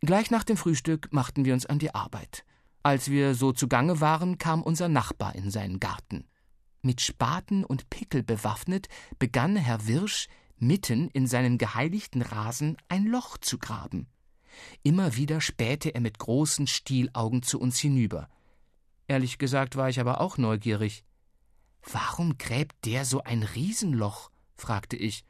Gleich 0.00 0.30
nach 0.30 0.44
dem 0.44 0.56
Frühstück 0.56 1.12
machten 1.12 1.44
wir 1.44 1.54
uns 1.54 1.66
an 1.66 1.78
die 1.78 1.94
Arbeit. 1.94 2.44
Als 2.82 3.10
wir 3.10 3.34
so 3.34 3.52
zugange 3.52 4.00
waren, 4.00 4.36
kam 4.36 4.62
unser 4.62 4.88
Nachbar 4.88 5.34
in 5.34 5.50
seinen 5.50 5.80
Garten. 5.80 6.26
Mit 6.82 7.00
Spaten 7.00 7.64
und 7.64 7.88
Pickel 7.88 8.22
bewaffnet 8.22 8.88
begann 9.18 9.56
Herr 9.56 9.86
Wirsch 9.86 10.28
mitten 10.58 11.08
in 11.08 11.26
seinem 11.26 11.56
geheiligten 11.56 12.20
Rasen 12.20 12.76
ein 12.88 13.06
Loch 13.06 13.38
zu 13.38 13.58
graben. 13.58 14.06
Immer 14.82 15.16
wieder 15.16 15.40
spähte 15.40 15.94
er 15.94 16.00
mit 16.00 16.18
großen 16.18 16.66
Stielaugen 16.66 17.42
zu 17.42 17.58
uns 17.58 17.78
hinüber. 17.78 18.28
Ehrlich 19.08 19.38
gesagt 19.38 19.76
war 19.76 19.88
ich 19.88 19.98
aber 19.98 20.20
auch 20.20 20.38
neugierig. 20.38 21.04
Warum 21.90 22.38
gräbt 22.38 22.84
der 22.84 23.04
so 23.04 23.22
ein 23.22 23.42
Riesenloch? 23.42 24.30
fragte 24.56 24.96
ich. 24.96 25.24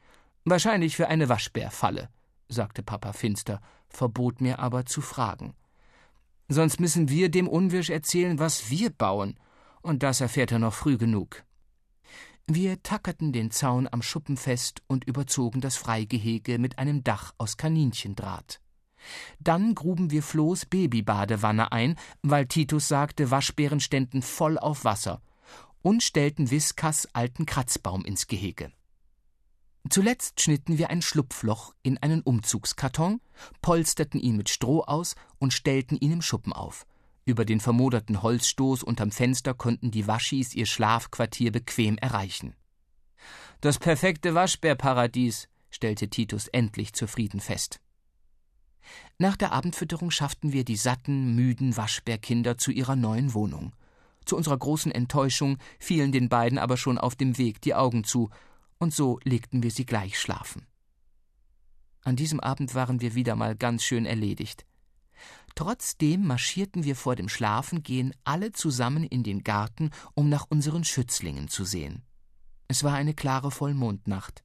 Wahrscheinlich 0.45 0.95
für 0.95 1.07
eine 1.07 1.27
Waschbärfalle, 1.27 2.09
sagte 2.49 2.83
Papa 2.83 3.13
finster, 3.13 3.61
verbot 3.89 4.41
mir 4.41 4.59
aber 4.59 4.85
zu 4.85 5.01
fragen. 5.01 5.55
Sonst 6.47 6.79
müssen 6.79 7.09
wir 7.09 7.29
dem 7.29 7.47
Unwirsch 7.47 7.89
erzählen, 7.89 8.37
was 8.37 8.69
wir 8.69 8.91
bauen, 8.91 9.39
und 9.81 10.03
das 10.03 10.21
erfährt 10.21 10.51
er 10.51 10.59
noch 10.59 10.73
früh 10.73 10.97
genug. 10.97 11.43
Wir 12.47 12.83
tackerten 12.83 13.33
den 13.33 13.49
Zaun 13.49 13.87
am 13.91 14.03
Schuppen 14.03 14.37
fest 14.37 14.83
und 14.85 15.05
überzogen 15.05 15.61
das 15.61 15.77
Freigehege 15.77 16.59
mit 16.59 16.77
einem 16.77 17.03
Dach 17.03 17.33
aus 17.39 17.57
Kaninchendraht. 17.57 18.61
Dann 19.39 19.73
gruben 19.73 20.11
wir 20.11 20.21
Flohs 20.21 20.65
Babybadewanne 20.65 21.71
ein, 21.71 21.95
weil 22.21 22.45
Titus 22.45 22.87
sagte, 22.87 23.31
Waschbären 23.31 23.79
ständen 23.79 24.21
voll 24.21 24.59
auf 24.59 24.83
Wasser, 24.83 25.21
und 25.85 26.01
stellten 26.01 26.49
Viskas 26.49 27.07
alten 27.13 27.45
Kratzbaum 27.45 28.03
ins 28.05 28.25
Gehege. 28.25 28.71
Zuletzt 29.87 30.41
schnitten 30.41 30.79
wir 30.79 30.89
ein 30.89 31.03
Schlupfloch 31.03 31.75
in 31.83 31.99
einen 31.99 32.21
Umzugskarton, 32.21 33.21
polsterten 33.61 34.19
ihn 34.19 34.35
mit 34.35 34.49
Stroh 34.49 34.81
aus 34.81 35.13
und 35.37 35.53
stellten 35.53 35.95
ihn 35.95 36.11
im 36.13 36.21
Schuppen 36.23 36.53
auf. 36.53 36.87
Über 37.23 37.45
den 37.45 37.59
vermoderten 37.59 38.23
Holzstoß 38.23 38.81
unterm 38.81 39.11
Fenster 39.11 39.53
konnten 39.53 39.91
die 39.91 40.07
Waschis 40.07 40.55
ihr 40.55 40.65
Schlafquartier 40.65 41.51
bequem 41.51 41.99
erreichen. 41.99 42.55
Das 43.61 43.77
perfekte 43.77 44.33
Waschbärparadies, 44.33 45.49
stellte 45.69 46.09
Titus 46.09 46.47
endlich 46.47 46.93
zufrieden 46.93 47.39
fest. 47.39 47.79
Nach 49.19 49.37
der 49.37 49.51
Abendfütterung 49.51 50.09
schafften 50.09 50.51
wir 50.51 50.65
die 50.65 50.77
satten, 50.77 51.35
müden 51.35 51.77
Waschbärkinder 51.77 52.57
zu 52.57 52.71
ihrer 52.71 52.95
neuen 52.95 53.35
Wohnung. 53.35 53.73
Zu 54.25 54.35
unserer 54.37 54.57
großen 54.57 54.91
Enttäuschung 54.91 55.57
fielen 55.79 56.11
den 56.11 56.29
beiden 56.29 56.57
aber 56.57 56.77
schon 56.77 56.97
auf 56.97 57.15
dem 57.15 57.37
Weg 57.37 57.61
die 57.61 57.75
Augen 57.75 58.03
zu, 58.03 58.29
und 58.77 58.93
so 58.93 59.19
legten 59.23 59.63
wir 59.63 59.71
sie 59.71 59.85
gleich 59.85 60.19
schlafen. 60.19 60.65
An 62.03 62.15
diesem 62.15 62.39
Abend 62.39 62.75
waren 62.75 63.01
wir 63.01 63.15
wieder 63.15 63.35
mal 63.35 63.55
ganz 63.55 63.83
schön 63.83 64.05
erledigt. 64.05 64.65
Trotzdem 65.55 66.27
marschierten 66.27 66.83
wir 66.83 66.95
vor 66.95 67.15
dem 67.15 67.29
Schlafengehen 67.29 68.13
alle 68.25 68.51
zusammen 68.51 69.03
in 69.03 69.23
den 69.23 69.43
Garten, 69.43 69.91
um 70.13 70.29
nach 70.29 70.45
unseren 70.49 70.83
Schützlingen 70.83 71.47
zu 71.47 71.63
sehen. 71.63 72.03
Es 72.67 72.83
war 72.83 72.93
eine 72.93 73.13
klare 73.13 73.51
Vollmondnacht. 73.51 74.43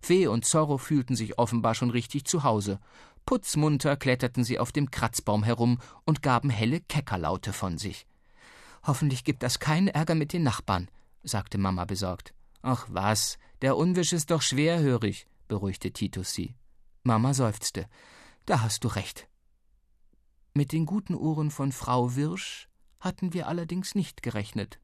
Fee 0.00 0.26
und 0.26 0.44
Zorro 0.44 0.78
fühlten 0.78 1.16
sich 1.16 1.38
offenbar 1.38 1.74
schon 1.74 1.90
richtig 1.90 2.24
zu 2.24 2.44
Hause. 2.44 2.78
Putzmunter 3.26 3.96
kletterten 3.96 4.44
sie 4.44 4.58
auf 4.58 4.72
dem 4.72 4.90
Kratzbaum 4.90 5.42
herum 5.42 5.78
und 6.04 6.22
gaben 6.22 6.50
helle 6.50 6.80
Keckerlaute 6.80 7.52
von 7.52 7.78
sich. 7.78 8.06
Hoffentlich 8.84 9.24
gibt 9.24 9.42
das 9.42 9.58
keinen 9.58 9.88
Ärger 9.88 10.14
mit 10.14 10.32
den 10.32 10.42
Nachbarn, 10.42 10.88
sagte 11.22 11.58
Mama 11.58 11.84
besorgt. 11.84 12.34
Ach 12.62 12.86
was, 12.90 13.38
der 13.60 13.76
Unwisch 13.76 14.12
ist 14.12 14.30
doch 14.30 14.42
schwerhörig, 14.42 15.26
beruhigte 15.48 15.92
Titus 15.92 16.32
sie. 16.32 16.54
Mama 17.04 17.34
seufzte. 17.34 17.86
Da 18.46 18.60
hast 18.60 18.84
du 18.84 18.88
recht. 18.88 19.28
Mit 20.54 20.72
den 20.72 20.86
guten 20.86 21.14
Ohren 21.14 21.50
von 21.50 21.72
Frau 21.72 22.14
Wirsch 22.16 22.68
hatten 23.00 23.32
wir 23.32 23.48
allerdings 23.48 23.94
nicht 23.94 24.22
gerechnet. 24.22 24.78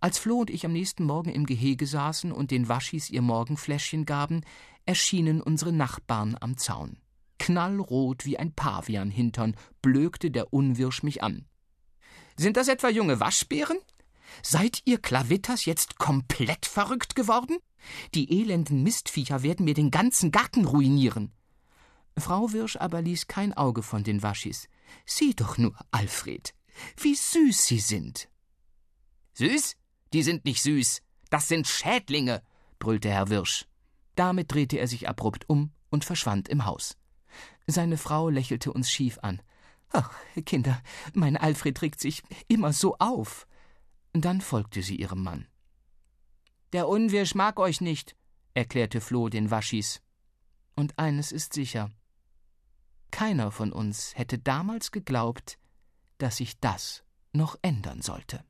Als 0.00 0.18
Floh 0.18 0.40
und 0.40 0.50
ich 0.50 0.64
am 0.64 0.72
nächsten 0.72 1.04
Morgen 1.04 1.30
im 1.30 1.46
Gehege 1.46 1.86
saßen 1.86 2.30
und 2.30 2.50
den 2.50 2.68
Waschis 2.68 3.10
ihr 3.10 3.22
Morgenfläschchen 3.22 4.06
gaben, 4.06 4.42
erschienen 4.84 5.40
unsere 5.40 5.72
Nachbarn 5.72 6.36
am 6.40 6.56
Zaun. 6.56 6.98
Knallrot 7.38 8.24
wie 8.24 8.38
ein 8.38 8.52
Pavianhintern 8.52 9.56
blökte 9.82 10.30
der 10.30 10.52
Unwirsch 10.52 11.02
mich 11.02 11.22
an. 11.22 11.46
Sind 12.36 12.56
das 12.56 12.68
etwa 12.68 12.88
junge 12.88 13.20
Waschbären? 13.20 13.78
Seid 14.42 14.82
ihr 14.84 14.98
Klavitters 14.98 15.64
jetzt 15.64 15.98
komplett 15.98 16.66
verrückt 16.66 17.14
geworden? 17.14 17.58
Die 18.14 18.40
elenden 18.40 18.82
Mistviecher 18.82 19.42
werden 19.42 19.64
mir 19.64 19.74
den 19.74 19.90
ganzen 19.90 20.30
Garten 20.30 20.66
ruinieren. 20.66 21.32
Frau 22.18 22.52
Wirsch 22.52 22.76
aber 22.76 23.02
ließ 23.02 23.26
kein 23.26 23.52
Auge 23.54 23.82
von 23.82 24.04
den 24.04 24.22
Waschis. 24.22 24.68
Sieh 25.04 25.34
doch 25.34 25.58
nur, 25.58 25.74
Alfred, 25.90 26.54
wie 26.98 27.14
süß 27.14 27.66
sie 27.66 27.80
sind. 27.80 28.28
Süß? 29.34 29.76
Die 30.12 30.22
sind 30.22 30.44
nicht 30.44 30.62
süß. 30.62 31.02
Das 31.30 31.48
sind 31.48 31.66
Schädlinge, 31.66 32.42
brüllte 32.78 33.10
Herr 33.10 33.28
Wirsch. 33.28 33.66
Damit 34.14 34.52
drehte 34.52 34.78
er 34.78 34.88
sich 34.88 35.08
abrupt 35.08 35.48
um 35.48 35.72
und 35.90 36.04
verschwand 36.04 36.48
im 36.48 36.64
Haus. 36.64 36.96
Seine 37.66 37.98
Frau 37.98 38.28
lächelte 38.28 38.72
uns 38.72 38.90
schief 38.90 39.18
an. 39.22 39.42
Ach, 39.98 40.10
Kinder, 40.44 40.82
mein 41.14 41.38
Alfred 41.38 41.80
regt 41.80 42.00
sich 42.00 42.22
immer 42.48 42.74
so 42.74 42.98
auf. 42.98 43.46
Dann 44.12 44.42
folgte 44.42 44.82
sie 44.82 44.96
ihrem 44.96 45.22
Mann. 45.22 45.46
Der 46.74 46.86
Unwirsch 46.86 47.34
mag 47.34 47.58
euch 47.58 47.80
nicht, 47.80 48.14
erklärte 48.52 49.00
Floh 49.00 49.30
den 49.30 49.50
Waschis. 49.50 50.02
Und 50.74 50.98
eines 50.98 51.32
ist 51.32 51.54
sicher. 51.54 51.90
Keiner 53.10 53.50
von 53.50 53.72
uns 53.72 54.14
hätte 54.16 54.38
damals 54.38 54.92
geglaubt, 54.92 55.58
dass 56.18 56.36
sich 56.36 56.60
das 56.60 57.02
noch 57.32 57.56
ändern 57.62 58.02
sollte. 58.02 58.44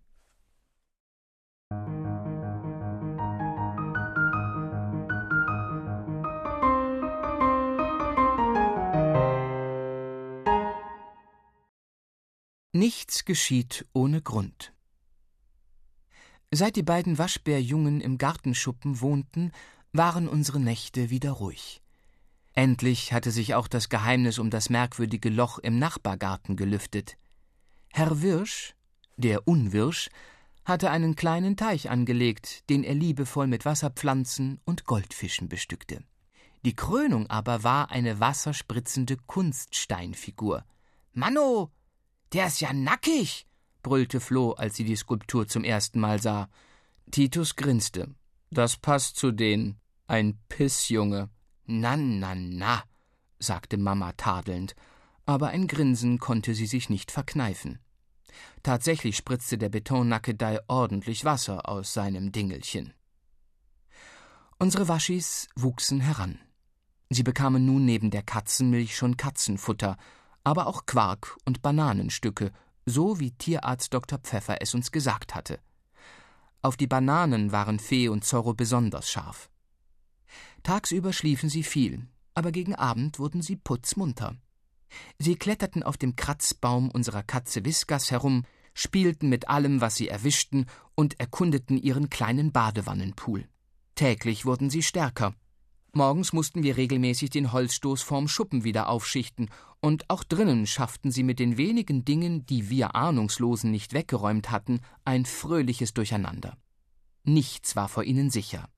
Nichts 12.76 13.24
geschieht 13.24 13.86
ohne 13.94 14.20
Grund. 14.20 14.74
Seit 16.50 16.76
die 16.76 16.82
beiden 16.82 17.16
Waschbärjungen 17.16 18.02
im 18.02 18.18
Gartenschuppen 18.18 19.00
wohnten, 19.00 19.52
waren 19.92 20.28
unsere 20.28 20.60
Nächte 20.60 21.08
wieder 21.08 21.30
ruhig. 21.30 21.80
Endlich 22.52 23.14
hatte 23.14 23.30
sich 23.30 23.54
auch 23.54 23.66
das 23.66 23.88
Geheimnis 23.88 24.38
um 24.38 24.50
das 24.50 24.68
merkwürdige 24.68 25.30
Loch 25.30 25.58
im 25.58 25.78
Nachbargarten 25.78 26.54
gelüftet. 26.54 27.16
Herr 27.94 28.20
Wirsch, 28.20 28.74
der 29.16 29.48
Unwirsch, 29.48 30.10
hatte 30.66 30.90
einen 30.90 31.16
kleinen 31.16 31.56
Teich 31.56 31.88
angelegt, 31.88 32.68
den 32.68 32.84
er 32.84 32.94
liebevoll 32.94 33.46
mit 33.46 33.64
Wasserpflanzen 33.64 34.60
und 34.66 34.84
Goldfischen 34.84 35.48
bestückte. 35.48 36.04
Die 36.66 36.76
Krönung 36.76 37.30
aber 37.30 37.62
war 37.62 37.90
eine 37.90 38.20
wasserspritzende 38.20 39.16
Kunststeinfigur. 39.16 40.66
Manno, 41.14 41.70
der 42.32 42.46
ist 42.46 42.60
ja 42.60 42.72
nackig, 42.72 43.46
brüllte 43.82 44.20
Floh, 44.20 44.52
als 44.52 44.76
sie 44.76 44.84
die 44.84 44.96
Skulptur 44.96 45.46
zum 45.46 45.64
ersten 45.64 46.00
Mal 46.00 46.20
sah. 46.20 46.48
Titus 47.10 47.56
grinste. 47.56 48.14
Das 48.50 48.76
passt 48.76 49.16
zu 49.16 49.30
den. 49.30 49.76
Ein 50.08 50.38
Pissjunge. 50.48 51.30
Na, 51.66 51.96
na, 51.96 52.34
na, 52.34 52.82
sagte 53.38 53.76
Mama 53.76 54.12
tadelnd, 54.12 54.74
aber 55.24 55.48
ein 55.48 55.66
Grinsen 55.66 56.18
konnte 56.18 56.54
sie 56.54 56.66
sich 56.66 56.88
nicht 56.88 57.10
verkneifen. 57.10 57.80
Tatsächlich 58.62 59.16
spritzte 59.16 59.58
der 59.58 59.68
Betonnackedei 59.68 60.60
ordentlich 60.68 61.24
Wasser 61.24 61.68
aus 61.68 61.92
seinem 61.92 62.32
Dingelchen. 62.32 62.94
Unsere 64.58 64.88
Waschis 64.88 65.48
wuchsen 65.56 66.00
heran. 66.00 66.38
Sie 67.10 67.22
bekamen 67.22 67.64
nun 67.66 67.84
neben 67.84 68.10
der 68.10 68.22
Katzenmilch 68.22 68.96
schon 68.96 69.16
Katzenfutter, 69.16 69.96
aber 70.47 70.68
auch 70.68 70.86
Quark 70.86 71.36
und 71.44 71.61
Bananenstücke, 71.61 72.53
so 72.84 73.18
wie 73.18 73.32
Tierarzt 73.32 73.92
Dr. 73.92 74.20
Pfeffer 74.20 74.59
es 74.62 74.74
uns 74.74 74.92
gesagt 74.92 75.34
hatte. 75.34 75.59
Auf 76.62 76.76
die 76.76 76.86
Bananen 76.86 77.51
waren 77.51 77.80
Fee 77.80 78.09
und 78.09 78.24
Zorro 78.24 78.55
besonders 78.55 79.11
scharf. 79.11 79.51
Tagsüber 80.62 81.12
schliefen 81.12 81.49
sie 81.49 81.64
viel, 81.64 82.07
aber 82.34 82.53
gegen 82.53 82.76
Abend 82.76 83.18
wurden 83.18 83.42
sie 83.42 83.57
putzmunter. 83.57 84.36
Sie 85.18 85.34
kletterten 85.34 85.82
auf 85.82 85.97
dem 85.97 86.14
Kratzbaum 86.14 86.92
unserer 86.92 87.24
Katze 87.24 87.64
Whiskas 87.64 88.12
herum, 88.12 88.44
spielten 88.72 89.28
mit 89.28 89.49
allem, 89.49 89.80
was 89.80 89.97
sie 89.97 90.07
erwischten, 90.07 90.66
und 90.94 91.18
erkundeten 91.18 91.76
ihren 91.76 92.09
kleinen 92.09 92.53
Badewannenpool. 92.53 93.49
Täglich 93.97 94.47
wurden 94.47 94.70
sie 94.70 94.84
stärker, 94.84 95.34
Morgens 95.97 96.34
mussten 96.34 96.62
wir 96.62 96.76
regelmäßig 96.76 97.30
den 97.30 97.53
Holzstoß 97.53 98.03
vorm 98.03 98.28
Schuppen 98.28 98.64
wieder 98.64 98.90
aufschichten, 98.90 99.49
und 99.80 100.11
auch 100.11 100.24
drinnen 100.24 100.66
schafften 100.66 101.11
sie 101.11 101.22
mit 101.22 101.38
den 101.38 101.57
wenigen 101.57 102.05
Dingen, 102.05 102.44
die 102.44 102.68
wir 102.68 102.94
Ahnungslosen 102.94 103.70
nicht 103.70 103.94
weggeräumt 103.94 104.51
hatten, 104.51 104.80
ein 105.07 105.24
fröhliches 105.24 105.94
Durcheinander. 105.94 106.59
Nichts 107.24 107.76
war 107.76 107.88
vor 107.88 108.05
ihnen 108.05 108.28
sicher. 108.28 108.68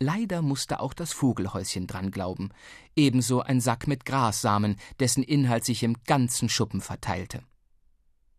Leider 0.00 0.40
musste 0.40 0.80
auch 0.80 0.94
das 0.94 1.12
Vogelhäuschen 1.12 1.86
dran 1.86 2.10
glauben, 2.10 2.48
ebenso 2.96 3.42
ein 3.42 3.60
Sack 3.60 3.86
mit 3.86 4.06
Grassamen, 4.06 4.76
dessen 5.00 5.22
Inhalt 5.22 5.66
sich 5.66 5.82
im 5.82 6.02
ganzen 6.04 6.48
Schuppen 6.48 6.80
verteilte. 6.80 7.42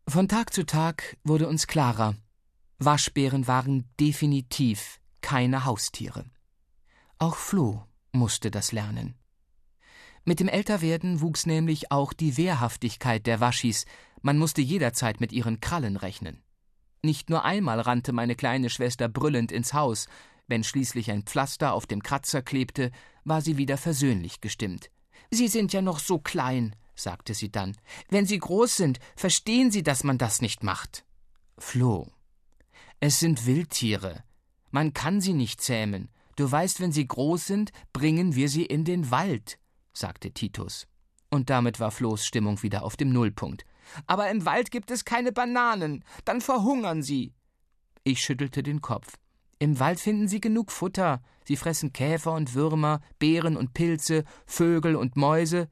Von 0.07 0.27
Tag 0.27 0.51
zu 0.51 0.65
Tag 0.65 1.15
wurde 1.23 1.47
uns 1.47 1.67
klarer, 1.67 2.15
Waschbären 2.79 3.45
waren 3.45 3.87
definitiv 3.99 4.99
keine 5.21 5.65
Haustiere. 5.65 6.25
Auch 7.19 7.35
Floh 7.35 7.83
musste 8.11 8.51
das 8.51 8.71
lernen. 8.71 9.15
Mit 10.25 10.39
dem 10.39 10.47
Älterwerden 10.47 11.21
wuchs 11.21 11.45
nämlich 11.45 11.91
auch 11.91 12.13
die 12.13 12.37
Wehrhaftigkeit 12.37 13.25
der 13.25 13.39
Waschis, 13.39 13.85
man 14.21 14.37
musste 14.37 14.61
jederzeit 14.61 15.21
mit 15.21 15.31
ihren 15.31 15.59
Krallen 15.59 15.95
rechnen. 15.95 16.43
Nicht 17.01 17.29
nur 17.29 17.45
einmal 17.45 17.79
rannte 17.79 18.11
meine 18.11 18.35
kleine 18.35 18.69
Schwester 18.69 19.07
brüllend 19.07 19.51
ins 19.51 19.73
Haus, 19.73 20.07
wenn 20.47 20.63
schließlich 20.63 21.11
ein 21.11 21.23
Pflaster 21.23 21.73
auf 21.73 21.87
dem 21.87 22.03
Kratzer 22.03 22.41
klebte, 22.41 22.91
war 23.23 23.41
sie 23.41 23.57
wieder 23.57 23.77
versöhnlich 23.77 24.41
gestimmt. 24.41 24.89
Sie 25.31 25.47
sind 25.47 25.71
ja 25.73 25.81
noch 25.81 25.99
so 25.99 26.19
klein, 26.19 26.75
sagte 26.95 27.33
sie 27.33 27.51
dann. 27.51 27.77
Wenn 28.09 28.25
Sie 28.25 28.39
groß 28.39 28.75
sind, 28.75 28.99
verstehen 29.15 29.71
Sie, 29.71 29.83
dass 29.83 30.03
man 30.03 30.17
das 30.17 30.41
nicht 30.41 30.63
macht. 30.63 31.05
Floh. 31.57 32.07
Es 32.99 33.19
sind 33.19 33.45
Wildtiere. 33.45 34.23
Man 34.71 34.93
kann 34.93 35.21
sie 35.21 35.33
nicht 35.33 35.61
zähmen. 35.61 36.09
Du 36.39 36.49
weißt, 36.49 36.79
wenn 36.79 36.93
sie 36.93 37.05
groß 37.05 37.47
sind, 37.47 37.73
bringen 37.91 38.33
wir 38.33 38.47
sie 38.47 38.65
in 38.65 38.85
den 38.85 39.11
Wald, 39.11 39.59
sagte 39.91 40.31
Titus. 40.31 40.87
Und 41.29 41.49
damit 41.49 41.81
war 41.81 41.91
Flohs 41.91 42.25
Stimmung 42.25 42.63
wieder 42.63 42.83
auf 42.83 42.95
dem 42.95 43.11
Nullpunkt. 43.11 43.65
Aber 44.07 44.29
im 44.29 44.45
Wald 44.45 44.71
gibt 44.71 44.89
es 44.89 45.03
keine 45.03 45.33
Bananen, 45.33 46.01
dann 46.23 46.39
verhungern 46.39 47.03
sie. 47.03 47.33
Ich 48.05 48.23
schüttelte 48.23 48.63
den 48.63 48.81
Kopf. 48.81 49.17
Im 49.59 49.81
Wald 49.81 49.99
finden 49.99 50.29
sie 50.29 50.39
genug 50.39 50.71
Futter. 50.71 51.21
Sie 51.43 51.57
fressen 51.57 51.91
Käfer 51.91 52.31
und 52.31 52.53
Würmer, 52.53 53.01
Beeren 53.19 53.57
und 53.57 53.73
Pilze, 53.73 54.23
Vögel 54.45 54.95
und 54.95 55.17
Mäuse. 55.17 55.67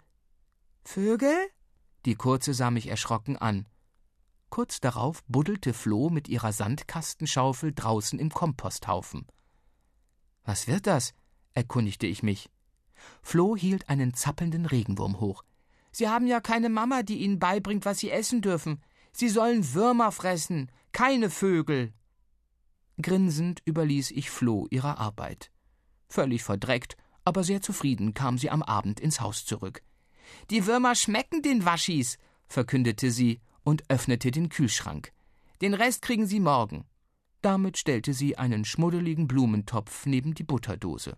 Vögel? 0.84 1.48
Die 2.06 2.16
Kurze 2.16 2.54
sah 2.54 2.72
mich 2.72 2.88
erschrocken 2.88 3.38
an. 3.38 3.68
Kurz 4.50 4.82
darauf 4.82 5.24
buddelte 5.30 5.74
Floh 5.74 6.10
mit 6.10 6.28
ihrer 6.28 6.52
Sandkastenschaufel 6.52 7.72
draußen 7.74 8.20
im 8.20 8.32
Komposthaufen. 8.32 9.28
Was 10.48 10.66
wird 10.68 10.88
das? 10.88 11.14
erkundigte 11.54 12.08
ich 12.08 12.24
mich. 12.24 12.50
Floh 13.22 13.58
hielt 13.58 13.90
einen 13.90 14.14
zappelnden 14.14 14.66
Regenwurm 14.66 15.20
hoch. 15.20 15.44
Sie 15.92 16.08
haben 16.08 16.26
ja 16.26 16.40
keine 16.40 16.70
Mama, 16.70 17.04
die 17.04 17.18
ihnen 17.18 17.38
beibringt, 17.38 17.84
was 17.84 18.00
sie 18.00 18.12
essen 18.12 18.42
dürfen. 18.42 18.82
Sie 19.12 19.28
sollen 19.28 19.74
Würmer 19.74 20.14
fressen, 20.14 20.72
keine 20.94 21.30
Vögel. 21.30 21.92
Grinsend 23.02 23.62
überließ 23.66 24.12
ich 24.12 24.30
Floh 24.30 24.68
ihrer 24.70 25.00
Arbeit. 25.00 25.52
Völlig 26.08 26.44
verdreckt, 26.44 26.96
aber 27.26 27.44
sehr 27.44 27.62
zufrieden 27.62 28.14
kam 28.14 28.38
sie 28.38 28.50
am 28.50 28.64
Abend 28.64 29.02
ins 29.02 29.20
Haus 29.20 29.46
zurück. 29.46 29.84
Die 30.50 30.66
Würmer 30.66 30.96
schmecken 30.96 31.42
den 31.42 31.66
Waschis, 31.66 32.18
verkündete 32.48 33.12
sie 33.12 33.42
und 33.64 33.84
öffnete 33.90 34.32
den 34.32 34.48
Kühlschrank. 34.48 35.12
Den 35.62 35.74
Rest 35.74 36.04
kriegen 36.04 36.26
Sie 36.26 36.40
morgen. 36.40 36.86
Damit 37.48 37.78
stellte 37.78 38.14
sie 38.14 38.38
einen 38.38 38.66
schmuddeligen 38.66 39.26
Blumentopf 39.26 40.06
neben 40.06 40.34
die 40.34 40.44
Butterdose. 40.44 41.16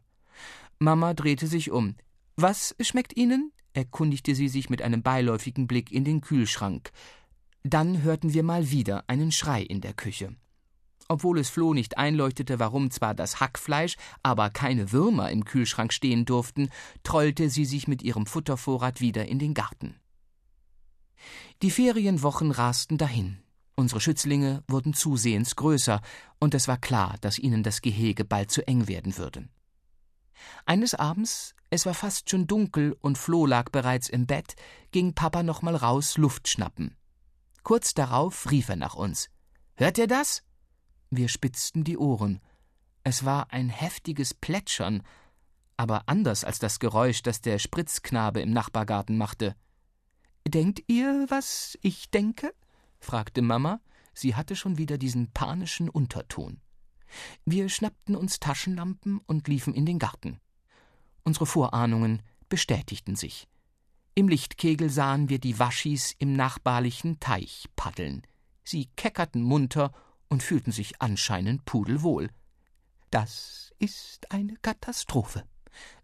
Mama 0.78 1.16
drehte 1.16 1.48
sich 1.48 1.72
um. 1.72 1.96
Was 2.36 2.76
schmeckt 2.80 3.18
Ihnen? 3.18 3.52
erkundigte 3.74 4.36
sie 4.36 4.48
sich 4.48 4.70
mit 4.70 4.84
einem 4.84 5.02
beiläufigen 5.02 5.66
Blick 5.66 5.92
in 5.92 6.04
den 6.04 6.22
Kühlschrank. 6.22 6.92
Dann 7.64 8.04
hörten 8.04 8.32
wir 8.32 8.44
mal 8.44 8.70
wieder 8.70 9.06
einen 9.08 9.32
Schrei 9.32 9.64
in 9.64 9.82
der 9.82 9.94
Küche. 9.94 10.36
Obwohl 11.08 11.40
es 11.40 11.50
Floh 11.50 11.74
nicht 11.74 11.98
einleuchtete, 11.98 12.60
warum 12.60 12.92
zwar 12.92 13.16
das 13.16 13.40
Hackfleisch, 13.40 13.96
aber 14.22 14.52
keine 14.52 14.92
Würmer 14.92 15.32
im 15.32 15.46
Kühlschrank 15.46 15.92
stehen 15.92 16.26
durften, 16.26 16.70
trollte 17.02 17.50
sie 17.50 17.66
sich 17.66 17.88
mit 17.88 18.04
ihrem 18.04 18.28
Futtervorrat 18.28 19.02
wieder 19.02 19.26
in 19.26 19.40
den 19.40 19.56
Garten. 19.56 19.96
Die 21.64 21.72
Ferienwochen 21.72 22.52
rasten 22.52 23.00
dahin. 23.00 23.40
Unsere 23.80 24.02
Schützlinge 24.02 24.62
wurden 24.68 24.94
zusehends 24.94 25.56
größer, 25.56 26.02
und 26.38 26.54
es 26.54 26.68
war 26.68 26.78
klar, 26.78 27.16
dass 27.22 27.40
ihnen 27.40 27.64
das 27.64 27.82
Gehege 27.82 28.26
bald 28.26 28.52
zu 28.52 28.68
eng 28.68 28.90
werden 28.90 29.18
würde. 29.18 29.48
Eines 30.66 30.96
Abends, 30.96 31.56
es 31.70 31.86
war 31.86 31.94
fast 31.94 32.30
schon 32.30 32.46
dunkel 32.46 32.98
und 33.00 33.18
Floh 33.18 33.46
lag 33.46 33.70
bereits 33.72 34.10
im 34.10 34.28
Bett, 34.28 34.58
ging 34.92 35.14
Papa 35.14 35.44
noch 35.44 35.62
mal 35.62 35.78
raus 35.78 36.18
Luft 36.18 36.50
schnappen. 36.50 36.94
Kurz 37.64 37.94
darauf 37.94 38.52
rief 38.52 38.68
er 38.68 38.76
nach 38.76 38.96
uns. 38.96 39.30
Hört 39.78 39.98
ihr 39.98 40.08
das? 40.08 40.44
Wir 41.10 41.30
spitzten 41.30 41.86
die 41.86 41.98
Ohren. 41.98 42.42
Es 43.06 43.24
war 43.24 43.54
ein 43.54 43.70
heftiges 43.70 44.34
Plätschern, 44.34 45.04
aber 45.78 46.04
anders 46.08 46.44
als 46.44 46.60
das 46.60 46.80
Geräusch, 46.80 47.22
das 47.22 47.40
der 47.40 47.60
Spritzknabe 47.60 48.42
im 48.42 48.52
Nachbargarten 48.52 49.18
machte. 49.18 49.56
Denkt 50.46 50.84
ihr, 50.88 51.28
was 51.30 51.78
ich 51.82 52.12
denke? 52.12 52.54
Fragte 53.00 53.42
Mama. 53.42 53.82
Sie 54.14 54.36
hatte 54.36 54.56
schon 54.56 54.78
wieder 54.78 54.98
diesen 54.98 55.32
panischen 55.32 55.90
Unterton. 55.90 56.60
Wir 57.46 57.70
schnappten 57.70 58.16
uns 58.16 58.40
Taschenlampen 58.40 59.20
und 59.26 59.48
liefen 59.48 59.74
in 59.74 59.86
den 59.86 60.00
Garten. 60.00 60.40
Unsere 61.24 61.46
Vorahnungen 61.46 62.22
bestätigten 62.50 63.16
sich. 63.16 63.48
Im 64.16 64.28
Lichtkegel 64.28 64.90
sahen 64.90 65.30
wir 65.30 65.40
die 65.40 65.60
Waschis 65.60 66.14
im 66.18 66.34
nachbarlichen 66.34 67.20
Teich 67.20 67.70
paddeln. 67.76 68.24
Sie 68.64 68.90
keckerten 68.96 69.42
munter 69.42 69.94
und 70.28 70.44
fühlten 70.44 70.72
sich 70.72 71.02
anscheinend 71.02 71.66
pudelwohl. 71.66 72.30
Das 73.12 73.74
ist 73.80 74.32
eine 74.32 74.56
Katastrophe, 74.58 75.44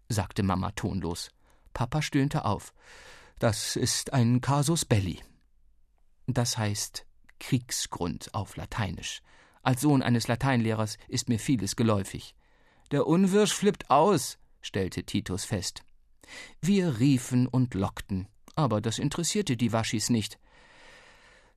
sagte 0.08 0.42
Mama 0.42 0.72
tonlos. 0.72 1.30
Papa 1.74 2.02
stöhnte 2.02 2.44
auf. 2.44 2.72
Das 3.38 3.76
ist 3.76 4.12
ein 4.12 4.40
Casus 4.40 4.84
belli. 4.84 5.20
Das 6.26 6.58
heißt 6.58 7.06
Kriegsgrund 7.38 8.34
auf 8.34 8.56
Lateinisch. 8.56 9.22
Als 9.62 9.80
Sohn 9.80 10.02
eines 10.02 10.28
Lateinlehrers 10.28 10.98
ist 11.08 11.28
mir 11.28 11.38
vieles 11.38 11.76
geläufig. 11.76 12.34
Der 12.90 13.06
Unwirsch 13.06 13.52
flippt 13.52 13.90
aus, 13.90 14.38
stellte 14.60 15.04
Titus 15.04 15.44
fest. 15.44 15.82
Wir 16.60 16.98
riefen 16.98 17.46
und 17.46 17.74
lockten, 17.74 18.28
aber 18.54 18.80
das 18.80 18.98
interessierte 18.98 19.56
die 19.56 19.72
Waschis 19.72 20.10
nicht. 20.10 20.38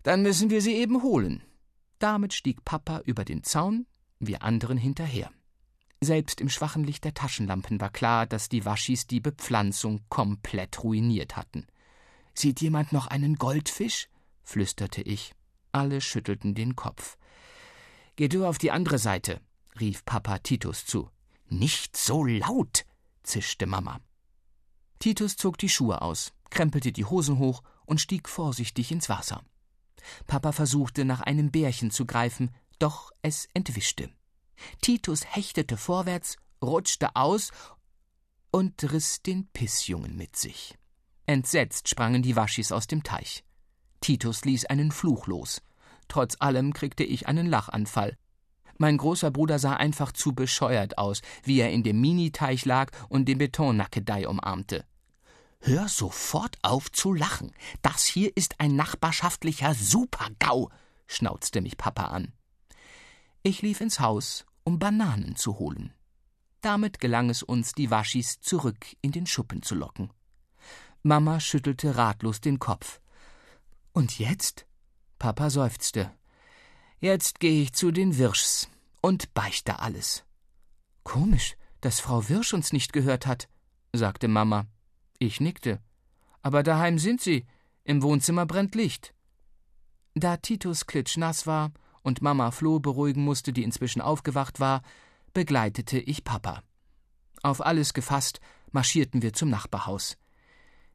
Dann 0.04 0.22
müssen 0.22 0.50
wir 0.50 0.62
sie 0.62 0.74
eben 0.74 1.04
holen. 1.04 1.44
Damit 2.00 2.34
stieg 2.34 2.64
Papa 2.64 3.02
über 3.06 3.26
den 3.26 3.44
Zaun, 3.44 3.86
wir 4.20 4.44
anderen 4.44 4.78
hinterher. 4.78 5.32
Selbst 6.02 6.40
im 6.40 6.50
schwachen 6.50 6.84
Licht 6.84 7.04
der 7.04 7.14
Taschenlampen 7.14 7.82
war 7.82 7.90
klar, 7.90 8.26
dass 8.26 8.48
die 8.48 8.64
Waschis 8.64 9.06
die 9.06 9.20
Bepflanzung 9.20 10.02
komplett 10.08 10.84
ruiniert 10.84 11.36
hatten. 11.36 11.68
Sieht 12.34 12.62
jemand 12.62 12.94
noch 12.94 13.08
einen 13.08 13.36
Goldfisch? 13.36 14.08
Flüsterte 14.50 15.02
ich. 15.02 15.34
Alle 15.72 16.02
schüttelten 16.02 16.56
den 16.56 16.76
Kopf. 16.76 17.18
Geh 18.16 18.28
du 18.28 18.46
auf 18.46 18.58
die 18.58 18.72
andere 18.72 18.98
Seite, 18.98 19.40
rief 19.80 20.04
Papa 20.04 20.40
Titus 20.40 20.86
zu. 20.86 21.10
Nicht 21.48 21.96
so 21.96 22.24
laut, 22.26 22.86
zischte 23.24 23.66
Mama. 23.66 24.02
Titus 25.00 25.38
zog 25.38 25.58
die 25.58 25.70
Schuhe 25.70 26.02
aus, 26.02 26.34
krempelte 26.50 26.92
die 26.92 27.06
Hosen 27.06 27.38
hoch 27.38 27.62
und 27.86 28.02
stieg 28.02 28.28
vorsichtig 28.28 28.92
ins 28.92 29.08
Wasser. 29.08 29.44
Papa 30.28 30.52
versuchte 30.52 31.06
nach 31.06 31.22
einem 31.22 31.52
Bärchen 31.52 31.92
zu 31.92 32.06
greifen, 32.06 32.52
doch 32.80 33.12
es 33.22 33.48
entwischte. 33.54 34.10
Titus 34.82 35.26
hechtete 35.26 35.78
vorwärts, 35.78 36.38
rutschte 36.62 37.16
aus 37.16 37.52
und 38.52 38.92
riss 38.92 39.22
den 39.22 39.48
Pissjungen 39.48 40.18
mit 40.18 40.36
sich. 40.36 40.76
Entsetzt 41.26 41.88
sprangen 41.88 42.24
die 42.24 42.36
Waschis 42.36 42.72
aus 42.72 42.88
dem 42.88 43.04
Teich. 43.04 43.44
Titus 44.02 44.46
ließ 44.46 44.66
einen 44.66 44.92
Fluch 44.92 45.28
los. 45.28 45.62
Trotz 46.08 46.38
allem 46.40 46.74
kriegte 46.74 47.04
ich 47.04 47.28
einen 47.28 47.48
Lachanfall. 47.48 48.18
Mein 48.78 48.98
großer 48.98 49.30
Bruder 49.30 49.60
sah 49.60 49.74
einfach 49.74 50.12
zu 50.14 50.34
bescheuert 50.34 50.98
aus, 50.98 51.22
wie 51.44 51.60
er 51.60 51.72
in 51.72 51.84
dem 51.84 52.00
Miniteich 52.00 52.66
lag 52.66 52.92
und 53.10 53.26
den 53.26 53.38
Betonnackedei 53.38 54.28
umarmte. 54.28 54.86
Hör 55.62 55.90
sofort 55.90 56.58
auf 56.62 56.90
zu 56.92 57.14
lachen. 57.14 57.52
Das 57.82 58.06
hier 58.06 58.36
ist 58.36 58.62
ein 58.62 58.78
nachbarschaftlicher 58.78 59.74
Supergau, 59.74 60.70
schnauzte 61.08 61.60
mich 61.60 61.78
Papa 61.78 62.06
an. 62.06 62.32
Ich 63.44 63.62
lief 63.62 63.82
ins 63.82 64.00
Haus, 64.00 64.46
um 64.64 64.80
Bananen 64.80 65.36
zu 65.36 65.60
holen. 65.60 65.94
Damit 66.62 67.00
gelang 67.00 67.30
es 67.30 67.44
uns, 67.44 67.74
die 67.74 67.92
Waschis 67.92 68.40
zurück 68.40 68.96
in 69.02 69.12
den 69.12 69.26
Schuppen 69.26 69.62
zu 69.62 69.76
locken. 69.76 70.12
Mama 71.04 71.40
schüttelte 71.40 71.98
ratlos 71.98 72.42
den 72.42 72.60
Kopf. 72.60 73.02
Und 73.94 74.20
jetzt? 74.20 74.66
Papa 75.18 75.50
seufzte. 75.50 76.12
Jetzt 77.00 77.40
gehe 77.40 77.62
ich 77.62 77.74
zu 77.74 77.92
den 77.92 78.18
Wirschs 78.18 78.70
und 79.02 79.34
beichte 79.34 79.80
alles. 79.80 80.26
Komisch, 81.04 81.56
dass 81.82 82.00
Frau 82.00 82.28
Wirsch 82.30 82.54
uns 82.54 82.74
nicht 82.74 82.94
gehört 82.94 83.26
hat, 83.26 83.50
sagte 83.94 84.28
Mama. 84.28 84.68
Ich 85.18 85.40
nickte. 85.40 85.82
Aber 86.42 86.64
daheim 86.64 87.00
sind 87.00 87.22
sie. 87.22 87.46
Im 87.84 88.04
Wohnzimmer 88.04 88.46
brennt 88.46 88.76
Licht. 88.76 89.14
Da 90.14 90.38
Titus 90.38 90.86
klitschnass 90.86 91.48
war 91.48 91.72
und 92.02 92.22
Mama 92.22 92.52
Flo 92.52 92.80
beruhigen 92.80 93.24
musste, 93.24 93.54
die 93.54 93.64
inzwischen 93.64 94.02
aufgewacht 94.02 94.60
war, 94.60 94.82
begleitete 95.34 96.00
ich 96.00 96.24
Papa. 96.24 96.64
Auf 97.44 97.66
alles 97.66 97.94
gefasst 97.94 98.40
marschierten 98.72 99.22
wir 99.22 99.34
zum 99.34 99.50
Nachbarhaus. 99.50 100.18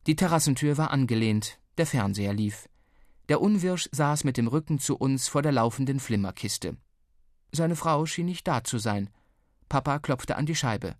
Die 0.06 0.16
Terrassentür 0.16 0.76
war 0.76 0.90
angelehnt, 0.90 1.58
der 1.78 1.86
Fernseher 1.86 2.34
lief. 2.34 2.68
Der 3.28 3.40
Unwirsch 3.40 3.88
saß 3.92 4.24
mit 4.24 4.36
dem 4.36 4.48
Rücken 4.48 4.78
zu 4.78 4.96
uns 4.96 5.28
vor 5.28 5.42
der 5.42 5.52
laufenden 5.52 6.00
Flimmerkiste. 6.00 6.76
Seine 7.52 7.76
Frau 7.76 8.04
schien 8.06 8.26
nicht 8.26 8.46
da 8.46 8.64
zu 8.64 8.78
sein. 8.78 9.10
Papa 9.68 9.98
klopfte 9.98 10.36
an 10.36 10.46
die 10.46 10.56
Scheibe. 10.56 10.96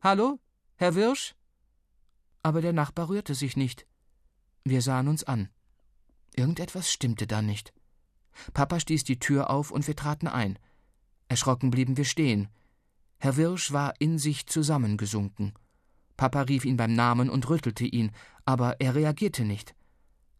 Hallo, 0.00 0.38
Herr 0.76 0.94
Wirsch? 0.94 1.34
aber 2.46 2.62
der 2.62 2.72
Nachbar 2.72 3.08
rührte 3.08 3.34
sich 3.34 3.56
nicht. 3.56 3.88
Wir 4.62 4.80
sahen 4.80 5.08
uns 5.08 5.24
an. 5.24 5.48
Irgendetwas 6.36 6.92
stimmte 6.92 7.26
da 7.26 7.42
nicht. 7.42 7.72
Papa 8.54 8.78
stieß 8.78 9.02
die 9.02 9.18
Tür 9.18 9.50
auf 9.50 9.72
und 9.72 9.88
wir 9.88 9.96
traten 9.96 10.28
ein. 10.28 10.56
Erschrocken 11.26 11.72
blieben 11.72 11.96
wir 11.96 12.04
stehen. 12.04 12.48
Herr 13.18 13.36
Wirsch 13.36 13.72
war 13.72 13.94
in 13.98 14.20
sich 14.20 14.46
zusammengesunken. 14.46 15.54
Papa 16.16 16.42
rief 16.42 16.64
ihn 16.64 16.76
beim 16.76 16.94
Namen 16.94 17.30
und 17.30 17.48
rüttelte 17.48 17.84
ihn, 17.84 18.12
aber 18.44 18.80
er 18.80 18.94
reagierte 18.94 19.44
nicht. 19.44 19.74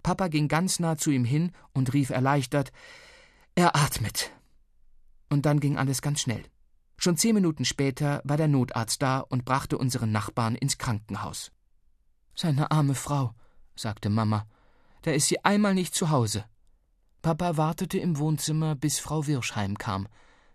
Papa 0.07 0.29
ging 0.29 0.47
ganz 0.47 0.79
nah 0.79 0.97
zu 0.97 1.11
ihm 1.11 1.25
hin 1.25 1.51
und 1.75 1.93
rief 1.93 2.11
erleichtert 2.11 2.71
Er 3.57 3.75
atmet. 3.75 4.31
Und 5.31 5.47
dann 5.47 5.59
ging 5.59 5.77
alles 5.77 6.01
ganz 6.01 6.21
schnell. 6.21 6.45
Schon 6.97 7.17
zehn 7.17 7.35
Minuten 7.35 7.65
später 7.65 8.23
war 8.23 8.37
der 8.37 8.47
Notarzt 8.47 9.03
da 9.03 9.19
und 9.19 9.45
brachte 9.45 9.77
unseren 9.77 10.13
Nachbarn 10.13 10.55
ins 10.55 10.79
Krankenhaus. 10.79 11.51
Seine 12.37 12.71
arme 12.71 12.95
Frau, 12.95 13.35
sagte 13.75 14.09
Mama. 14.09 14.47
Da 15.03 15.11
ist 15.11 15.27
sie 15.27 15.45
einmal 15.45 15.75
nicht 15.75 15.93
zu 15.93 16.09
Hause. 16.11 16.45
Papa 17.21 17.57
wartete 17.57 17.99
im 17.99 18.17
Wohnzimmer, 18.17 18.77
bis 18.77 19.01
Frau 19.01 19.27
Wirsch 19.27 19.57
heimkam. 19.57 20.07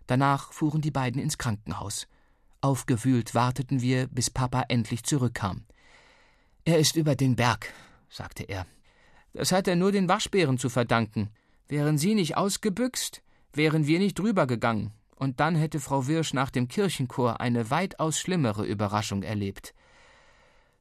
Danach 0.07 0.53
fuhren 0.53 0.79
die 0.79 0.91
beiden 0.91 1.21
ins 1.21 1.37
Krankenhaus. 1.37 2.07
Aufgewühlt 2.61 3.35
warteten 3.35 3.81
wir, 3.81 4.07
bis 4.07 4.29
Papa 4.29 4.63
endlich 4.69 5.03
zurückkam. 5.03 5.65
Er 6.63 6.79
ist 6.79 6.95
über 6.95 7.17
den 7.17 7.35
Berg, 7.35 7.73
sagte 8.07 8.43
er. 8.43 8.65
Das 9.33 9.51
hat 9.51 9.67
er 9.67 9.75
nur 9.75 9.91
den 9.91 10.09
Waschbären 10.09 10.57
zu 10.57 10.69
verdanken. 10.69 11.29
Wären 11.67 11.97
sie 11.97 12.15
nicht 12.15 12.35
ausgebüxt, 12.35 13.23
wären 13.53 13.87
wir 13.87 13.99
nicht 13.99 14.19
drüber 14.19 14.47
gegangen. 14.47 14.91
Und 15.15 15.39
dann 15.39 15.55
hätte 15.55 15.79
Frau 15.79 16.07
Wirsch 16.07 16.33
nach 16.33 16.49
dem 16.49 16.67
Kirchenchor 16.67 17.39
eine 17.39 17.69
weitaus 17.69 18.19
schlimmere 18.19 18.65
Überraschung 18.65 19.23
erlebt. 19.23 19.73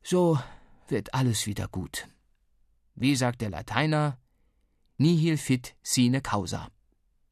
So 0.02 0.38
wird 0.88 1.14
alles 1.14 1.46
wieder 1.46 1.68
gut. 1.68 2.08
Wie 2.94 3.16
sagt 3.16 3.42
der 3.42 3.50
Lateiner? 3.50 4.18
Nihil 4.96 5.36
fit 5.36 5.76
sine 5.82 6.20
causa. 6.20 6.68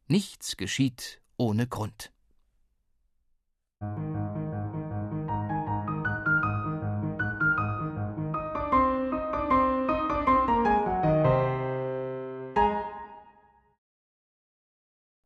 Nichts 0.06 0.56
geschieht 0.56 1.20
ohne 1.36 1.66
Grund. 1.66 2.12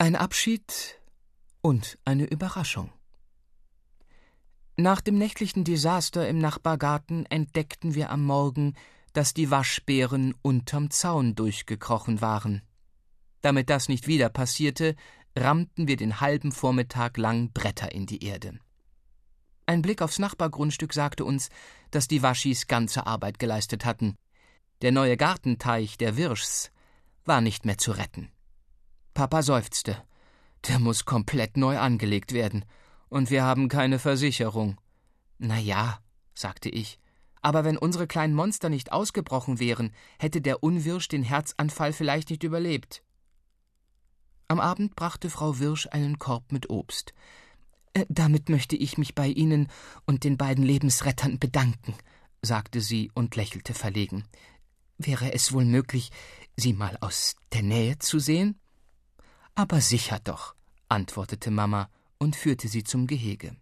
Ein 0.02 0.16
Abschied 0.16 1.00
und 1.60 1.96
eine 2.04 2.24
Überraschung. 2.24 2.90
Nach 4.76 5.00
dem 5.00 5.16
nächtlichen 5.16 5.62
Desaster 5.62 6.28
im 6.28 6.38
Nachbargarten 6.38 7.24
entdeckten 7.26 7.94
wir 7.94 8.10
am 8.10 8.24
Morgen, 8.24 8.74
dass 9.12 9.32
die 9.32 9.52
Waschbären 9.52 10.34
unterm 10.42 10.90
Zaun 10.90 11.36
durchgekrochen 11.36 12.20
waren. 12.20 12.62
Damit 13.42 13.70
das 13.70 13.88
nicht 13.88 14.08
wieder 14.08 14.28
passierte, 14.28 14.96
rammten 15.38 15.86
wir 15.86 15.96
den 15.96 16.20
halben 16.20 16.50
Vormittag 16.50 17.16
lang 17.16 17.52
Bretter 17.52 17.92
in 17.92 18.06
die 18.06 18.24
Erde. 18.24 18.58
Ein 19.66 19.82
Blick 19.82 20.02
aufs 20.02 20.18
Nachbargrundstück 20.18 20.94
sagte 20.94 21.24
uns, 21.24 21.48
dass 21.92 22.08
die 22.08 22.24
Waschis 22.24 22.66
ganze 22.66 23.06
Arbeit 23.06 23.38
geleistet 23.38 23.84
hatten. 23.84 24.16
Der 24.80 24.90
neue 24.90 25.16
Gartenteich 25.16 25.96
der 25.96 26.16
Wirschs 26.16 26.72
war 27.24 27.40
nicht 27.40 27.64
mehr 27.64 27.78
zu 27.78 27.92
retten. 27.92 28.31
Papa 29.14 29.42
seufzte. 29.42 30.02
Der 30.68 30.78
muss 30.78 31.04
komplett 31.04 31.56
neu 31.56 31.78
angelegt 31.78 32.32
werden 32.32 32.64
und 33.08 33.30
wir 33.30 33.44
haben 33.44 33.68
keine 33.68 33.98
Versicherung. 33.98 34.80
Na 35.38 35.58
ja, 35.58 35.98
sagte 36.34 36.68
ich, 36.68 36.98
aber 37.42 37.64
wenn 37.64 37.76
unsere 37.76 38.06
kleinen 38.06 38.34
Monster 38.34 38.68
nicht 38.68 38.92
ausgebrochen 38.92 39.58
wären, 39.58 39.92
hätte 40.18 40.40
der 40.40 40.62
Unwirsch 40.62 41.08
den 41.08 41.24
Herzanfall 41.24 41.92
vielleicht 41.92 42.30
nicht 42.30 42.44
überlebt. 42.44 43.02
Am 44.48 44.60
Abend 44.60 44.94
brachte 44.96 45.28
Frau 45.28 45.58
Wirsch 45.58 45.88
einen 45.90 46.18
Korb 46.18 46.52
mit 46.52 46.70
Obst. 46.70 47.12
Äh, 47.94 48.06
damit 48.08 48.48
möchte 48.48 48.76
ich 48.76 48.96
mich 48.96 49.14
bei 49.14 49.26
Ihnen 49.26 49.68
und 50.06 50.24
den 50.24 50.36
beiden 50.36 50.64
Lebensrettern 50.64 51.38
bedanken, 51.38 51.94
sagte 52.42 52.80
sie 52.80 53.10
und 53.14 53.34
lächelte 53.36 53.74
verlegen. 53.74 54.24
Wäre 54.98 55.32
es 55.32 55.52
wohl 55.52 55.64
möglich, 55.64 56.10
Sie 56.56 56.74
mal 56.74 56.98
aus 57.00 57.34
der 57.52 57.62
Nähe 57.62 57.98
zu 57.98 58.18
sehen? 58.18 58.60
Aber 59.54 59.80
sicher 59.80 60.18
doch, 60.18 60.54
antwortete 60.88 61.50
Mama 61.50 61.90
und 62.18 62.36
führte 62.36 62.68
sie 62.68 62.84
zum 62.84 63.06
Gehege. 63.06 63.56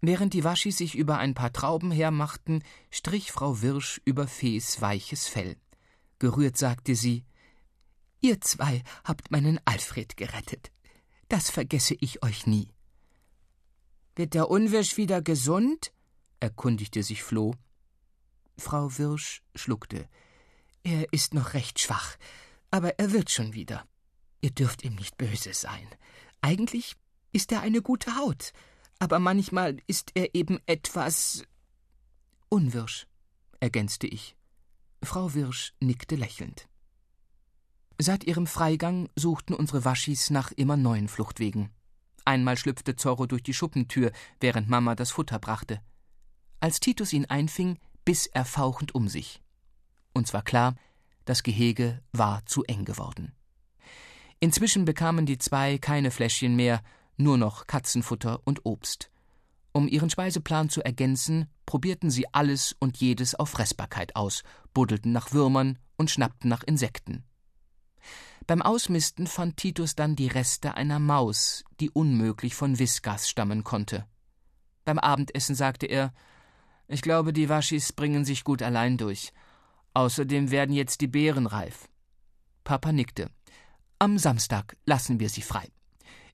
Während 0.00 0.34
die 0.34 0.42
Waschis 0.42 0.78
sich 0.78 0.96
über 0.96 1.18
ein 1.18 1.34
paar 1.34 1.52
Trauben 1.52 1.92
hermachten, 1.92 2.64
strich 2.90 3.30
Frau 3.30 3.62
Wirsch 3.62 4.00
über 4.04 4.26
Fees 4.26 4.80
weiches 4.80 5.28
Fell. 5.28 5.56
Gerührt 6.18 6.56
sagte 6.56 6.96
sie 6.96 7.24
Ihr 8.20 8.40
zwei 8.40 8.82
habt 9.04 9.30
meinen 9.30 9.60
Alfred 9.64 10.16
gerettet. 10.16 10.72
Das 11.28 11.50
vergesse 11.50 11.94
ich 12.00 12.22
euch 12.22 12.46
nie. 12.46 12.68
Wird 14.16 14.34
der 14.34 14.50
Unwirsch 14.50 14.96
wieder 14.96 15.22
gesund? 15.22 15.92
erkundigte 16.40 17.02
sich 17.02 17.22
Floh. 17.22 17.54
Frau 18.58 18.98
Wirsch 18.98 19.42
schluckte. 19.54 20.08
Er 20.82 21.12
ist 21.12 21.34
noch 21.34 21.54
recht 21.54 21.80
schwach, 21.80 22.16
aber 22.70 22.98
er 22.98 23.12
wird 23.12 23.30
schon 23.30 23.54
wieder. 23.54 23.86
Ihr 24.42 24.50
dürft 24.50 24.84
ihm 24.84 24.96
nicht 24.96 25.16
böse 25.16 25.54
sein. 25.54 25.88
Eigentlich 26.42 26.96
ist 27.32 27.52
er 27.52 27.62
eine 27.62 27.80
gute 27.80 28.16
Haut, 28.16 28.52
aber 28.98 29.18
manchmal 29.18 29.78
ist 29.86 30.10
er 30.14 30.34
eben 30.34 30.58
etwas 30.66 31.44
unwirsch, 32.48 33.06
ergänzte 33.60 34.06
ich. 34.06 34.36
Frau 35.02 35.32
Wirsch 35.34 35.72
nickte 35.80 36.16
lächelnd. 36.16 36.68
Seit 37.98 38.24
ihrem 38.24 38.46
Freigang 38.46 39.08
suchten 39.16 39.54
unsere 39.54 39.84
Waschis 39.84 40.30
nach 40.30 40.50
immer 40.52 40.76
neuen 40.76 41.08
Fluchtwegen. 41.08 41.70
Einmal 42.24 42.56
schlüpfte 42.56 42.96
Zorro 42.96 43.26
durch 43.26 43.42
die 43.42 43.54
Schuppentür, 43.54 44.12
während 44.40 44.68
Mama 44.68 44.94
das 44.94 45.12
Futter 45.12 45.38
brachte. 45.38 45.80
Als 46.60 46.80
Titus 46.80 47.12
ihn 47.12 47.26
einfing, 47.26 47.78
biss 48.04 48.26
er 48.26 48.44
fauchend 48.44 48.94
um 48.94 49.08
sich. 49.08 49.40
Uns 50.12 50.32
war 50.34 50.42
klar, 50.42 50.74
das 51.24 51.42
Gehege 51.42 52.02
war 52.12 52.44
zu 52.46 52.64
eng 52.64 52.84
geworden. 52.84 53.32
Inzwischen 54.42 54.84
bekamen 54.84 55.24
die 55.24 55.38
zwei 55.38 55.78
keine 55.78 56.10
Fläschchen 56.10 56.56
mehr, 56.56 56.82
nur 57.16 57.38
noch 57.38 57.68
Katzenfutter 57.68 58.40
und 58.44 58.66
Obst. 58.66 59.08
Um 59.70 59.86
ihren 59.86 60.10
Speiseplan 60.10 60.68
zu 60.68 60.84
ergänzen, 60.84 61.46
probierten 61.64 62.10
sie 62.10 62.26
alles 62.34 62.74
und 62.80 62.96
jedes 62.96 63.36
auf 63.36 63.50
Fressbarkeit 63.50 64.16
aus, 64.16 64.42
buddelten 64.74 65.12
nach 65.12 65.32
Würmern 65.32 65.78
und 65.96 66.10
schnappten 66.10 66.50
nach 66.50 66.64
Insekten. 66.64 67.22
Beim 68.48 68.62
Ausmisten 68.62 69.28
fand 69.28 69.58
Titus 69.58 69.94
dann 69.94 70.16
die 70.16 70.26
Reste 70.26 70.74
einer 70.74 70.98
Maus, 70.98 71.62
die 71.78 71.90
unmöglich 71.90 72.56
von 72.56 72.80
Viskas 72.80 73.30
stammen 73.30 73.62
konnte. 73.62 74.06
Beim 74.84 74.98
Abendessen 74.98 75.54
sagte 75.54 75.86
er: 75.86 76.12
Ich 76.88 77.02
glaube, 77.02 77.32
die 77.32 77.48
Waschis 77.48 77.92
bringen 77.92 78.24
sich 78.24 78.42
gut 78.42 78.60
allein 78.60 78.96
durch. 78.96 79.32
Außerdem 79.94 80.50
werden 80.50 80.74
jetzt 80.74 81.00
die 81.00 81.06
Beeren 81.06 81.46
reif. 81.46 81.88
Papa 82.64 82.90
nickte. 82.90 83.30
Am 84.02 84.18
Samstag 84.18 84.76
lassen 84.84 85.20
wir 85.20 85.28
sie 85.28 85.42
frei. 85.42 85.68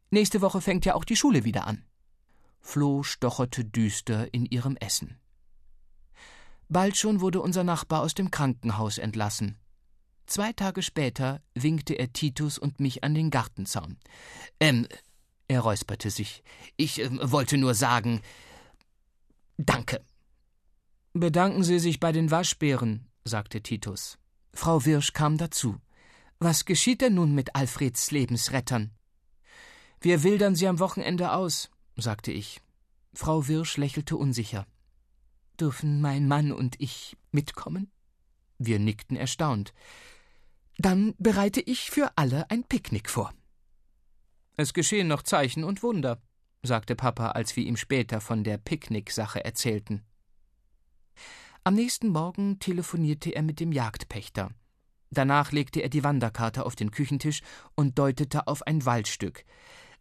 Nächste 0.09 0.41
Woche 0.41 0.63
fängt 0.63 0.87
ja 0.87 0.95
auch 0.95 1.05
die 1.05 1.17
Schule 1.17 1.45
wieder 1.45 1.67
an. 1.67 1.85
Floh 2.63 3.03
stocherte 3.03 3.63
düster 3.63 4.33
in 4.33 4.47
ihrem 4.47 4.75
Essen. 4.77 5.19
Bald 6.71 6.97
schon 6.97 7.21
wurde 7.21 7.43
unser 7.43 7.65
Nachbar 7.65 8.01
aus 8.01 8.15
dem 8.15 8.31
Krankenhaus 8.31 8.97
entlassen. 8.97 9.59
Zwei 10.25 10.55
Tage 10.55 10.81
später 10.81 11.43
winkte 11.53 11.93
er 11.93 12.11
Titus 12.11 12.57
und 12.59 12.81
mich 12.81 13.05
an 13.05 13.15
den 13.15 13.29
Gartenzaun. 13.29 13.99
Ähm, 14.61 14.89
er 15.47 15.61
räusperte 15.61 16.09
sich. 16.09 16.43
Ich 16.79 17.03
äh, 17.03 17.11
wollte 17.31 17.59
nur 17.59 17.75
sagen. 17.75 18.23
Danke. 19.59 20.03
Bedanken 21.13 21.65
Sie 21.65 21.81
sich 21.81 22.01
bei 22.01 22.13
den 22.13 22.31
Waschbären, 22.31 23.09
sagte 23.25 23.63
Titus. 23.63 24.17
Frau 24.55 24.87
Wirsch 24.87 25.13
kam 25.13 25.37
dazu. 25.37 25.79
Was 26.41 26.65
geschieht 26.65 27.01
denn 27.01 27.15
nun 27.15 27.35
mit 27.35 27.57
Alfreds 27.57 28.13
Lebensrettern? 28.13 28.93
Wir 30.01 30.23
wildern 30.23 30.55
sie 30.55 30.69
am 30.69 30.79
Wochenende 30.79 31.33
aus, 31.33 31.71
sagte 31.97 32.31
ich. 32.31 32.61
Frau 33.13 33.49
Wirsch 33.49 33.77
lächelte 33.77 34.17
unsicher. 34.17 34.67
Dürfen 35.59 36.01
mein 36.01 36.29
Mann 36.29 36.53
und 36.53 36.77
ich 36.81 37.17
mitkommen? 37.33 37.91
Wir 38.59 38.79
nickten 38.79 39.17
erstaunt. 39.17 39.75
Dann 40.77 41.15
bereite 41.19 41.61
ich 41.61 41.91
für 41.91 42.13
alle 42.17 42.49
ein 42.51 42.63
Picknick 42.63 43.11
vor. 43.11 43.35
Es 44.57 44.73
geschehen 44.73 45.09
noch 45.09 45.23
Zeichen 45.23 45.65
und 45.65 45.83
Wunder, 45.83 46.23
sagte 46.63 46.95
Papa, 46.95 47.31
als 47.31 47.57
wir 47.57 47.65
ihm 47.65 47.77
später 47.77 48.21
von 48.21 48.45
der 48.45 48.59
Picknicksache 48.59 49.45
erzählten. 49.45 50.05
Am 51.65 51.75
nächsten 51.75 52.09
Morgen 52.09 52.61
telefonierte 52.61 53.31
er 53.31 53.43
mit 53.43 53.59
dem 53.59 53.73
Jagdpächter. 53.73 54.53
Danach 55.11 55.53
legte 55.53 55.81
er 55.81 55.89
die 55.89 56.05
Wanderkarte 56.05 56.67
auf 56.67 56.77
den 56.77 56.91
Küchentisch 56.91 57.41
und 57.75 57.99
deutete 57.99 58.47
auf 58.47 58.67
ein 58.67 58.85
Waldstück. 58.85 59.45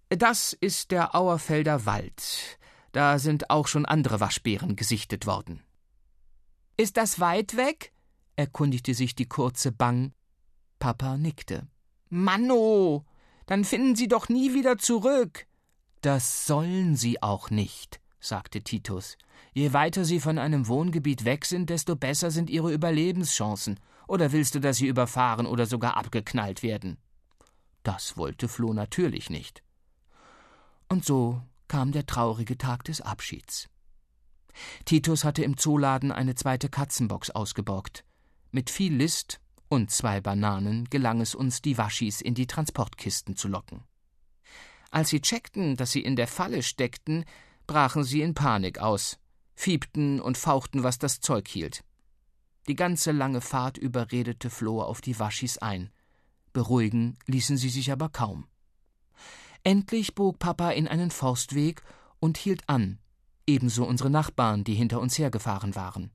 Das 0.09 0.53
ist 0.53 0.91
der 0.91 1.15
Auerfelder 1.15 1.85
Wald. 1.85 2.59
Da 2.91 3.19
sind 3.19 3.49
auch 3.49 3.67
schon 3.67 3.85
andere 3.85 4.19
Waschbären 4.19 4.75
gesichtet 4.75 5.27
worden. 5.27 5.61
Ist 6.77 6.97
das 6.97 7.19
weit 7.19 7.57
weg? 7.57 7.91
erkundigte 8.35 8.93
sich 8.93 9.15
die 9.15 9.27
kurze 9.27 9.71
Bang. 9.71 10.13
Papa 10.79 11.17
nickte. 11.17 11.67
Manno, 12.09 13.05
dann 13.47 13.65
finden 13.65 13.95
Sie 13.95 14.07
doch 14.07 14.29
nie 14.29 14.53
wieder 14.53 14.77
zurück. 14.77 15.47
Das 16.01 16.45
sollen 16.45 16.95
Sie 16.95 17.21
auch 17.21 17.49
nicht, 17.49 17.99
sagte 18.19 18.61
Titus. 18.61 19.17
Je 19.53 19.73
weiter 19.73 20.05
Sie 20.05 20.19
von 20.19 20.37
einem 20.37 20.67
Wohngebiet 20.67 21.25
weg 21.25 21.45
sind, 21.45 21.69
desto 21.69 21.95
besser 21.95 22.31
sind 22.31 22.49
Ihre 22.49 22.71
Überlebenschancen. 22.71 23.79
Oder 24.07 24.31
willst 24.31 24.55
du, 24.55 24.59
dass 24.59 24.77
Sie 24.77 24.87
überfahren 24.87 25.45
oder 25.45 25.65
sogar 25.65 25.97
abgeknallt 25.97 26.63
werden? 26.63 26.97
Das 27.83 28.17
wollte 28.17 28.47
Floh 28.47 28.73
natürlich 28.73 29.29
nicht. 29.29 29.63
Und 30.89 31.05
so 31.05 31.41
kam 31.67 31.91
der 31.91 32.05
traurige 32.05 32.57
Tag 32.57 32.85
des 32.85 33.01
Abschieds. 33.01 33.69
Titus 34.85 35.23
hatte 35.23 35.43
im 35.43 35.57
Zooladen 35.57 36.11
eine 36.11 36.35
zweite 36.35 36.69
Katzenbox 36.69 37.29
ausgeborgt. 37.29 38.03
Mit 38.51 38.69
viel 38.69 38.95
List 38.95 39.39
und 39.69 39.91
zwei 39.91 40.21
Bananen 40.21 40.85
gelang 40.89 41.21
es 41.21 41.35
uns, 41.35 41.61
die 41.61 41.77
Waschis 41.77 42.21
in 42.21 42.33
die 42.33 42.47
Transportkisten 42.47 43.35
zu 43.35 43.47
locken. 43.47 43.83
Als 44.89 45.09
sie 45.09 45.21
checkten, 45.21 45.75
dass 45.75 45.91
sie 45.91 46.01
in 46.01 46.15
der 46.15 46.27
Falle 46.27 46.63
steckten, 46.63 47.25
brachen 47.67 48.03
sie 48.03 48.21
in 48.21 48.33
Panik 48.33 48.79
aus, 48.79 49.19
fiebten 49.55 50.21
und 50.21 50.37
fauchten, 50.37 50.83
was 50.83 50.97
das 50.97 51.19
Zeug 51.19 51.47
hielt. 51.47 51.83
Die 52.67 52.75
ganze 52.75 53.11
lange 53.11 53.41
Fahrt 53.41 53.77
über 53.77 54.11
redete 54.11 54.49
Floh 54.49 54.81
auf 54.81 54.99
die 54.99 55.17
Waschis 55.19 55.57
ein. 55.57 55.89
Beruhigen 56.51 57.17
ließen 57.25 57.55
sie 57.55 57.69
sich 57.69 57.91
aber 57.91 58.09
kaum. 58.09 58.47
Endlich 59.63 60.15
bog 60.15 60.39
Papa 60.39 60.71
in 60.71 60.87
einen 60.87 61.11
Forstweg 61.11 61.81
und 62.19 62.37
hielt 62.37 62.67
an, 62.67 62.99
ebenso 63.45 63.85
unsere 63.85 64.09
Nachbarn, 64.09 64.63
die 64.63 64.73
hinter 64.73 64.99
uns 64.99 65.17
hergefahren 65.17 65.75
waren. 65.75 66.11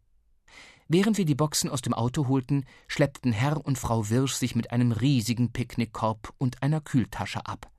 Während 0.88 1.16
wir 1.16 1.24
die 1.24 1.34
Boxen 1.34 1.70
aus 1.70 1.80
dem 1.80 1.94
Auto 1.94 2.28
holten, 2.28 2.66
schleppten 2.86 3.32
Herr 3.32 3.64
und 3.64 3.78
Frau 3.78 4.10
Wirsch 4.10 4.34
sich 4.34 4.54
mit 4.54 4.72
einem 4.72 4.92
riesigen 4.92 5.52
Picknickkorb 5.52 6.34
und 6.36 6.62
einer 6.62 6.82
Kühltasche 6.82 7.46
ab. 7.46 7.70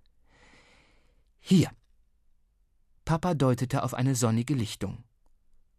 Hier. 1.39 1.69
Papa 3.05 3.35
deutete 3.35 3.83
auf 3.83 3.93
eine 3.93 4.15
sonnige 4.15 4.55
Lichtung. 4.55 5.03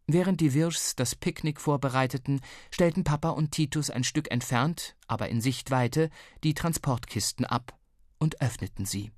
Während 0.07 0.41
die 0.41 0.53
Wirschs 0.53 0.97
das 0.97 1.15
Picknick 1.15 1.61
vorbereiteten, 1.61 2.41
stellten 2.71 3.05
Papa 3.05 3.31
und 3.31 3.53
Titus 3.53 3.89
ein 3.89 4.05
Stück 4.05 4.31
entfernt, 4.31 4.97
aber 5.07 5.31
in 5.31 5.41
Sichtweite, 5.41 6.11
die 6.43 6.53
Transportkisten 6.53 7.47
ab 7.47 7.79
und 8.19 8.43
öffneten 8.43 8.85
sie. 8.85 9.13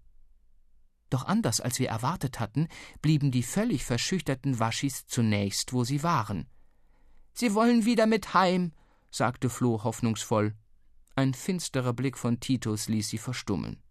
Doch 1.10 1.24
anders 1.24 1.60
als 1.60 1.78
wir 1.80 1.88
erwartet 1.88 2.38
hatten, 2.38 2.68
blieben 3.02 3.30
die 3.30 3.42
völlig 3.42 3.84
verschüchterten 3.84 4.60
Waschis 4.60 5.06
zunächst, 5.06 5.72
wo 5.72 5.82
sie 5.84 6.02
waren. 6.02 6.46
Sie 7.32 7.54
wollen 7.54 7.84
wieder 7.84 8.06
mit 8.06 8.34
heim, 8.34 8.72
sagte 9.10 9.50
Floh 9.50 9.82
hoffnungsvoll. 9.82 10.54
Ein 11.16 11.34
finsterer 11.34 11.92
Blick 11.92 12.16
von 12.16 12.40
Titus 12.40 12.88
ließ 12.88 13.08
sie 13.08 13.18
verstummen. 13.18 13.82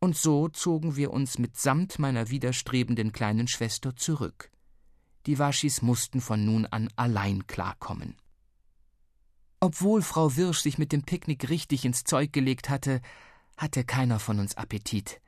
Und 0.00 0.16
so 0.16 0.48
zogen 0.48 0.96
wir 0.96 1.12
uns 1.12 1.38
mitsamt 1.38 1.98
meiner 1.98 2.30
widerstrebenden 2.30 3.12
kleinen 3.12 3.48
Schwester 3.48 3.96
zurück. 3.96 4.50
Die 5.26 5.38
Waschis 5.38 5.82
mussten 5.82 6.20
von 6.20 6.44
nun 6.44 6.66
an 6.66 6.88
allein 6.96 7.46
klarkommen. 7.46 8.16
Obwohl 9.60 10.02
Frau 10.02 10.36
Wirsch 10.36 10.60
sich 10.60 10.76
mit 10.76 10.92
dem 10.92 11.04
Picknick 11.04 11.48
richtig 11.48 11.84
ins 11.84 12.04
Zeug 12.04 12.32
gelegt 12.32 12.68
hatte, 12.68 13.00
hatte 13.56 13.84
keiner 13.84 14.18
von 14.18 14.38
uns 14.38 14.56
Appetit. 14.56 15.20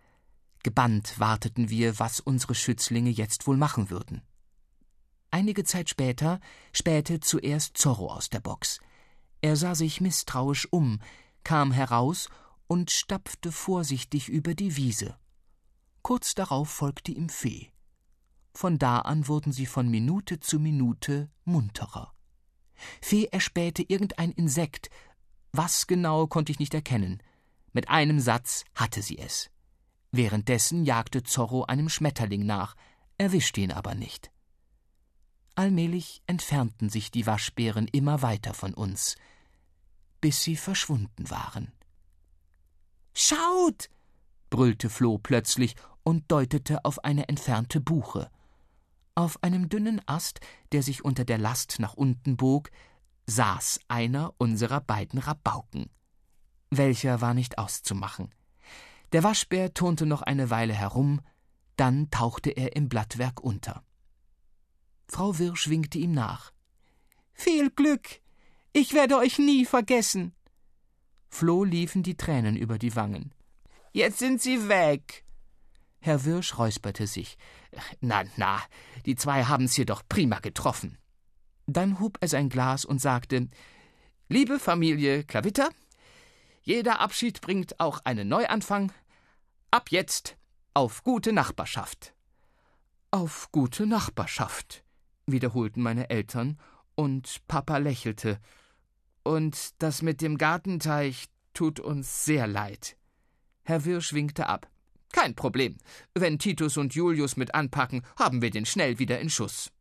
Gebannt 0.63 1.19
warteten 1.19 1.71
wir, 1.71 1.99
was 1.99 2.21
unsere 2.21 2.55
Schützlinge 2.55 3.11
jetzt 3.11 3.47
wohl 3.47 3.57
machen 3.57 3.89
würden. 3.89 4.21
Einige 5.31 5.65
Zeit 5.65 5.89
später 5.89 6.41
spähte 6.73 7.21
zuerst 7.21 7.79
Zorro 7.79 8.13
aus 8.13 8.29
der 8.29 8.41
Box. 8.41 8.81
Er 9.41 9.57
sah 9.57 9.75
sich 9.75 10.01
misstrauisch 10.01 10.69
um, 10.71 11.01
kam 11.45 11.73
heraus 11.73 12.29
und 12.67 12.91
stapfte 12.91 13.53
vorsichtig 13.53 14.29
über 14.29 14.55
die 14.55 14.77
Wiese. 14.77 15.17
Kurz 16.03 16.35
darauf 16.35 16.69
folgte 16.69 17.13
ihm 17.13 17.29
Fee. 17.29 17.71
Von 18.57 18.79
da 18.79 19.01
an 19.01 19.29
wurden 19.29 19.53
sie 19.53 19.67
von 19.67 19.87
Minute 19.87 20.41
zu 20.41 20.59
Minute 20.59 21.29
munterer. 21.45 22.15
Fee 23.03 23.27
erspähte 23.27 23.83
irgendein 23.87 24.33
Insekt. 24.33 24.89
Was 25.53 25.87
genau 25.87 26.27
konnte 26.27 26.53
ich 26.53 26.59
nicht 26.59 26.73
erkennen. 26.73 27.23
Mit 27.75 27.91
einem 27.91 28.19
Satz 28.19 28.65
hatte 28.75 29.03
sie 29.03 29.19
es. 29.19 29.51
Währenddessen 30.11 30.87
jagte 30.87 31.23
Zorro 31.23 31.65
einem 31.65 31.91
Schmetterling 31.91 32.47
nach, 32.47 32.77
erwischte 33.19 33.61
ihn 33.61 33.73
aber 33.73 33.95
nicht. 33.95 34.31
Allmählich 35.55 36.23
entfernten 36.27 36.89
sich 36.89 37.11
die 37.11 37.27
Waschbären 37.27 37.87
immer 37.89 38.23
weiter 38.23 38.55
von 38.55 38.73
uns, 38.73 39.17
bis 40.23 40.43
sie 40.43 40.57
verschwunden 40.57 41.29
waren. 41.29 41.73
Schaut! 43.13 43.91
brüllte 44.49 44.89
Floh 44.89 45.19
plötzlich 45.19 45.77
und 46.05 46.33
deutete 46.33 46.87
auf 46.87 47.05
eine 47.05 47.29
entfernte 47.29 47.81
Buche. 47.83 48.31
Auf 49.19 49.43
einem 49.43 49.71
dünnen 49.71 50.03
Ast, 50.05 50.41
der 50.73 50.83
sich 50.83 51.03
unter 51.03 51.25
der 51.25 51.39
Last 51.39 51.79
nach 51.79 51.95
unten 51.95 52.37
bog, 52.37 52.71
saß 53.27 53.81
einer 53.89 54.35
unserer 54.37 54.83
beiden 54.83 55.19
Rabauken. 55.19 55.89
Welcher 56.69 57.23
war 57.23 57.33
nicht 57.33 57.57
auszumachen. 57.57 58.35
Der 59.13 59.23
Waschbär 59.23 59.73
turnte 59.73 60.05
noch 60.05 60.21
eine 60.21 60.51
Weile 60.51 60.75
herum, 60.75 61.23
dann 61.77 62.11
tauchte 62.11 62.51
er 62.51 62.77
im 62.77 62.91
Blattwerk 62.91 63.41
unter. 63.41 63.83
Frau 65.09 65.39
Wirsch 65.39 65.71
winkte 65.71 65.97
ihm 65.97 66.13
nach. 66.13 66.53
Viel 67.33 67.71
Glück! 67.71 68.21
Ich 68.75 68.93
werde 68.93 69.17
euch 69.17 69.39
nie 69.39 69.65
vergessen! 69.65 70.35
Floh 71.31 71.65
liefen 71.65 72.03
die 72.03 72.19
Tränen 72.19 72.55
über 72.55 72.79
die 72.79 72.95
Wangen. 72.95 73.33
Jetzt 73.93 74.19
sind 74.19 74.43
sie 74.43 74.69
weg! 74.69 75.25
Herr 76.01 76.25
Wirsch 76.25 76.59
räusperte 76.59 77.07
sich. 77.07 77.39
Na, 78.01 78.25
na, 78.37 78.61
die 79.05 79.17
zwei 79.17 79.45
haben's 79.45 79.75
hier 79.75 79.87
doch 79.87 80.03
prima 80.09 80.41
getroffen. 80.41 80.99
Dann 81.67 82.01
hob 82.01 82.19
er 82.21 82.29
sein 82.29 82.49
Glas 82.49 82.85
und 82.85 83.01
sagte: 83.01 83.49
Liebe 84.29 84.59
Familie 84.59 85.25
Klavitter, 85.25 85.71
jeder 86.63 87.01
Abschied 87.01 87.41
bringt 87.41 87.81
auch 87.81 88.01
einen 88.05 88.29
Neuanfang. 88.29 88.93
Ab 89.71 89.91
jetzt 89.91 90.37
auf 90.75 91.03
gute 91.03 91.33
Nachbarschaft. 91.33 92.15
Auf 93.11 93.51
gute 93.53 93.87
Nachbarschaft, 93.87 94.85
wiederholten 95.27 95.83
meine 95.83 96.11
Eltern, 96.11 96.59
und 96.95 97.47
Papa 97.47 97.79
lächelte. 97.79 98.41
Und 99.23 99.81
das 99.83 100.03
mit 100.03 100.21
dem 100.21 100.39
Gartenteich 100.39 101.27
tut 101.55 101.81
uns 101.81 102.25
sehr 102.25 102.47
leid. 102.47 102.97
Herr 103.65 103.85
Wirsch 103.85 104.13
winkte 104.13 104.49
ab. 104.49 104.69
Kein 105.17 105.35
Problem. 105.35 105.79
Wenn 106.13 106.39
Titus 106.39 106.77
und 106.77 106.95
Julius 106.95 107.39
mit 107.39 107.55
anpacken, 107.55 108.03
haben 108.17 108.43
wir 108.43 108.51
den 108.51 108.67
schnell 108.67 108.99
wieder 108.99 109.19
in 109.19 109.31
Schuss. 109.31 109.73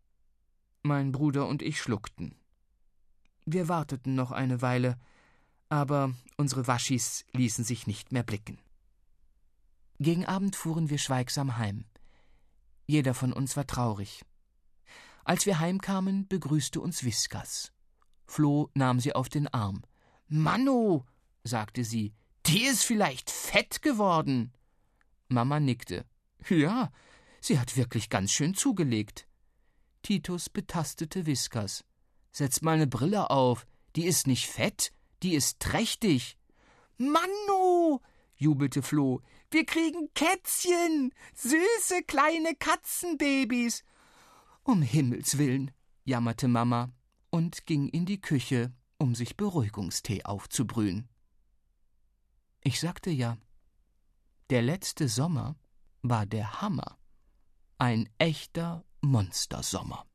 Mein 0.82 1.12
Bruder 1.12 1.46
und 1.50 1.62
ich 1.62 1.82
schluckten. 1.82 2.36
Wir 3.46 3.68
warteten 3.68 4.16
noch 4.16 4.32
eine 4.32 4.62
Weile, 4.62 4.98
aber 5.68 6.14
unsere 6.38 6.68
Waschis 6.68 7.26
ließen 7.34 7.66
sich 7.66 7.86
nicht 7.86 8.14
mehr 8.14 8.24
blicken. 8.24 8.60
Gegen 10.00 10.26
Abend 10.26 10.56
fuhren 10.56 10.90
wir 10.90 11.00
schweigsam 11.00 11.58
heim. 11.58 11.84
Jeder 12.88 13.14
von 13.14 13.34
uns 13.34 13.58
war 13.58 13.68
traurig. 13.68 14.24
Als 15.26 15.46
wir 15.46 15.60
heimkamen, 15.60 16.30
begrüßte 16.30 16.80
uns 16.80 17.04
Viskas. 17.04 17.74
Floh 18.26 18.70
nahm 18.74 19.02
sie 19.02 19.14
auf 19.14 19.28
den 19.28 19.50
Arm. 19.50 19.84
Manu, 20.30 21.04
sagte 21.44 21.84
sie, 21.84 22.14
die 22.46 22.64
ist 22.64 22.86
vielleicht 22.86 23.30
fett 23.30 23.82
geworden. 23.82 24.54
Mama 25.28 25.60
nickte. 25.60 26.06
Ja, 26.50 26.92
sie 27.42 27.60
hat 27.60 27.76
wirklich 27.78 28.10
ganz 28.10 28.32
schön 28.32 28.54
zugelegt. 28.54 29.28
Titus 30.02 30.50
betastete 30.50 31.26
Viskas. 31.26 31.84
Setz 32.32 32.62
mal 32.62 32.78
ne 32.78 32.88
Brille 32.88 33.30
auf. 33.30 33.66
Die 33.96 34.06
ist 34.06 34.28
nicht 34.28 34.48
fett, 34.48 34.92
die 35.24 35.34
ist 35.34 35.60
trächtig. 35.60 36.38
Manu, 36.98 38.00
jubelte 38.36 38.82
Floh, 38.82 39.22
wir 39.52 39.66
kriegen 39.66 40.14
Kätzchen, 40.14 41.14
süße 41.34 42.04
kleine 42.06 42.56
Katzenbabys. 42.56 43.84
Um 44.64 44.82
Himmels 44.82 45.38
willen, 45.38 45.72
jammerte 46.04 46.48
Mama 46.48 46.92
und 47.30 47.66
ging 47.66 47.88
in 47.88 48.06
die 48.06 48.22
Küche, 48.22 48.74
um 48.98 49.16
sich 49.16 49.38
Beruhigungstee 49.38 50.24
aufzubrühen. 50.24 51.08
Ich 52.62 52.80
sagte 52.80 53.10
ja, 53.10 53.38
der 54.50 54.62
letzte 54.62 55.08
Sommer 55.08 55.56
war 56.02 56.26
der 56.26 56.62
Hammer. 56.62 56.98
Ein 57.78 58.08
echter 58.20 58.84
Monstersommer. 59.02 60.06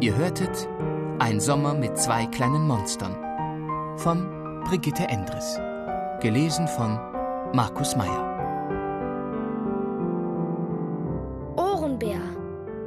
Ihr 0.00 0.14
hörtet 0.14 0.68
Ein 1.18 1.40
Sommer 1.40 1.74
mit 1.74 1.96
zwei 1.98 2.26
kleinen 2.26 2.66
Monstern 2.66 3.14
von 3.98 4.62
Brigitte 4.64 5.04
Endres. 5.08 5.58
Gelesen 6.20 6.68
von 6.68 6.98
Markus 7.52 7.96
Meyer. 7.96 8.35